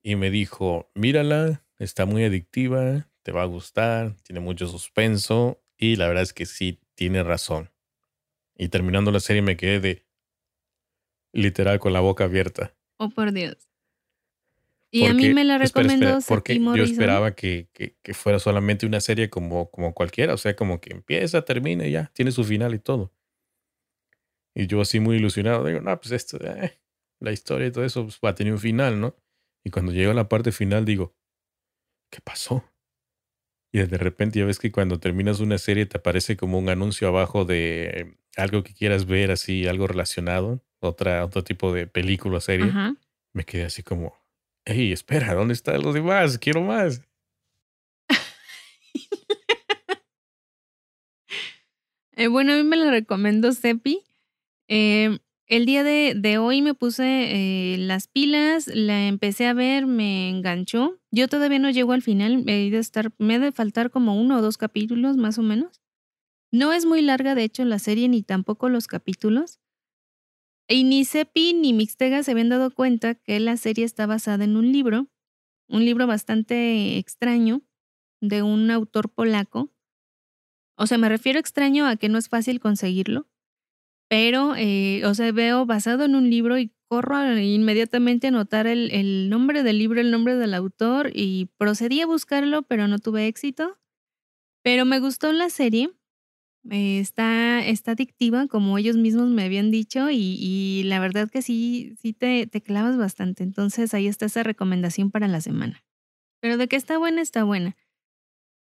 Y 0.05 0.15
me 0.15 0.31
dijo, 0.31 0.89
mírala, 0.95 1.67
está 1.81 2.07
muy 2.07 2.23
adictiva, 2.23 3.11
te 3.25 3.33
va 3.33 3.43
a 3.43 3.47
gustar, 3.47 4.15
tiene 4.23 4.39
mucho 4.39 4.69
suspenso. 4.69 5.61
Y 5.77 5.97
la 5.97 6.07
verdad 6.07 6.23
es 6.23 6.33
que 6.33 6.47
sí, 6.47 6.79
tiene 6.95 7.25
razón. 7.25 7.73
Y 8.55 8.69
terminando 8.69 9.11
la 9.11 9.19
serie 9.19 9.43
me 9.43 9.57
quedé 9.57 9.81
de 9.81 10.07
literal 11.33 11.81
con 11.81 11.93
la 11.93 11.99
boca 11.99 12.23
abierta. 12.23 12.76
Oh, 12.99 13.11
por 13.11 13.33
Dios. 13.33 13.57
Y 14.91 15.05
a 15.07 15.13
mí 15.13 15.23
Porque- 15.25 15.35
me 15.35 15.45
la 15.45 15.57
espera, 15.57 15.83
recomendó 15.83 16.19
espera, 16.19 16.27
porque 16.29 16.53
Seppi 16.55 16.65
yo 16.77 16.85
esperaba 16.85 17.35
que, 17.35 17.69
que- 17.73 17.97
que 18.03 18.15
fuera 18.15 18.39
solamente 18.39 18.87
una 18.87 19.01
serie 19.01 19.29
como, 19.29 19.71
como 19.71 19.93
cualquiera, 19.95 20.33
o 20.33 20.39
sea, 20.39 20.55
como 20.57 20.81
que 20.81 20.93
empieza, 20.93 21.43
termina 21.45 21.87
y 21.87 21.93
ya, 21.93 22.11
tiene 22.15 22.31
su 22.33 22.45
final 22.45 22.75
y 22.75 22.79
todo. 22.79 23.13
Y 24.55 24.67
yo 24.69 24.81
así 24.81 25.01
muy 25.01 25.17
ilusionado, 25.17 25.65
digo, 25.67 25.81
no, 25.81 26.01
pues 26.01 26.13
esto, 26.13 26.39
eh, 26.43 26.81
la 27.21 27.33
historia 27.33 27.67
y 27.67 27.73
todo 27.73 27.85
eso 27.85 28.05
pues, 28.05 28.19
va 28.25 28.31
a 28.31 28.35
tener 28.35 28.53
un 28.53 28.59
final, 28.59 28.99
¿no? 29.01 29.15
Y 29.65 29.71
cuando 29.71 29.93
llego 29.93 30.13
a 30.13 30.15
la 30.15 30.29
parte 30.29 30.53
final 30.53 30.85
digo, 30.85 31.15
¿qué 32.11 32.21
pasó? 32.23 32.65
Y 33.73 33.79
de 33.81 33.99
repente 33.99 34.39
ya 34.39 34.47
ves 34.47 34.59
que 34.59 34.73
cuando 34.73 34.99
terminas 35.01 35.41
una 35.41 35.59
serie 35.59 35.85
te 35.85 35.99
aparece 35.99 36.37
como 36.37 36.59
un 36.59 36.69
anuncio 36.71 37.09
abajo 37.09 37.45
de 37.45 38.17
algo 38.37 38.63
que 38.63 38.73
quieras 38.73 39.05
ver, 39.07 39.31
así, 39.31 39.67
algo 39.67 39.87
relacionado, 39.87 40.63
otra, 40.89 41.25
otro 41.25 41.43
tipo 41.45 41.73
de 41.73 41.87
película, 41.87 42.41
serie, 42.41 42.67
Ajá. 42.71 42.95
me 43.33 43.45
quedé 43.45 43.65
así 43.65 43.83
como, 43.83 44.15
hey, 44.65 44.93
espera, 44.93 45.35
¿dónde 45.35 45.55
están 45.55 45.83
los 45.83 45.95
demás? 45.95 46.39
Quiero 46.39 46.63
más. 46.63 47.03
Eh, 52.19 52.29
bueno, 52.29 52.55
a 52.55 52.57
mí 52.57 52.63
me 52.65 52.79
la 52.79 52.91
recomendó 52.91 53.53
Sepi. 53.53 54.03
Eh, 54.69 55.19
el 55.49 55.67
día 55.67 55.85
de, 55.85 56.15
de 56.17 56.39
hoy 56.39 56.63
me 56.63 56.75
puse 56.75 57.05
eh, 57.05 57.77
las 57.79 58.09
pilas, 58.09 58.69
la 58.69 59.07
empecé 59.07 59.47
a 59.47 59.53
ver, 59.53 59.87
me 59.87 60.29
enganchó. 60.31 60.99
Yo 61.11 61.29
todavía 61.29 61.59
no 61.59 61.71
llego 61.71 61.93
al 61.93 62.03
final, 62.03 62.43
he 62.49 62.71
de 62.71 62.79
estar, 62.79 63.13
me 63.19 63.35
he 63.37 63.39
de 63.39 63.53
faltar 63.53 63.91
como 63.91 64.21
uno 64.21 64.39
o 64.39 64.43
dos 64.43 64.57
capítulos 64.57 65.17
más 65.17 65.39
o 65.39 65.43
menos. 65.43 65.83
No 66.51 66.73
es 66.73 66.87
muy 66.87 67.03
larga, 67.03 67.35
de 67.35 67.45
hecho, 67.45 67.65
la 67.65 67.79
serie 67.79 68.09
ni 68.09 68.23
tampoco 68.23 68.69
los 68.69 68.87
capítulos. 68.87 69.61
Y 70.69 70.85
ni 70.85 71.05
Sepi 71.05 71.55
ni 71.55 71.73
Mixtega 71.73 72.23
se 72.23 72.33
habían 72.33 72.49
dado 72.49 72.71
cuenta 72.73 73.15
que 73.15 73.39
la 73.39 73.57
serie 73.57 73.85
está 73.85 74.07
basada 74.07 74.45
en 74.45 74.57
un 74.57 74.73
libro, 74.73 75.09
un 75.69 75.85
libro 75.85 76.07
bastante 76.07 76.99
extraño 76.99 77.63
de 78.21 78.43
un 78.43 78.71
autor 78.71 79.11
polaco. 79.11 79.71
O 80.77 80.87
sea, 80.87 80.99
me 80.99 81.09
refiero 81.09 81.39
extraño 81.39 81.87
a 81.87 81.97
que 81.97 82.09
no 82.09 82.19
es 82.19 82.29
fácil 82.29 82.61
conseguirlo, 82.61 83.29
pero, 84.09 84.55
eh, 84.57 85.05
o 85.07 85.15
sea, 85.15 85.33
veo 85.33 85.67
basado 85.67 86.05
en 86.05 86.15
un 86.15 86.31
libro 86.31 86.59
y 86.59 86.73
corro 86.89 87.39
inmediatamente 87.39 88.29
a 88.29 88.31
anotar 88.31 88.67
el, 88.67 88.91
el 88.93 89.31
nombre 89.31 89.63
del 89.63 89.79
libro, 89.79 90.01
el 90.01 90.11
nombre 90.11 90.37
del 90.37 90.55
autor 90.55 91.11
y 91.15 91.47
procedí 91.59 92.01
a 92.01 92.07
buscarlo, 92.07 92.63
pero 92.63 92.89
no 92.89 92.99
tuve 92.99 93.27
éxito. 93.27 93.79
Pero 94.63 94.85
me 94.85 95.01
gustó 95.01 95.33
la 95.33 95.51
serie. 95.51 95.96
Eh, 96.71 96.99
está, 96.99 97.65
está 97.65 97.93
adictiva, 97.93 98.49
como 98.49 98.77
ellos 98.79 98.97
mismos 98.97 99.29
me 99.29 99.45
habían 99.45 99.71
dicho, 99.71 100.09
y, 100.11 100.83
la 100.85 100.99
verdad 100.99 101.31
que 101.31 101.43
sí, 101.43 101.95
sí 102.01 102.13
te, 102.13 102.47
te 102.47 102.61
clavas 102.61 102.97
bastante. 102.97 103.43
Entonces 103.43 103.95
ahí 103.95 104.07
está 104.07 104.27
esa 104.27 104.43
recomendación 104.43 105.11
para 105.11 105.29
la 105.29 105.41
semana. 105.41 105.85
Pero 106.41 106.57
de 106.57 106.69
que 106.69 106.77
está 106.77 106.99
buena, 106.99 107.23
está 107.23 107.45
buena. 107.45 107.77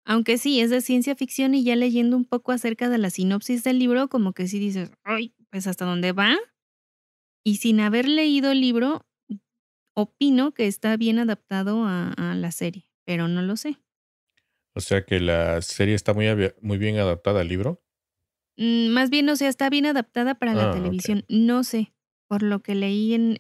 Aunque 0.04 0.38
sí, 0.38 0.62
es 0.62 0.72
de 0.72 0.82
ciencia 0.82 1.16
ficción 1.16 1.54
y 1.54 1.64
ya 1.64 1.76
leyendo 1.76 2.18
un 2.18 2.26
poco 2.26 2.52
acerca 2.52 2.89
de 2.89 2.97
la 2.97 3.12
sinopsis 3.12 3.64
del 3.64 3.78
libro, 3.78 4.08
como 4.10 4.34
que 4.34 4.47
sí 4.47 4.58
dices, 4.58 4.91
ay, 5.04 5.36
pues 5.52 5.68
hasta 5.68 5.86
dónde 5.86 6.12
va. 6.12 6.38
Y 7.43 7.58
sin 7.58 7.80
haber 7.80 8.08
leído 8.08 8.52
el 8.52 8.62
libro, 8.62 9.06
opino 9.95 10.54
que 10.54 10.68
está 10.68 10.97
bien 10.97 11.20
adaptado 11.20 11.86
a, 11.86 12.14
a 12.14 12.36
la 12.36 12.52
serie, 12.52 12.88
pero 13.06 13.28
no 13.28 13.41
lo 13.43 13.58
sé. 13.58 13.78
O 14.74 14.80
sea 14.80 15.04
que 15.04 15.20
la 15.20 15.62
serie 15.62 15.95
está 15.95 16.14
muy, 16.14 16.26
muy 16.62 16.78
bien 16.78 16.97
adaptada 16.97 17.41
al 17.41 17.47
libro. 17.47 17.84
Mm, 18.62 18.89
Más 18.89 19.09
bien, 19.09 19.28
o 19.30 19.36
sea, 19.36 19.49
está 19.49 19.70
bien 19.70 19.86
adaptada 19.88 20.36
para 20.36 20.53
la 20.53 20.70
Ah, 20.70 20.74
televisión. 20.74 21.26
No 21.28 21.64
sé, 21.64 21.93
por 22.28 22.43
lo 22.43 22.62
que 22.62 22.76
leí 22.76 23.14
en, 23.16 23.36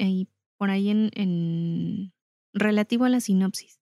por 0.57 0.71
ahí 0.71 0.89
en, 0.89 1.11
en 1.13 2.11
relativo 2.53 3.05
a 3.05 3.09
la 3.09 3.19
sinopsis. 3.19 3.79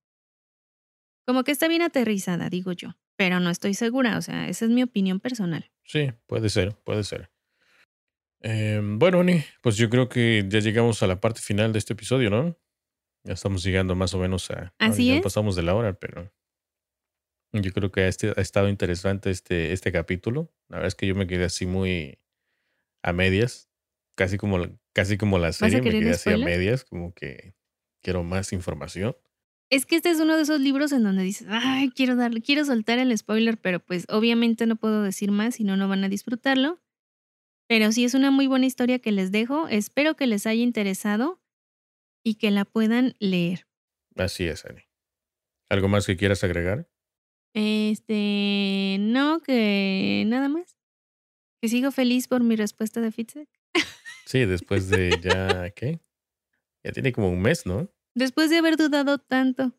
Como 1.26 1.42
que 1.44 1.52
está 1.52 1.66
bien 1.68 1.82
aterrizada, 1.82 2.50
digo 2.50 2.72
yo, 2.72 2.90
pero 3.16 3.40
no 3.40 3.50
estoy 3.50 3.74
segura, 3.74 4.18
o 4.18 4.22
sea, 4.22 4.48
esa 4.48 4.64
es 4.66 4.70
mi 4.70 4.82
opinión 4.82 5.20
personal. 5.20 5.70
Sí, 5.84 6.10
puede 6.26 6.48
ser, 6.50 6.76
puede 6.84 7.04
ser. 7.04 7.30
Em, 8.42 8.98
bueno, 8.98 9.20
Ani, 9.20 9.42
pues 9.62 9.76
yo 9.76 9.88
creo 9.90 10.08
que 10.08 10.44
ya 10.48 10.60
llegamos 10.60 11.02
a 11.02 11.06
la 11.06 11.20
parte 11.20 11.40
final 11.40 11.72
de 11.72 11.78
este 11.78 11.92
episodio, 11.92 12.30
¿no? 12.30 12.56
Ya 13.24 13.34
estamos 13.34 13.62
llegando 13.62 13.94
más 13.94 14.14
o 14.14 14.18
menos 14.18 14.50
a... 14.50 14.74
Así 14.78 15.08
ya 15.08 15.16
es. 15.16 15.22
pasamos 15.22 15.56
de 15.56 15.62
la 15.62 15.74
hora, 15.74 15.92
pero 15.92 16.32
yo 17.52 17.72
creo 17.72 17.90
que 17.90 18.02
ha, 18.02 18.08
este- 18.08 18.32
ha 18.36 18.40
estado 18.40 18.68
interesante 18.68 19.30
este, 19.30 19.72
este 19.72 19.92
capítulo. 19.92 20.52
La 20.68 20.76
verdad 20.78 20.88
es 20.88 20.94
que 20.94 21.06
yo 21.06 21.14
me 21.14 21.26
quedé 21.26 21.44
así 21.44 21.66
muy 21.66 22.18
a 23.02 23.12
medias, 23.12 23.70
casi 24.16 24.36
como, 24.38 24.58
la- 24.58 24.72
casi 24.92 25.16
como 25.16 25.38
la 25.38 25.52
serie, 25.52 25.82
me 25.82 25.90
quedé 25.90 26.10
así 26.10 26.30
a 26.30 26.38
medias, 26.38 26.84
como 26.84 27.14
que 27.14 27.54
quiero 28.02 28.22
más 28.24 28.52
información. 28.52 29.16
Es 29.70 29.86
que 29.86 29.96
este 29.96 30.10
es 30.10 30.18
uno 30.20 30.36
de 30.36 30.42
esos 30.42 30.60
libros 30.60 30.90
en 30.92 31.04
donde 31.04 31.22
dices, 31.22 31.46
ay, 31.50 31.90
quiero 31.90 32.16
darle, 32.16 32.42
quiero 32.42 32.64
soltar 32.64 32.98
el 32.98 33.16
spoiler, 33.16 33.56
pero 33.56 33.78
pues 33.78 34.04
obviamente 34.08 34.66
no 34.66 34.74
puedo 34.76 35.02
decir 35.02 35.30
más, 35.30 35.54
si 35.56 35.64
no, 35.64 35.76
no 35.76 35.88
van 35.88 36.02
a 36.02 36.08
disfrutarlo. 36.08 36.80
Pero 37.68 37.92
sí 37.92 38.04
es 38.04 38.14
una 38.14 38.32
muy 38.32 38.48
buena 38.48 38.66
historia 38.66 38.98
que 38.98 39.12
les 39.12 39.30
dejo. 39.30 39.68
Espero 39.68 40.16
que 40.16 40.26
les 40.26 40.46
haya 40.46 40.62
interesado 40.62 41.40
y 42.24 42.34
que 42.34 42.50
la 42.50 42.64
puedan 42.64 43.14
leer. 43.20 43.68
Así 44.16 44.46
es, 44.46 44.64
Ani. 44.64 44.82
¿Algo 45.68 45.86
más 45.86 46.04
que 46.06 46.16
quieras 46.16 46.42
agregar? 46.42 46.90
Este, 47.54 48.96
no, 49.00 49.40
que 49.40 50.24
nada 50.26 50.48
más. 50.48 50.76
Que 51.60 51.68
sigo 51.68 51.90
feliz 51.90 52.28
por 52.28 52.42
mi 52.42 52.56
respuesta 52.56 53.00
de 53.00 53.12
Fitzek. 53.12 53.48
Sí, 54.26 54.44
después 54.46 54.88
de 54.88 55.18
ya, 55.22 55.70
¿qué? 55.70 56.00
Ya 56.82 56.92
tiene 56.92 57.12
como 57.12 57.30
un 57.30 57.42
mes, 57.42 57.66
¿no? 57.66 57.90
Después 58.14 58.50
de 58.50 58.58
haber 58.58 58.76
dudado 58.76 59.18
tanto, 59.18 59.72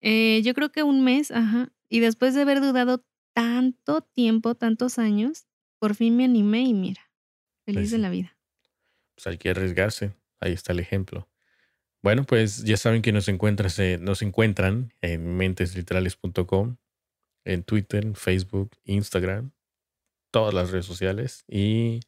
eh, 0.00 0.42
yo 0.42 0.54
creo 0.54 0.72
que 0.72 0.82
un 0.82 1.04
mes, 1.04 1.30
ajá, 1.30 1.72
y 1.88 2.00
después 2.00 2.34
de 2.34 2.42
haber 2.42 2.60
dudado 2.60 3.04
tanto 3.34 4.00
tiempo, 4.00 4.54
tantos 4.54 4.98
años, 4.98 5.46
por 5.78 5.94
fin 5.94 6.16
me 6.16 6.24
animé 6.24 6.62
y 6.62 6.74
mira, 6.74 7.10
feliz 7.64 7.90
de 7.90 7.98
la 7.98 8.10
vida. 8.10 8.36
pues 9.14 9.26
hay 9.26 9.38
que 9.38 9.50
arriesgarse. 9.50 10.14
Ahí 10.40 10.52
está 10.52 10.72
el 10.72 10.80
ejemplo. 10.80 11.28
Bueno, 12.02 12.24
pues 12.24 12.64
ya 12.64 12.76
saben 12.76 13.00
que 13.00 13.12
nos, 13.12 13.28
encuentras, 13.28 13.78
eh, 13.78 13.98
nos 13.98 14.20
encuentran 14.20 14.92
en 15.00 15.36
mentesliterales.com, 15.36 16.76
en 17.44 17.62
Twitter, 17.62 18.14
Facebook, 18.14 18.72
Instagram, 18.84 19.52
todas 20.30 20.54
las 20.54 20.70
redes 20.70 20.86
sociales 20.86 21.44
y 21.48 22.00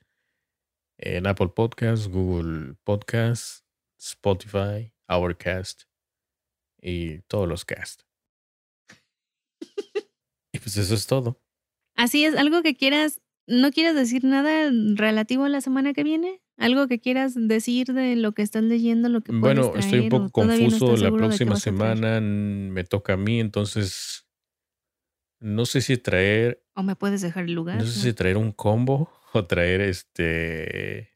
en 0.99 1.27
Apple 1.27 1.49
Podcasts, 1.55 2.09
Google 2.09 2.75
Podcasts, 2.85 3.65
Spotify, 3.99 4.93
Overcast 5.09 5.83
y 6.81 7.21
todos 7.23 7.49
los 7.49 7.65
cast. 7.65 8.03
y 10.53 10.59
pues 10.59 10.77
eso 10.77 10.95
es 10.95 11.07
todo. 11.07 11.41
Así 11.95 12.25
es, 12.25 12.37
algo 12.37 12.63
que 12.63 12.77
quieras, 12.77 13.23
no 13.47 13.71
quieras 13.71 13.95
decir 13.95 14.25
nada 14.25 14.71
relativo 14.95 15.45
a 15.45 15.49
la 15.49 15.61
semana 15.61 15.93
que 15.93 16.05
viene, 16.05 16.43
algo 16.59 16.89
que 16.89 17.01
quieras 17.01 17.35
decir 17.37 17.89
de 17.89 18.17
lo 18.17 18.33
que 18.33 18.43
estás 18.43 18.63
leyendo, 18.63 19.09
lo 19.09 19.21
que 19.21 19.33
puedes 19.33 19.59
Bueno, 19.59 19.77
estoy 19.77 20.01
un 20.01 20.09
poco 20.09 20.45
no 20.45 20.57
confuso. 20.57 20.97
La 20.97 21.11
próxima 21.11 21.57
semana 21.57 22.21
me 22.21 22.85
toca 22.85 23.15
a 23.15 23.17
mí, 23.17 23.41
entonces 23.41 24.26
no 25.47 25.65
sé 25.65 25.81
si 25.81 25.97
traer, 25.97 26.65
O 26.75 26.83
me 26.83 26.97
puedes 26.97 27.23
dejar 27.23 27.45
el 27.45 27.53
lugar. 27.53 27.77
no 27.79 27.85
sé 27.85 28.01
si 28.01 28.13
traer 28.13 28.37
un 28.37 28.51
combo 28.51 29.13
o 29.33 29.47
traer 29.47 29.81
este 29.81 31.13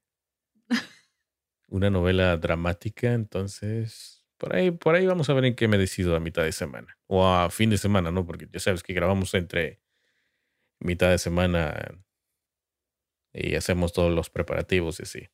una 1.68 1.90
novela 1.90 2.36
dramática. 2.36 3.12
Entonces, 3.12 4.24
por 4.38 4.54
ahí, 4.54 4.70
por 4.70 4.94
ahí 4.94 5.04
vamos 5.04 5.28
a 5.30 5.34
ver 5.34 5.46
en 5.46 5.56
qué 5.56 5.66
me 5.66 5.78
decido 5.78 6.14
a 6.14 6.20
mitad 6.20 6.44
de 6.44 6.52
semana 6.52 6.96
o 7.06 7.26
a 7.26 7.50
fin 7.50 7.70
de 7.70 7.78
semana, 7.78 8.12
¿no? 8.12 8.24
Porque 8.24 8.48
ya 8.52 8.60
sabes 8.60 8.84
que 8.84 8.92
grabamos 8.92 9.34
entre 9.34 9.80
mitad 10.78 11.10
de 11.10 11.18
semana 11.18 12.00
y 13.32 13.56
hacemos 13.56 13.92
todos 13.92 14.12
los 14.12 14.30
preparativos 14.30 15.00
y 15.00 15.02
así. 15.02 15.28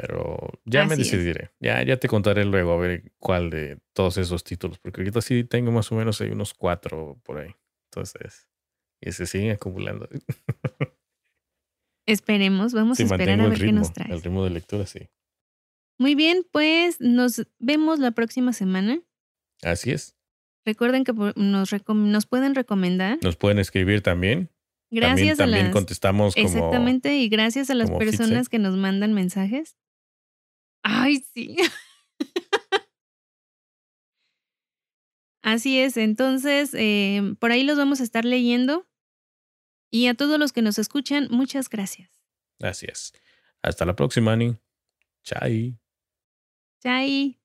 Pero 0.00 0.38
ya 0.64 0.84
me 0.84 0.92
es. 0.94 0.98
decidiré. 1.00 1.50
Ya, 1.58 1.82
ya 1.82 1.96
te 1.96 2.06
contaré 2.06 2.44
luego 2.44 2.72
a 2.72 2.76
ver 2.76 3.10
cuál 3.18 3.50
de 3.50 3.78
todos 3.92 4.16
esos 4.16 4.44
títulos. 4.44 4.78
Porque 4.78 5.00
ahorita 5.00 5.20
sí 5.20 5.42
tengo 5.42 5.72
más 5.72 5.90
o 5.90 5.96
menos 5.96 6.20
hay 6.20 6.30
unos 6.30 6.54
cuatro 6.54 7.18
por 7.24 7.38
ahí. 7.38 7.50
Entonces, 7.90 8.48
y 9.00 9.10
se 9.10 9.26
siguen 9.26 9.50
acumulando. 9.52 10.08
Esperemos, 12.06 12.72
vamos 12.72 12.96
Sí, 12.96 13.02
a 13.02 13.06
esperar 13.06 13.40
a 13.40 13.44
el 13.44 13.50
ver 13.50 13.58
qué 13.58 13.72
nos 13.72 13.88
El 13.88 13.94
traes. 13.94 14.22
ritmo 14.22 14.44
de 14.44 14.50
lectura, 14.50 14.86
sí. 14.86 15.08
Muy 15.98 16.14
bien, 16.14 16.46
pues 16.52 17.00
nos 17.00 17.46
vemos 17.58 17.98
la 17.98 18.12
próxima 18.12 18.52
semana. 18.52 19.00
Así 19.62 19.90
es. 19.90 20.14
Recuerden 20.64 21.04
que 21.04 21.12
nos, 21.12 21.70
nos 21.86 22.26
pueden 22.26 22.54
recomendar. 22.54 23.18
Nos 23.22 23.36
pueden 23.36 23.58
escribir 23.58 24.00
también. 24.02 24.50
Gracias 24.90 25.16
también, 25.16 25.32
a 25.32 25.36
también 25.36 25.64
las. 25.66 25.72
contestamos 25.72 26.34
como. 26.34 26.46
Exactamente, 26.46 27.16
y 27.18 27.28
gracias 27.28 27.68
a 27.68 27.74
las 27.74 27.90
personas 27.90 28.48
que 28.48 28.58
nos 28.58 28.76
mandan 28.76 29.12
mensajes. 29.12 29.76
Ay, 30.90 31.22
sí. 31.34 31.56
Así 35.42 35.78
es, 35.78 35.98
entonces 35.98 36.72
eh, 36.72 37.34
por 37.38 37.52
ahí 37.52 37.62
los 37.62 37.76
vamos 37.76 38.00
a 38.00 38.04
estar 38.04 38.24
leyendo. 38.24 38.86
Y 39.90 40.06
a 40.06 40.14
todos 40.14 40.38
los 40.38 40.52
que 40.52 40.62
nos 40.62 40.78
escuchan, 40.78 41.28
muchas 41.30 41.68
gracias. 41.68 42.10
Así 42.60 42.86
es. 42.90 43.12
Hasta 43.62 43.84
la 43.84 43.96
próxima, 43.96 44.32
Ani. 44.32 44.56
Chai. 45.24 45.78
Chai. 46.82 47.37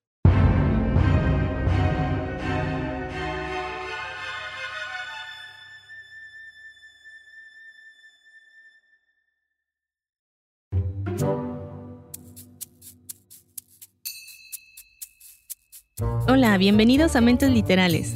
Hola, 16.45 16.57
bienvenidos 16.57 17.15
a 17.15 17.21
Mentes 17.21 17.49
Literales. 17.49 18.15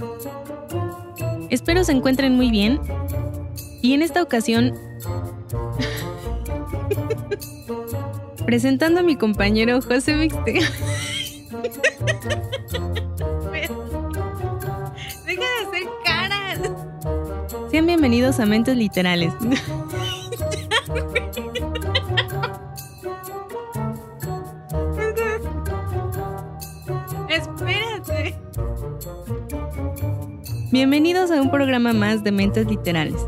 Espero 1.50 1.86
se 1.86 1.94
encuentren 1.94 2.36
muy 2.36 2.52
bien. 2.52 2.82
Y 3.82 3.94
en 3.94 4.02
esta 4.02 4.22
ocasión... 4.22 4.74
Presentando 8.46 9.00
a 9.00 9.04
mi 9.04 9.16
compañero 9.16 9.82
José 9.82 10.18
Mixte. 10.18 10.52
Deja 15.26 15.26
de 15.26 15.66
hacer 15.66 15.84
caras. 16.04 16.60
Sean 17.72 17.86
bienvenidos 17.86 18.42
a 18.42 18.46
Mentes 18.46 18.76
Literales. 18.76 19.32
Bienvenidos 30.78 31.32
a 31.32 31.42
un 31.42 31.50
programa 31.50 31.92
más 31.92 32.24
de 32.24 32.32
Mentes 32.32 32.68
Literales. 32.68 33.20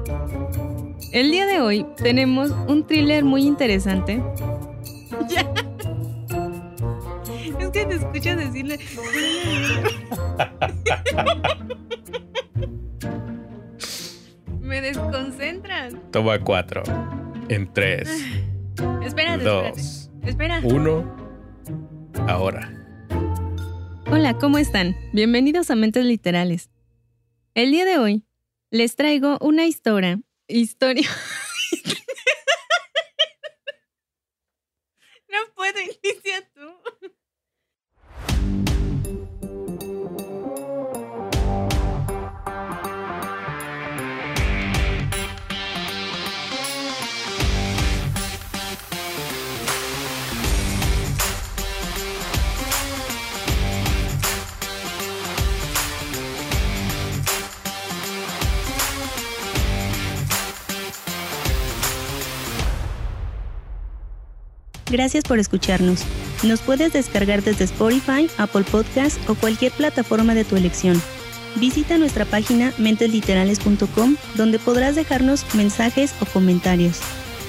El 1.11 1.31
día 1.31 1.47
de 1.47 1.61
hoy 1.61 1.83
tenemos 1.97 2.51
un 2.67 2.85
thriller 2.85 3.23
muy 3.23 3.41
interesante. 3.41 4.21
Ya. 5.27 5.51
Es 7.59 7.69
que 7.71 7.87
te 7.87 7.95
escucho 7.95 8.35
decirle. 8.35 8.77
Me 14.61 14.81
desconcentras. 14.81 15.95
Toma 16.11 16.39
cuatro. 16.41 16.83
En 17.47 17.73
tres. 17.73 18.11
Espérate, 19.03 19.43
dos. 19.43 20.11
Espera. 20.21 20.61
Uno. 20.63 21.03
Ahora. 22.27 22.71
Hola, 24.11 24.37
¿cómo 24.37 24.59
están? 24.59 24.95
Bienvenidos 25.13 25.71
a 25.71 25.75
Mentes 25.75 26.05
Literales. 26.05 26.69
El 27.55 27.71
día 27.71 27.85
de 27.85 27.97
hoy 27.97 28.23
les 28.69 28.95
traigo 28.95 29.39
una 29.41 29.65
historia. 29.65 30.21
Historia. 30.47 31.09
no 35.29 35.39
puedo, 35.55 35.79
inicia 35.81 36.47
tú. 36.53 36.69
Gracias 64.89 65.23
por 65.23 65.39
escucharnos. 65.39 66.03
Nos 66.43 66.61
puedes 66.61 66.93
descargar 66.93 67.43
desde 67.43 67.65
Spotify, 67.65 68.29
Apple 68.37 68.63
Podcast 68.63 69.17
o 69.29 69.35
cualquier 69.35 69.71
plataforma 69.71 70.33
de 70.33 70.45
tu 70.45 70.55
elección. 70.55 70.99
Visita 71.55 71.97
nuestra 71.97 72.25
página 72.25 72.73
mentesliterales.com 72.77 74.15
donde 74.35 74.59
podrás 74.59 74.95
dejarnos 74.95 75.45
mensajes 75.55 76.13
o 76.21 76.25
comentarios. 76.25 76.99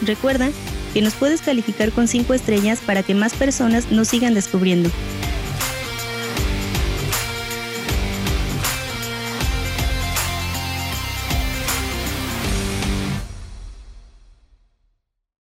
Recuerda 0.03 0.51
que 0.93 1.03
nos 1.03 1.15
puedes 1.15 1.43
calificar 1.43 1.93
con 1.93 2.09
5 2.09 2.35
estrellas 2.35 2.81
para 2.85 3.03
que 3.03 3.15
más 3.15 3.35
personas 3.35 3.91
nos 3.91 4.09
sigan 4.09 4.35
descubriendo. 4.35 4.91